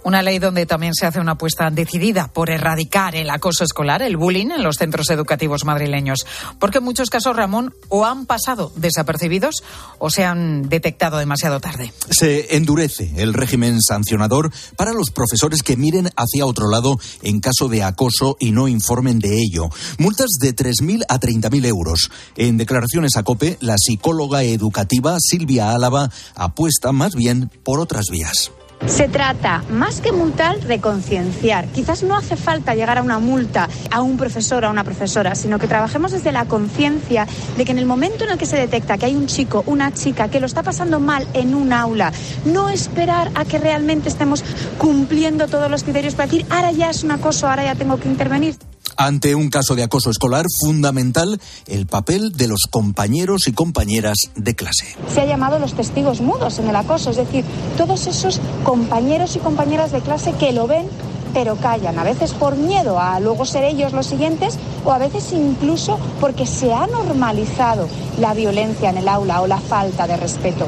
Una 0.03 0.21
ley 0.21 0.37
donde 0.37 0.67
también 0.67 0.93
se 0.93 1.07
hace 1.07 1.19
una 1.19 1.31
apuesta 1.31 1.69
decidida 1.71 2.27
por 2.27 2.51
erradicar 2.51 3.15
el 3.15 3.29
acoso 3.31 3.63
escolar, 3.63 4.03
el 4.03 4.17
bullying 4.17 4.51
en 4.51 4.63
los 4.63 4.77
centros 4.77 5.09
educativos 5.09 5.65
madrileños. 5.65 6.27
Porque 6.59 6.77
en 6.77 6.83
muchos 6.83 7.09
casos, 7.09 7.35
Ramón, 7.35 7.73
o 7.89 8.05
han 8.05 8.27
pasado 8.27 8.71
desapercibidos 8.75 9.63
o 9.97 10.11
se 10.11 10.23
han 10.23 10.69
detectado 10.69 11.17
demasiado 11.17 11.59
tarde. 11.59 11.74
Se 12.09 12.55
endurece 12.55 13.11
el 13.17 13.33
régimen 13.33 13.81
sancionador 13.81 14.51
para 14.75 14.93
los 14.93 15.11
profesores 15.11 15.63
que 15.63 15.77
miren 15.77 16.09
hacia 16.15 16.45
otro 16.45 16.69
lado 16.69 16.99
en 17.21 17.39
caso 17.39 17.67
de 17.69 17.83
acoso 17.83 18.37
y 18.39 18.51
no 18.51 18.67
informen 18.67 19.19
de 19.19 19.37
ello. 19.39 19.69
Multas 19.97 20.31
de 20.39 20.55
3.000 20.55 21.05
a 21.07 21.19
30.000 21.19 21.65
euros. 21.65 22.11
En 22.35 22.57
declaraciones 22.57 23.15
a 23.17 23.23
COPE, 23.23 23.57
la 23.61 23.77
psicóloga 23.77 24.43
educativa 24.43 25.17
Silvia 25.19 25.71
Álava 25.71 26.09
apuesta 26.35 26.91
más 26.91 27.15
bien 27.15 27.49
por 27.63 27.79
otras 27.79 28.05
vías. 28.11 28.51
Se 28.87 29.07
trata, 29.07 29.63
más 29.69 29.99
que 29.99 30.11
multar, 30.11 30.59
de 30.59 30.79
concienciar. 30.79 31.67
Quizás 31.69 32.03
no 32.03 32.15
hace 32.15 32.35
falta 32.35 32.75
llegar 32.75 32.99
a 32.99 33.01
una 33.01 33.17
multa 33.17 33.67
a 33.89 34.01
un 34.01 34.15
profesor 34.15 34.63
o 34.63 34.67
a 34.67 34.69
una 34.69 34.83
profesora, 34.83 35.33
sino 35.33 35.57
que 35.57 35.67
trabajemos 35.67 36.11
desde 36.11 36.31
la 36.31 36.45
conciencia 36.45 37.27
de 37.57 37.65
que 37.65 37.71
en 37.71 37.79
el 37.79 37.87
momento 37.87 38.25
en 38.25 38.31
el 38.31 38.37
que 38.37 38.45
se 38.45 38.57
detecta 38.57 38.99
que 38.99 39.07
hay 39.07 39.15
un 39.15 39.25
chico, 39.25 39.63
una 39.65 39.91
chica 39.91 40.29
que 40.29 40.39
lo 40.39 40.45
está 40.45 40.61
pasando 40.61 40.99
mal 40.99 41.27
en 41.33 41.55
un 41.55 41.73
aula, 41.73 42.11
no 42.45 42.69
esperar 42.69 43.31
a 43.33 43.43
que 43.43 43.57
realmente 43.57 44.07
estemos 44.07 44.43
cumpliendo 44.77 45.47
todos 45.47 45.71
los 45.71 45.83
criterios 45.83 46.13
para 46.13 46.27
decir, 46.27 46.45
ahora 46.51 46.71
ya 46.71 46.91
es 46.91 47.03
un 47.03 47.11
acoso, 47.11 47.47
ahora 47.47 47.63
ya 47.63 47.75
tengo 47.75 47.97
que 47.97 48.07
intervenir. 48.07 48.55
Ante 48.97 49.35
un 49.35 49.49
caso 49.49 49.75
de 49.75 49.83
acoso 49.83 50.09
escolar, 50.09 50.45
fundamental 50.63 51.39
el 51.67 51.85
papel 51.85 52.31
de 52.33 52.47
los 52.47 52.67
compañeros 52.69 53.47
y 53.47 53.53
compañeras 53.53 54.17
de 54.35 54.55
clase. 54.55 54.95
Se 55.13 55.21
ha 55.21 55.25
llamado 55.25 55.59
los 55.59 55.73
testigos 55.73 56.21
mudos 56.21 56.59
en 56.59 56.69
el 56.69 56.75
acoso, 56.75 57.09
es 57.09 57.17
decir, 57.17 57.43
todos 57.77 58.07
esos 58.07 58.39
compañeros 58.63 59.35
y 59.35 59.39
compañeras 59.39 59.91
de 59.91 60.01
clase 60.01 60.33
que 60.33 60.53
lo 60.53 60.67
ven 60.67 60.87
pero 61.35 61.57
callan, 61.57 61.99
a 61.99 62.05
veces 62.05 62.33
por 62.33 62.55
miedo 62.55 62.97
a 62.97 63.19
luego 63.19 63.45
ser 63.45 63.65
ellos 63.65 63.91
los 63.91 64.05
siguientes 64.05 64.57
o 64.85 64.93
a 64.93 64.97
veces 64.97 65.33
incluso 65.33 65.99
porque 66.21 66.47
se 66.47 66.73
ha 66.73 66.87
normalizado 66.87 67.89
la 68.17 68.33
violencia 68.33 68.89
en 68.89 68.97
el 68.97 69.09
aula 69.09 69.41
o 69.41 69.47
la 69.47 69.59
falta 69.59 70.07
de 70.07 70.15
respeto. 70.15 70.65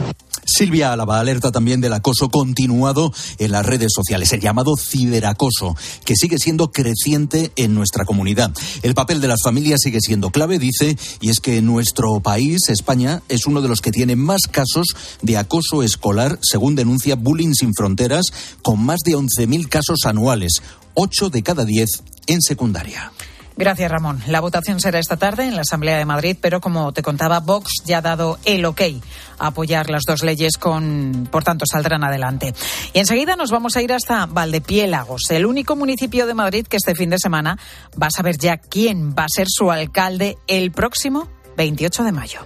Silvia 0.57 0.93
Álava 0.93 1.20
alerta 1.20 1.51
también 1.51 1.82
del 1.82 1.93
acoso 1.93 2.30
continuado 2.30 3.13
en 3.38 3.51
las 3.51 3.65
redes 3.65 3.91
sociales, 3.93 4.32
el 4.34 4.39
llamado 4.39 4.76
ciberacoso, 4.76 5.76
que 6.03 6.15
sigue 6.15 6.38
siendo 6.39 6.72
creciente 6.72 7.51
en 7.57 7.76
nuestra 7.76 8.05
comunidad. 8.05 8.51
El 8.82 8.95
papel 8.95 9.22
de 9.22 9.28
las 9.28 9.43
familias 9.43 9.82
sigue 9.84 9.99
siendo 9.99 10.32
clave, 10.32 10.57
dice, 10.57 10.97
y 11.22 11.30
es 11.30 11.41
que 11.41 11.61
nuestro 11.61 12.22
país, 12.22 12.70
España, 12.70 13.22
es 13.30 13.45
uno 13.45 13.61
de 13.61 13.68
los 13.68 13.82
que 13.82 13.91
tiene 13.91 14.15
más 14.15 14.47
casos 14.49 14.88
de 15.22 15.38
acoso 15.38 15.84
escolar, 15.84 16.39
según 16.41 16.76
denuncia 16.76 17.15
Bullying 17.15 17.53
Sin 17.53 17.76
Fronteras, 17.76 18.26
con 18.63 18.84
más 18.84 19.01
de 19.05 19.15
11.000 19.15 19.68
casos 19.68 19.99
anuales, 20.05 20.57
8 20.93 21.30
de 21.30 21.43
cada 21.43 21.66
10 21.66 21.89
en 22.28 22.41
secundaria. 22.41 23.12
Gracias, 23.58 23.89
Ramón. 23.89 24.22
La 24.28 24.39
votación 24.39 24.80
será 24.80 24.99
esta 24.99 25.18
tarde 25.18 25.45
en 25.45 25.55
la 25.55 25.62
Asamblea 25.62 25.97
de 25.97 26.05
Madrid, 26.05 26.38
pero 26.39 26.62
como 26.62 26.91
te 26.93 27.01
contaba, 27.01 27.39
Vox 27.39 27.72
ya 27.86 27.97
ha 27.97 28.01
dado 28.01 28.38
el 28.45 28.64
ok 28.66 28.82
a 29.39 29.47
apoyar 29.47 29.89
las 29.89 30.03
dos 30.08 30.24
leyes, 30.24 30.58
con, 30.60 31.28
por 31.32 31.43
tanto, 31.43 31.66
saldrán 31.66 32.03
adelante. 32.03 32.53
Y 32.93 32.99
enseguida 32.99 33.36
nos 33.36 33.49
vamos 33.49 33.76
a 33.76 33.82
ir 33.82 33.93
hasta 33.93 34.28
Valdepiélagos, 34.28 35.32
el 35.32 35.47
único 35.47 35.76
municipio 35.76 36.28
de 36.28 36.36
Madrid 36.36 36.68
que 36.68 36.78
este 36.78 36.93
fin 36.93 37.10
de 37.10 37.18
semana 37.18 37.58
va 37.99 38.08
a 38.08 38.12
saber 38.12 38.38
ya 38.38 38.58
quién 38.58 39.16
va 39.18 39.24
a 39.24 39.30
ser 39.30 39.47
su 39.49 39.72
alcalde 39.72 40.38
el 40.45 40.72
próximo 40.72 41.28
28 41.58 42.03
de 42.03 42.12
mayo. 42.12 42.41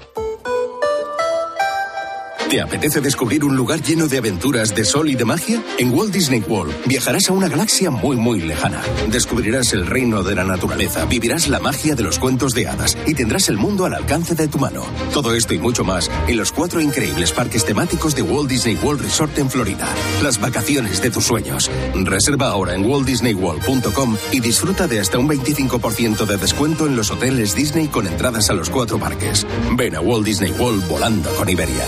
¿Te 2.51 2.59
apetece 2.59 2.99
descubrir 2.99 3.45
un 3.45 3.55
lugar 3.55 3.81
lleno 3.81 4.09
de 4.09 4.17
aventuras, 4.17 4.75
de 4.75 4.83
sol 4.83 5.09
y 5.09 5.15
de 5.15 5.23
magia? 5.23 5.63
En 5.77 5.93
Walt 5.93 6.11
Disney 6.11 6.43
World 6.45 6.73
viajarás 6.85 7.29
a 7.29 7.31
una 7.31 7.47
galaxia 7.47 7.89
muy 7.91 8.17
muy 8.17 8.41
lejana. 8.41 8.81
Descubrirás 9.09 9.71
el 9.71 9.87
reino 9.87 10.21
de 10.21 10.35
la 10.35 10.43
naturaleza, 10.43 11.05
vivirás 11.05 11.47
la 11.47 11.61
magia 11.61 11.95
de 11.95 12.03
los 12.03 12.19
cuentos 12.19 12.53
de 12.53 12.67
hadas 12.67 12.97
y 13.07 13.13
tendrás 13.13 13.47
el 13.47 13.55
mundo 13.55 13.85
al 13.85 13.93
alcance 13.93 14.35
de 14.35 14.49
tu 14.49 14.59
mano. 14.59 14.83
Todo 15.13 15.33
esto 15.33 15.53
y 15.53 15.59
mucho 15.59 15.85
más 15.85 16.11
en 16.27 16.35
los 16.35 16.51
cuatro 16.51 16.81
increíbles 16.81 17.31
parques 17.31 17.63
temáticos 17.63 18.15
de 18.15 18.23
Walt 18.23 18.49
Disney 18.49 18.75
World 18.83 19.03
Resort 19.03 19.37
en 19.37 19.49
Florida. 19.49 19.87
Las 20.21 20.37
vacaciones 20.41 21.01
de 21.01 21.09
tus 21.09 21.23
sueños. 21.23 21.71
Reserva 21.95 22.49
ahora 22.49 22.75
en 22.75 22.83
waltdisneyworld.com 22.83 24.17
y 24.33 24.41
disfruta 24.41 24.87
de 24.87 24.99
hasta 24.99 25.17
un 25.17 25.29
25% 25.29 26.25
de 26.25 26.35
descuento 26.35 26.85
en 26.85 26.97
los 26.97 27.11
hoteles 27.11 27.55
Disney 27.55 27.87
con 27.87 28.07
entradas 28.07 28.49
a 28.49 28.53
los 28.53 28.69
cuatro 28.69 28.99
parques. 28.99 29.47
Ven 29.77 29.95
a 29.95 30.01
Walt 30.01 30.25
Disney 30.25 30.51
World 30.51 30.85
volando 30.89 31.29
con 31.35 31.47
Iberia. 31.47 31.85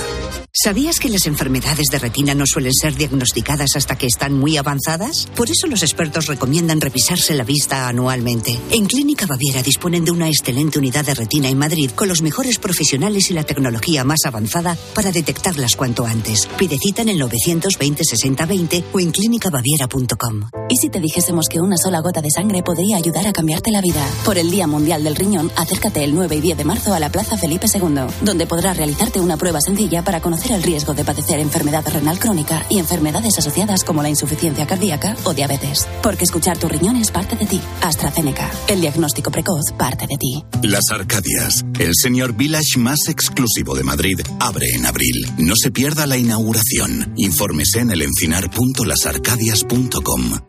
¿Sabías 0.56 1.00
que 1.00 1.10
las 1.10 1.26
enfermedades 1.26 1.88
de 1.92 1.98
retina 1.98 2.36
no 2.36 2.46
suelen 2.46 2.74
ser 2.74 2.94
diagnosticadas 2.94 3.76
hasta 3.76 3.98
que 3.98 4.06
están 4.06 4.34
muy 4.34 4.58
avanzadas? 4.58 5.28
Por 5.36 5.50
eso 5.50 5.66
los 5.66 5.82
expertos 5.82 6.28
recomiendan 6.28 6.80
revisarse 6.80 7.34
la 7.34 7.44
vista 7.44 7.88
anualmente. 7.88 8.60
En 8.70 8.86
Clínica 8.86 9.26
Baviera 9.26 9.64
disponen 9.64 10.06
de 10.06 10.12
una 10.12 10.28
excelente 10.28 10.78
unidad 10.78 11.06
de 11.06 11.16
retina 11.16 11.50
en 11.50 11.58
Madrid 11.58 11.90
con 11.96 12.08
los 12.08 12.22
mejores 12.22 12.60
profesionales 12.60 13.32
y 13.32 13.34
la 13.34 13.46
tecnología 13.46 14.04
más 14.04 14.26
avanzada 14.26 14.78
para 14.94 15.12
detectarlas 15.12 15.76
cuanto 15.76 16.06
antes. 16.06 16.48
Pide 16.60 16.78
cita 16.78 17.02
en 17.02 17.10
el 17.10 17.18
920 17.18 18.04
60 18.04 18.46
20 18.46 18.84
o 18.94 19.00
en 19.00 19.12
clínicabaviera.com. 19.12 20.50
¿Y 20.70 20.78
si 20.78 20.90
te 20.90 21.00
dijésemos 21.00 21.48
que 21.50 21.62
una 21.62 21.78
sola 21.78 22.00
gota 22.02 22.22
de 22.22 22.30
sangre 22.30 22.62
podría 22.62 22.98
ayudar 22.98 23.26
a 23.26 23.34
cambiarte 23.34 23.72
la 23.72 23.82
vida? 23.82 24.06
Por 24.24 24.38
el 24.38 24.52
Día 24.52 24.68
Mundial 24.68 25.04
del 25.04 25.16
Riñón, 25.16 25.52
acércate 25.56 26.04
el 26.04 26.14
9 26.14 26.36
y 26.36 26.42
10 26.42 26.58
de 26.60 26.64
marzo 26.64 26.94
a 26.94 27.00
la 27.00 27.12
Plaza 27.12 27.38
Felipe 27.38 27.66
II, 27.74 28.06
donde 28.22 28.46
podrás 28.46 28.78
realizarte 28.78 29.20
una 29.20 29.36
prueba 29.36 29.60
sencilla 29.60 30.04
para 30.04 30.22
conocer 30.22 30.43
el 30.52 30.64
riesgo 30.64 30.94
de 30.94 31.06
padecer 31.06 31.40
enfermedad 31.40 31.86
renal 31.88 32.20
crónica 32.20 32.66
y 32.70 32.80
enfermedades 32.80 33.38
asociadas 33.38 33.84
como 33.84 34.02
la 34.02 34.10
insuficiencia 34.10 34.66
cardíaca 34.68 35.16
o 35.24 35.34
diabetes. 35.34 35.88
Porque 36.02 36.26
escuchar 36.26 36.58
tu 36.58 36.68
riñón 36.68 36.98
es 36.98 37.12
parte 37.12 37.36
de 37.36 37.46
ti. 37.46 37.62
AstraZeneca. 37.82 38.50
El 38.68 38.82
diagnóstico 38.82 39.32
precoz 39.32 39.72
parte 39.78 40.08
de 40.08 40.18
ti. 40.18 40.44
Las 40.62 40.90
Arcadias, 40.92 41.64
el 41.80 41.94
Senior 41.96 42.34
Village 42.34 42.78
más 42.78 43.08
exclusivo 43.08 43.76
de 43.76 43.84
Madrid, 43.84 44.20
abre 44.40 44.68
en 44.74 44.86
abril. 44.86 45.28
No 45.38 45.56
se 45.56 45.72
pierda 45.72 46.06
la 46.08 46.18
inauguración. 46.18 47.14
Infórmese 47.18 47.80
en 47.80 47.92
elencinar.lasarcadias.com. 47.92 50.40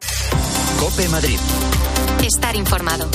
Cope 0.81 1.09
Madrid. 1.09 1.39
Estar 2.23 2.57
informado. 2.57 3.09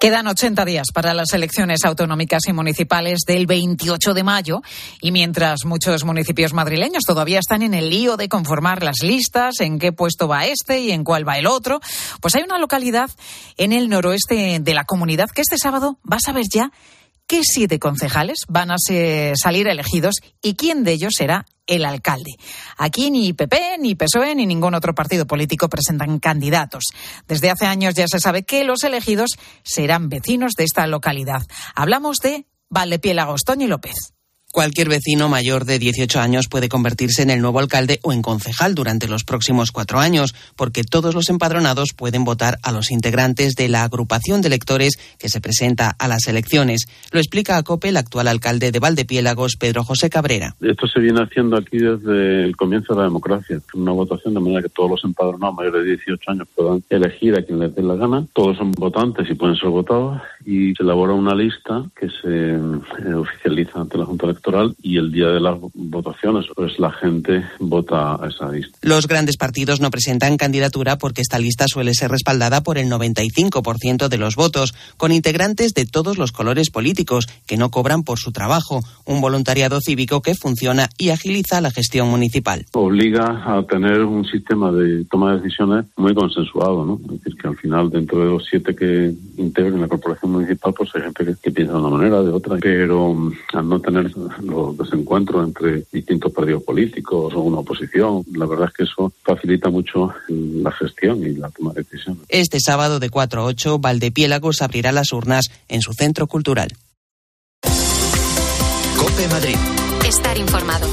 Quedan 0.00 0.28
80 0.28 0.64
días 0.64 0.86
para 0.94 1.12
las 1.12 1.32
elecciones 1.32 1.84
autonómicas 1.84 2.42
y 2.46 2.52
municipales 2.52 3.18
del 3.26 3.46
28 3.46 4.14
de 4.14 4.22
mayo. 4.22 4.62
Y 5.00 5.10
mientras 5.10 5.64
muchos 5.64 6.04
municipios 6.04 6.52
madrileños 6.52 7.02
todavía 7.02 7.40
están 7.40 7.62
en 7.62 7.74
el 7.74 7.90
lío 7.90 8.16
de 8.16 8.28
conformar 8.28 8.84
las 8.84 9.02
listas, 9.02 9.58
en 9.58 9.80
qué 9.80 9.90
puesto 9.90 10.28
va 10.28 10.46
este 10.46 10.78
y 10.78 10.92
en 10.92 11.02
cuál 11.02 11.26
va 11.26 11.36
el 11.38 11.48
otro, 11.48 11.80
pues 12.20 12.36
hay 12.36 12.44
una 12.44 12.58
localidad 12.58 13.10
en 13.56 13.72
el 13.72 13.88
noroeste 13.88 14.60
de 14.60 14.74
la 14.74 14.84
comunidad 14.84 15.30
que 15.30 15.42
este 15.42 15.58
sábado 15.58 15.98
va 16.10 16.18
a 16.18 16.20
saber 16.20 16.44
ya 16.48 16.70
qué 17.28 17.42
siete 17.44 17.78
concejales 17.78 18.38
van 18.48 18.72
a 18.72 18.76
salir 18.78 19.68
elegidos 19.68 20.16
y 20.42 20.56
quién 20.56 20.82
de 20.82 20.92
ellos 20.92 21.12
será 21.16 21.46
el 21.68 21.84
alcalde. 21.84 22.32
Aquí 22.76 23.10
ni 23.10 23.32
PP, 23.34 23.76
ni 23.78 23.94
PSOE, 23.94 24.34
ni 24.34 24.46
ningún 24.46 24.74
otro 24.74 24.94
partido 24.94 25.26
político 25.26 25.68
presentan 25.68 26.18
candidatos. 26.18 26.84
Desde 27.28 27.50
hace 27.50 27.66
años 27.66 27.94
ya 27.94 28.08
se 28.08 28.18
sabe 28.18 28.42
que 28.42 28.64
los 28.64 28.82
elegidos 28.82 29.30
serán 29.62 30.08
vecinos 30.08 30.54
de 30.56 30.64
esta 30.64 30.86
localidad. 30.86 31.42
Hablamos 31.76 32.16
de 32.16 32.46
Valdepiélagos, 32.70 33.42
Toñi 33.44 33.66
López. 33.66 34.17
Cualquier 34.58 34.88
vecino 34.88 35.28
mayor 35.28 35.66
de 35.66 35.78
18 35.78 36.18
años 36.18 36.48
puede 36.48 36.68
convertirse 36.68 37.22
en 37.22 37.30
el 37.30 37.40
nuevo 37.40 37.60
alcalde 37.60 38.00
o 38.02 38.12
en 38.12 38.22
concejal 38.22 38.74
durante 38.74 39.06
los 39.06 39.22
próximos 39.22 39.70
cuatro 39.70 40.00
años, 40.00 40.34
porque 40.56 40.82
todos 40.82 41.14
los 41.14 41.30
empadronados 41.30 41.90
pueden 41.96 42.24
votar 42.24 42.58
a 42.64 42.72
los 42.72 42.90
integrantes 42.90 43.54
de 43.54 43.68
la 43.68 43.84
agrupación 43.84 44.40
de 44.40 44.48
electores 44.48 44.98
que 45.16 45.28
se 45.28 45.40
presenta 45.40 45.94
a 45.96 46.08
las 46.08 46.26
elecciones. 46.26 46.88
Lo 47.12 47.20
explica 47.20 47.56
a 47.56 47.62
COPE 47.62 47.90
el 47.90 47.98
actual 47.98 48.26
alcalde 48.26 48.72
de 48.72 48.80
Valdepiélagos, 48.80 49.54
Pedro 49.54 49.84
José 49.84 50.10
Cabrera. 50.10 50.56
Esto 50.60 50.88
se 50.88 50.98
viene 50.98 51.22
haciendo 51.22 51.56
aquí 51.56 51.78
desde 51.78 52.42
el 52.42 52.56
comienzo 52.56 52.94
de 52.94 52.98
la 52.98 53.04
democracia. 53.04 53.60
Una 53.74 53.92
votación 53.92 54.34
de 54.34 54.40
manera 54.40 54.62
que 54.62 54.70
todos 54.70 54.90
los 54.90 55.04
empadronados 55.04 55.54
mayores 55.54 55.84
de 55.84 55.90
18 55.90 56.30
años 56.32 56.48
puedan 56.56 56.82
elegir 56.90 57.36
a 57.36 57.42
quien 57.44 57.60
les 57.60 57.72
dé 57.76 57.82
la 57.84 57.94
gana. 57.94 58.26
Todos 58.34 58.56
son 58.56 58.72
votantes 58.72 59.30
y 59.30 59.34
pueden 59.34 59.54
ser 59.54 59.68
votados. 59.68 60.20
Y 60.44 60.74
se 60.74 60.82
elabora 60.82 61.12
una 61.12 61.36
lista 61.36 61.84
que 61.94 62.08
se 62.08 62.54
eh, 62.54 63.14
oficializa 63.14 63.82
ante 63.82 63.98
la 63.98 64.04
Junta 64.04 64.26
Electoral 64.26 64.47
y 64.82 64.96
el 64.96 65.12
día 65.12 65.28
de 65.28 65.40
las 65.40 65.58
votaciones, 65.74 66.46
pues 66.54 66.78
la 66.78 66.90
gente 66.90 67.44
vota 67.58 68.14
a 68.14 68.28
esa 68.28 68.50
lista. 68.50 68.78
Los 68.82 69.06
grandes 69.06 69.36
partidos 69.36 69.80
no 69.80 69.90
presentan 69.90 70.38
candidatura 70.38 70.96
porque 70.96 71.20
esta 71.20 71.38
lista 71.38 71.66
suele 71.68 71.92
ser 71.92 72.10
respaldada 72.10 72.62
por 72.62 72.78
el 72.78 72.90
95% 72.90 74.08
de 74.08 74.18
los 74.18 74.36
votos, 74.36 74.74
con 74.96 75.12
integrantes 75.12 75.74
de 75.74 75.84
todos 75.84 76.16
los 76.16 76.32
colores 76.32 76.70
políticos 76.70 77.26
que 77.46 77.58
no 77.58 77.70
cobran 77.70 78.04
por 78.04 78.18
su 78.18 78.32
trabajo, 78.32 78.80
un 79.04 79.20
voluntariado 79.20 79.80
cívico 79.80 80.22
que 80.22 80.34
funciona 80.34 80.88
y 80.96 81.10
agiliza 81.10 81.60
la 81.60 81.70
gestión 81.70 82.08
municipal. 82.08 82.64
Obliga 82.72 83.44
a 83.46 83.62
tener 83.64 84.00
un 84.00 84.24
sistema 84.24 84.72
de 84.72 85.04
toma 85.04 85.32
de 85.32 85.42
decisiones 85.42 85.84
muy 85.96 86.14
consensuado, 86.14 86.86
¿no? 86.86 87.00
Es 87.04 87.18
decir, 87.18 87.36
que 87.36 87.48
al 87.48 87.56
final 87.56 87.90
dentro 87.90 88.20
de 88.20 88.30
los 88.30 88.46
siete 88.48 88.74
que 88.74 89.12
integran 89.36 89.80
la 89.80 89.88
corporación 89.88 90.32
municipal, 90.32 90.72
pues 90.72 90.90
hay 90.94 91.02
gente 91.02 91.26
que, 91.26 91.34
que 91.42 91.50
piensa 91.50 91.74
de 91.74 91.80
una 91.80 91.90
manera, 91.90 92.22
de 92.22 92.30
otra, 92.30 92.56
pero 92.60 93.12
mm, 93.12 93.32
al 93.52 93.68
no 93.68 93.80
tener 93.80 94.10
los 94.42 94.76
desencuentros 94.76 95.46
entre 95.46 95.84
distintos 95.92 96.32
partidos 96.32 96.62
políticos 96.62 97.32
o 97.34 97.40
una 97.40 97.58
oposición. 97.58 98.24
La 98.34 98.46
verdad 98.46 98.68
es 98.68 98.74
que 98.74 98.82
eso 98.84 99.12
facilita 99.22 99.70
mucho 99.70 100.12
la 100.28 100.72
gestión 100.72 101.22
y 101.22 101.34
la 101.34 101.50
toma 101.50 101.72
de 101.72 101.82
decisiones. 101.82 102.22
Este 102.28 102.60
sábado 102.60 102.98
de 102.98 103.10
4 103.10 103.40
a 103.40 103.44
8, 103.44 103.78
Valdepiélagos 103.78 104.62
abrirá 104.62 104.92
las 104.92 105.12
urnas 105.12 105.46
en 105.68 105.82
su 105.82 105.92
centro 105.92 106.26
cultural. 106.26 106.72
Cope 108.96 109.28
Madrid. 109.28 109.56
Estar 110.06 110.38
informado. 110.38 110.88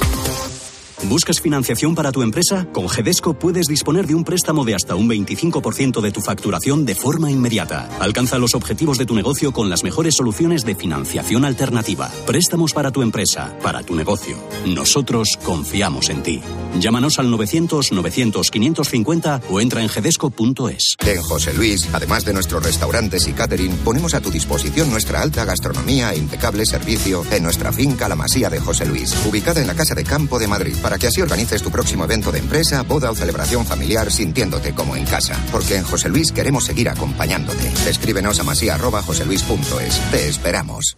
¿Buscas 1.07 1.39
financiación 1.39 1.93
para 1.93 2.11
tu 2.11 2.23
empresa? 2.23 2.65
Con 2.73 2.89
Gedesco 2.89 3.35
puedes 3.35 3.67
disponer 3.67 4.07
de 4.07 4.15
un 4.15 4.23
préstamo 4.23 4.65
de 4.65 4.73
hasta 4.73 4.95
un 4.95 5.07
25% 5.07 6.01
de 6.01 6.11
tu 6.11 6.19
facturación 6.19 6.83
de 6.83 6.95
forma 6.95 7.29
inmediata. 7.29 7.87
Alcanza 7.99 8.39
los 8.39 8.55
objetivos 8.55 8.97
de 8.97 9.05
tu 9.05 9.13
negocio 9.13 9.51
con 9.51 9.69
las 9.69 9.83
mejores 9.83 10.15
soluciones 10.15 10.65
de 10.65 10.73
financiación 10.73 11.45
alternativa. 11.45 12.09
Préstamos 12.25 12.73
para 12.73 12.89
tu 12.91 13.03
empresa, 13.03 13.55
para 13.61 13.83
tu 13.83 13.93
negocio. 13.93 14.35
Nosotros 14.65 15.37
confiamos 15.43 16.09
en 16.09 16.23
ti. 16.23 16.41
Llámanos 16.79 17.19
al 17.19 17.27
900-900-550 17.27 19.41
o 19.49 19.61
entra 19.61 19.83
en 19.83 19.89
gedesco.es. 19.89 20.95
En 21.05 21.21
José 21.21 21.53
Luis, 21.53 21.87
además 21.93 22.25
de 22.25 22.33
nuestros 22.33 22.63
restaurantes 22.63 23.27
y 23.27 23.33
catering, 23.33 23.77
ponemos 23.77 24.15
a 24.15 24.21
tu 24.21 24.31
disposición 24.31 24.89
nuestra 24.89 25.21
alta 25.21 25.45
gastronomía 25.45 26.13
e 26.13 26.17
impecable 26.17 26.65
servicio 26.65 27.23
en 27.31 27.43
nuestra 27.43 27.71
finca 27.71 28.09
La 28.09 28.15
Masía 28.15 28.49
de 28.49 28.59
José 28.59 28.87
Luis, 28.87 29.15
ubicada 29.25 29.61
en 29.61 29.67
la 29.67 29.75
Casa 29.75 29.93
de 29.93 30.03
Campo 30.03 30.39
de 30.39 30.47
Madrid, 30.47 30.73
para 30.81 30.94
que 30.97 31.07
así 31.07 31.21
organices 31.21 31.61
tu 31.61 31.71
próximo 31.71 32.03
evento 32.03 32.31
de 32.31 32.39
empresa, 32.39 32.83
boda 32.83 33.11
o 33.11 33.15
celebración 33.15 33.65
familiar 33.65 34.11
sintiéndote 34.11 34.73
como 34.73 34.95
en 34.95 35.05
casa. 35.05 35.35
Porque 35.51 35.75
en 35.75 35.83
José 35.83 36.09
Luis 36.09 36.31
queremos 36.31 36.65
seguir 36.65 36.89
acompañándote. 36.89 37.71
Escríbenos 37.87 38.39
a 38.39 38.43
masía.joseluis.es. 38.43 40.11
Te 40.11 40.29
esperamos. 40.29 40.97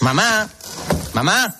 Mamá, 0.00 0.48
mamá, 1.14 1.56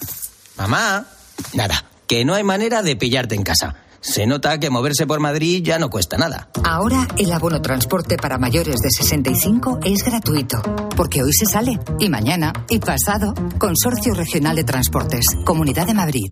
mamá. 0.56 1.06
Nada, 1.54 1.84
que 2.06 2.24
no 2.24 2.34
hay 2.34 2.44
manera 2.44 2.82
de 2.82 2.96
pillarte 2.96 3.34
en 3.34 3.42
casa. 3.42 3.76
Se 4.06 4.24
nota 4.24 4.58
que 4.60 4.70
moverse 4.70 5.04
por 5.04 5.18
Madrid 5.18 5.62
ya 5.64 5.80
no 5.80 5.90
cuesta 5.90 6.16
nada. 6.16 6.48
Ahora 6.62 7.08
el 7.18 7.32
abono 7.32 7.60
transporte 7.60 8.16
para 8.16 8.38
mayores 8.38 8.76
de 8.76 8.88
65 8.90 9.80
es 9.84 10.04
gratuito, 10.04 10.62
porque 10.96 11.24
hoy 11.24 11.32
se 11.32 11.44
sale, 11.44 11.80
y 11.98 12.08
mañana, 12.08 12.52
y 12.70 12.78
pasado. 12.78 13.34
Consorcio 13.58 14.14
Regional 14.14 14.54
de 14.54 14.62
Transportes, 14.62 15.26
Comunidad 15.44 15.88
de 15.88 15.94
Madrid. 15.94 16.30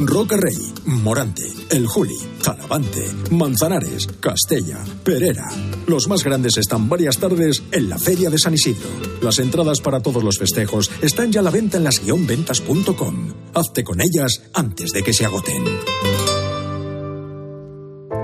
Roca 0.00 0.36
Rey, 0.36 0.56
Morante, 0.84 1.42
El 1.70 1.86
Juli, 1.86 2.16
Talavante, 2.42 3.06
Manzanares, 3.30 4.06
Castella, 4.20 4.84
Perera. 5.02 5.48
Los 5.86 6.08
más 6.08 6.22
grandes 6.22 6.58
están 6.58 6.90
varias 6.90 7.18
tardes 7.18 7.62
en 7.72 7.88
la 7.88 7.98
Feria 7.98 8.28
de 8.28 8.38
San 8.38 8.54
Isidro. 8.54 8.88
Las 9.22 9.38
entradas 9.38 9.80
para 9.80 10.00
todos 10.00 10.22
los 10.22 10.38
festejos 10.38 10.90
están 11.00 11.32
ya 11.32 11.40
a 11.40 11.42
la 11.42 11.50
venta 11.50 11.78
en 11.78 11.84
las-ventas.com. 11.84 13.34
Hazte 13.54 13.82
con 13.82 14.00
ellas 14.00 14.42
antes 14.52 14.92
de 14.92 15.02
que 15.02 15.14
se 15.14 15.24
agoten. 15.24 15.64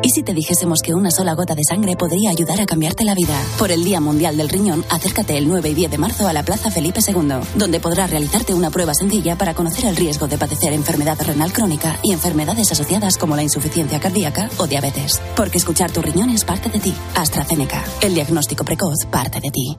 ¿Y 0.06 0.10
si 0.10 0.22
te 0.22 0.34
dijésemos 0.34 0.82
que 0.82 0.94
una 0.94 1.10
sola 1.10 1.34
gota 1.34 1.56
de 1.56 1.64
sangre 1.68 1.96
podría 1.96 2.30
ayudar 2.30 2.60
a 2.60 2.64
cambiarte 2.64 3.02
la 3.02 3.16
vida? 3.16 3.36
Por 3.58 3.72
el 3.72 3.82
Día 3.82 4.00
Mundial 4.00 4.36
del 4.36 4.48
Riñón, 4.48 4.84
acércate 4.88 5.36
el 5.36 5.48
9 5.48 5.70
y 5.70 5.74
10 5.74 5.90
de 5.90 5.98
marzo 5.98 6.28
a 6.28 6.32
la 6.32 6.44
Plaza 6.44 6.70
Felipe 6.70 7.00
II, 7.04 7.40
donde 7.56 7.80
podrás 7.80 8.08
realizarte 8.08 8.54
una 8.54 8.70
prueba 8.70 8.94
sencilla 8.94 9.36
para 9.36 9.54
conocer 9.54 9.84
el 9.86 9.96
riesgo 9.96 10.28
de 10.28 10.38
padecer 10.38 10.72
enfermedad 10.74 11.20
renal 11.20 11.52
crónica 11.52 11.98
y 12.04 12.12
enfermedades 12.12 12.70
asociadas 12.70 13.18
como 13.18 13.34
la 13.34 13.42
insuficiencia 13.42 13.98
cardíaca 13.98 14.48
o 14.58 14.68
diabetes. 14.68 15.20
Porque 15.34 15.58
escuchar 15.58 15.90
tu 15.90 16.02
riñón 16.02 16.30
es 16.30 16.44
parte 16.44 16.68
de 16.68 16.78
ti. 16.78 16.94
AstraZeneca. 17.16 17.82
El 18.00 18.14
diagnóstico 18.14 18.64
precoz 18.64 19.06
parte 19.10 19.40
de 19.40 19.50
ti. 19.50 19.76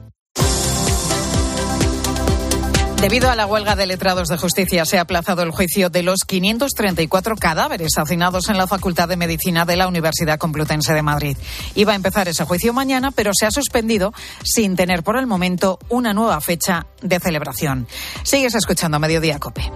Debido 3.00 3.30
a 3.30 3.36
la 3.36 3.46
huelga 3.46 3.76
de 3.76 3.86
letrados 3.86 4.26
de 4.26 4.36
justicia, 4.36 4.84
se 4.84 4.98
ha 4.98 5.02
aplazado 5.02 5.42
el 5.42 5.52
juicio 5.52 5.88
de 5.88 6.02
los 6.02 6.24
534 6.26 7.36
cadáveres 7.36 7.92
hacinados 7.96 8.48
en 8.48 8.58
la 8.58 8.66
Facultad 8.66 9.08
de 9.08 9.16
Medicina 9.16 9.64
de 9.64 9.76
la 9.76 9.86
Universidad 9.86 10.36
Complutense 10.36 10.92
de 10.92 11.02
Madrid. 11.02 11.36
Iba 11.76 11.92
a 11.92 11.96
empezar 11.96 12.26
ese 12.26 12.44
juicio 12.44 12.72
mañana, 12.72 13.12
pero 13.12 13.30
se 13.32 13.46
ha 13.46 13.52
suspendido 13.52 14.12
sin 14.42 14.74
tener 14.74 15.04
por 15.04 15.16
el 15.16 15.28
momento 15.28 15.78
una 15.88 16.12
nueva 16.12 16.40
fecha 16.40 16.86
de 17.00 17.20
celebración. 17.20 17.86
Sigues 18.24 18.56
escuchando 18.56 18.98
Mediodía 18.98 19.38
Cope. 19.38 19.70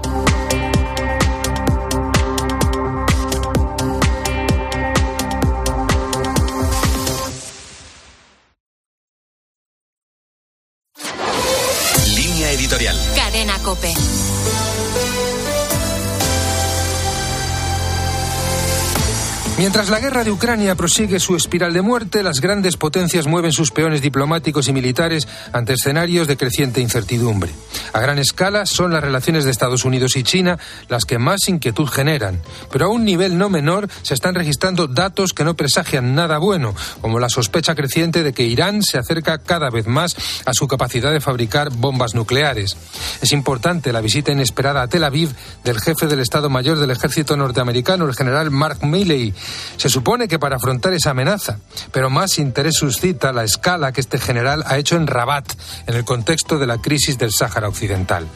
Mientras 19.62 19.90
la 19.90 20.00
guerra 20.00 20.24
de 20.24 20.32
Ucrania 20.32 20.74
prosigue 20.74 21.20
su 21.20 21.36
espiral 21.36 21.72
de 21.72 21.82
muerte, 21.82 22.24
las 22.24 22.40
grandes 22.40 22.76
potencias 22.76 23.28
mueven 23.28 23.52
sus 23.52 23.70
peones 23.70 24.02
diplomáticos 24.02 24.66
y 24.66 24.72
militares 24.72 25.28
ante 25.52 25.74
escenarios 25.74 26.26
de 26.26 26.36
creciente 26.36 26.80
incertidumbre. 26.80 27.52
A 27.92 28.00
gran 28.00 28.18
escala 28.18 28.66
son 28.66 28.92
las 28.92 29.04
relaciones 29.04 29.44
de 29.44 29.52
Estados 29.52 29.84
Unidos 29.84 30.16
y 30.16 30.24
China 30.24 30.58
las 30.88 31.04
que 31.04 31.20
más 31.20 31.46
inquietud 31.46 31.86
generan, 31.86 32.42
pero 32.72 32.86
a 32.86 32.88
un 32.88 33.04
nivel 33.04 33.38
no 33.38 33.50
menor 33.50 33.88
se 34.02 34.14
están 34.14 34.34
registrando 34.34 34.88
datos 34.88 35.32
que 35.32 35.44
no 35.44 35.54
presagian 35.54 36.16
nada 36.16 36.38
bueno, 36.38 36.74
como 37.00 37.20
la 37.20 37.28
sospecha 37.28 37.76
creciente 37.76 38.24
de 38.24 38.32
que 38.32 38.42
Irán 38.42 38.82
se 38.82 38.98
acerca 38.98 39.38
cada 39.38 39.70
vez 39.70 39.86
más 39.86 40.16
a 40.44 40.54
su 40.54 40.66
capacidad 40.66 41.12
de 41.12 41.20
fabricar 41.20 41.70
bombas 41.70 42.16
nucleares. 42.16 42.76
Es 43.20 43.30
importante 43.30 43.92
la 43.92 44.00
visita 44.00 44.32
inesperada 44.32 44.82
a 44.82 44.88
Tel 44.88 45.04
Aviv 45.04 45.30
del 45.62 45.80
jefe 45.80 46.08
del 46.08 46.18
Estado 46.18 46.50
Mayor 46.50 46.80
del 46.80 46.90
Ejército 46.90 47.36
norteamericano, 47.36 48.06
el 48.06 48.16
general 48.16 48.50
Mark 48.50 48.84
Milley, 48.84 49.32
se 49.76 49.88
supone 49.88 50.28
que 50.28 50.38
para 50.38 50.56
afrontar 50.56 50.92
esa 50.92 51.10
amenaza, 51.10 51.58
pero 51.92 52.10
más 52.10 52.38
interés 52.38 52.74
suscita 52.74 53.32
la 53.32 53.44
escala 53.44 53.92
que 53.92 54.00
este 54.00 54.18
general 54.18 54.62
ha 54.66 54.78
hecho 54.78 54.96
en 54.96 55.06
Rabat, 55.06 55.52
en 55.86 55.94
el 55.94 56.04
contexto 56.04 56.58
de 56.58 56.66
la 56.66 56.78
crisis 56.78 57.18
del 57.18 57.32
Sáhara 57.32 57.68
Occidental. 57.68 58.26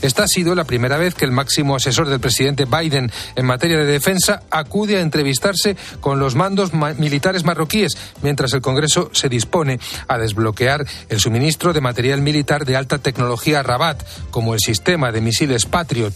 Esta 0.00 0.24
ha 0.24 0.28
sido 0.28 0.54
la 0.54 0.64
primera 0.64 0.96
vez 0.96 1.14
que 1.14 1.24
el 1.24 1.32
máximo 1.32 1.76
asesor 1.76 2.08
del 2.08 2.20
presidente 2.20 2.64
Biden 2.64 3.10
en 3.36 3.46
materia 3.46 3.78
de 3.78 3.84
defensa 3.84 4.42
acude 4.50 4.96
a 4.96 5.00
entrevistarse 5.00 5.76
con 6.00 6.18
los 6.18 6.34
mandos 6.34 6.72
militares 6.72 7.44
marroquíes, 7.44 7.96
mientras 8.22 8.52
el 8.52 8.62
Congreso 8.62 9.10
se 9.12 9.28
dispone 9.28 9.80
a 10.08 10.18
desbloquear 10.18 10.84
el 11.08 11.20
suministro 11.20 11.72
de 11.72 11.80
material 11.80 12.22
militar 12.22 12.64
de 12.64 12.76
alta 12.76 12.98
tecnología 12.98 13.60
a 13.60 13.62
Rabat, 13.62 14.02
como 14.30 14.54
el 14.54 14.60
sistema 14.60 15.12
de 15.12 15.20
misiles 15.20 15.66
Patriot 15.66 16.14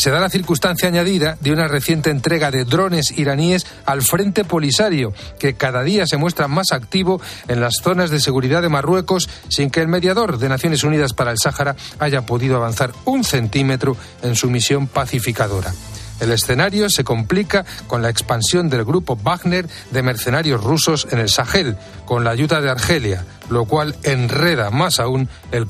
se 0.00 0.10
da 0.10 0.18
la 0.18 0.30
circunstancia 0.30 0.88
añadida 0.88 1.36
de 1.42 1.52
una 1.52 1.68
reciente 1.68 2.08
entrega 2.08 2.50
de 2.50 2.64
drones 2.64 3.10
iraníes 3.18 3.66
al 3.84 4.00
Frente 4.00 4.44
Polisario, 4.44 5.12
que 5.38 5.52
cada 5.52 5.82
día 5.82 6.06
se 6.06 6.16
muestra 6.16 6.48
más 6.48 6.72
activo 6.72 7.20
en 7.48 7.60
las 7.60 7.74
zonas 7.82 8.08
de 8.08 8.18
seguridad 8.18 8.62
de 8.62 8.70
Marruecos 8.70 9.28
sin 9.50 9.68
que 9.68 9.82
el 9.82 9.88
mediador 9.88 10.38
de 10.38 10.48
Naciones 10.48 10.84
Unidas 10.84 11.12
para 11.12 11.32
el 11.32 11.38
Sáhara 11.38 11.76
haya 11.98 12.22
podido 12.22 12.56
avanzar 12.56 12.92
un 13.04 13.24
centímetro 13.24 13.94
en 14.22 14.36
su 14.36 14.48
misión 14.48 14.86
pacificadora. 14.86 15.74
El 16.20 16.32
escenario 16.32 16.88
se 16.88 17.04
complica 17.04 17.66
con 17.86 18.00
la 18.00 18.08
expansión 18.08 18.70
del 18.70 18.84
grupo 18.84 19.16
Wagner 19.16 19.68
de 19.90 20.02
mercenarios 20.02 20.62
rusos 20.62 21.08
en 21.10 21.18
el 21.18 21.28
Sahel, 21.28 21.76
con 22.06 22.24
la 22.24 22.30
ayuda 22.30 22.60
de 22.60 22.70
Argelia, 22.70 23.24
lo 23.50 23.64
cual 23.64 23.96
enreda 24.02 24.70
más 24.70 25.00
aún 25.00 25.28
el 25.50 25.58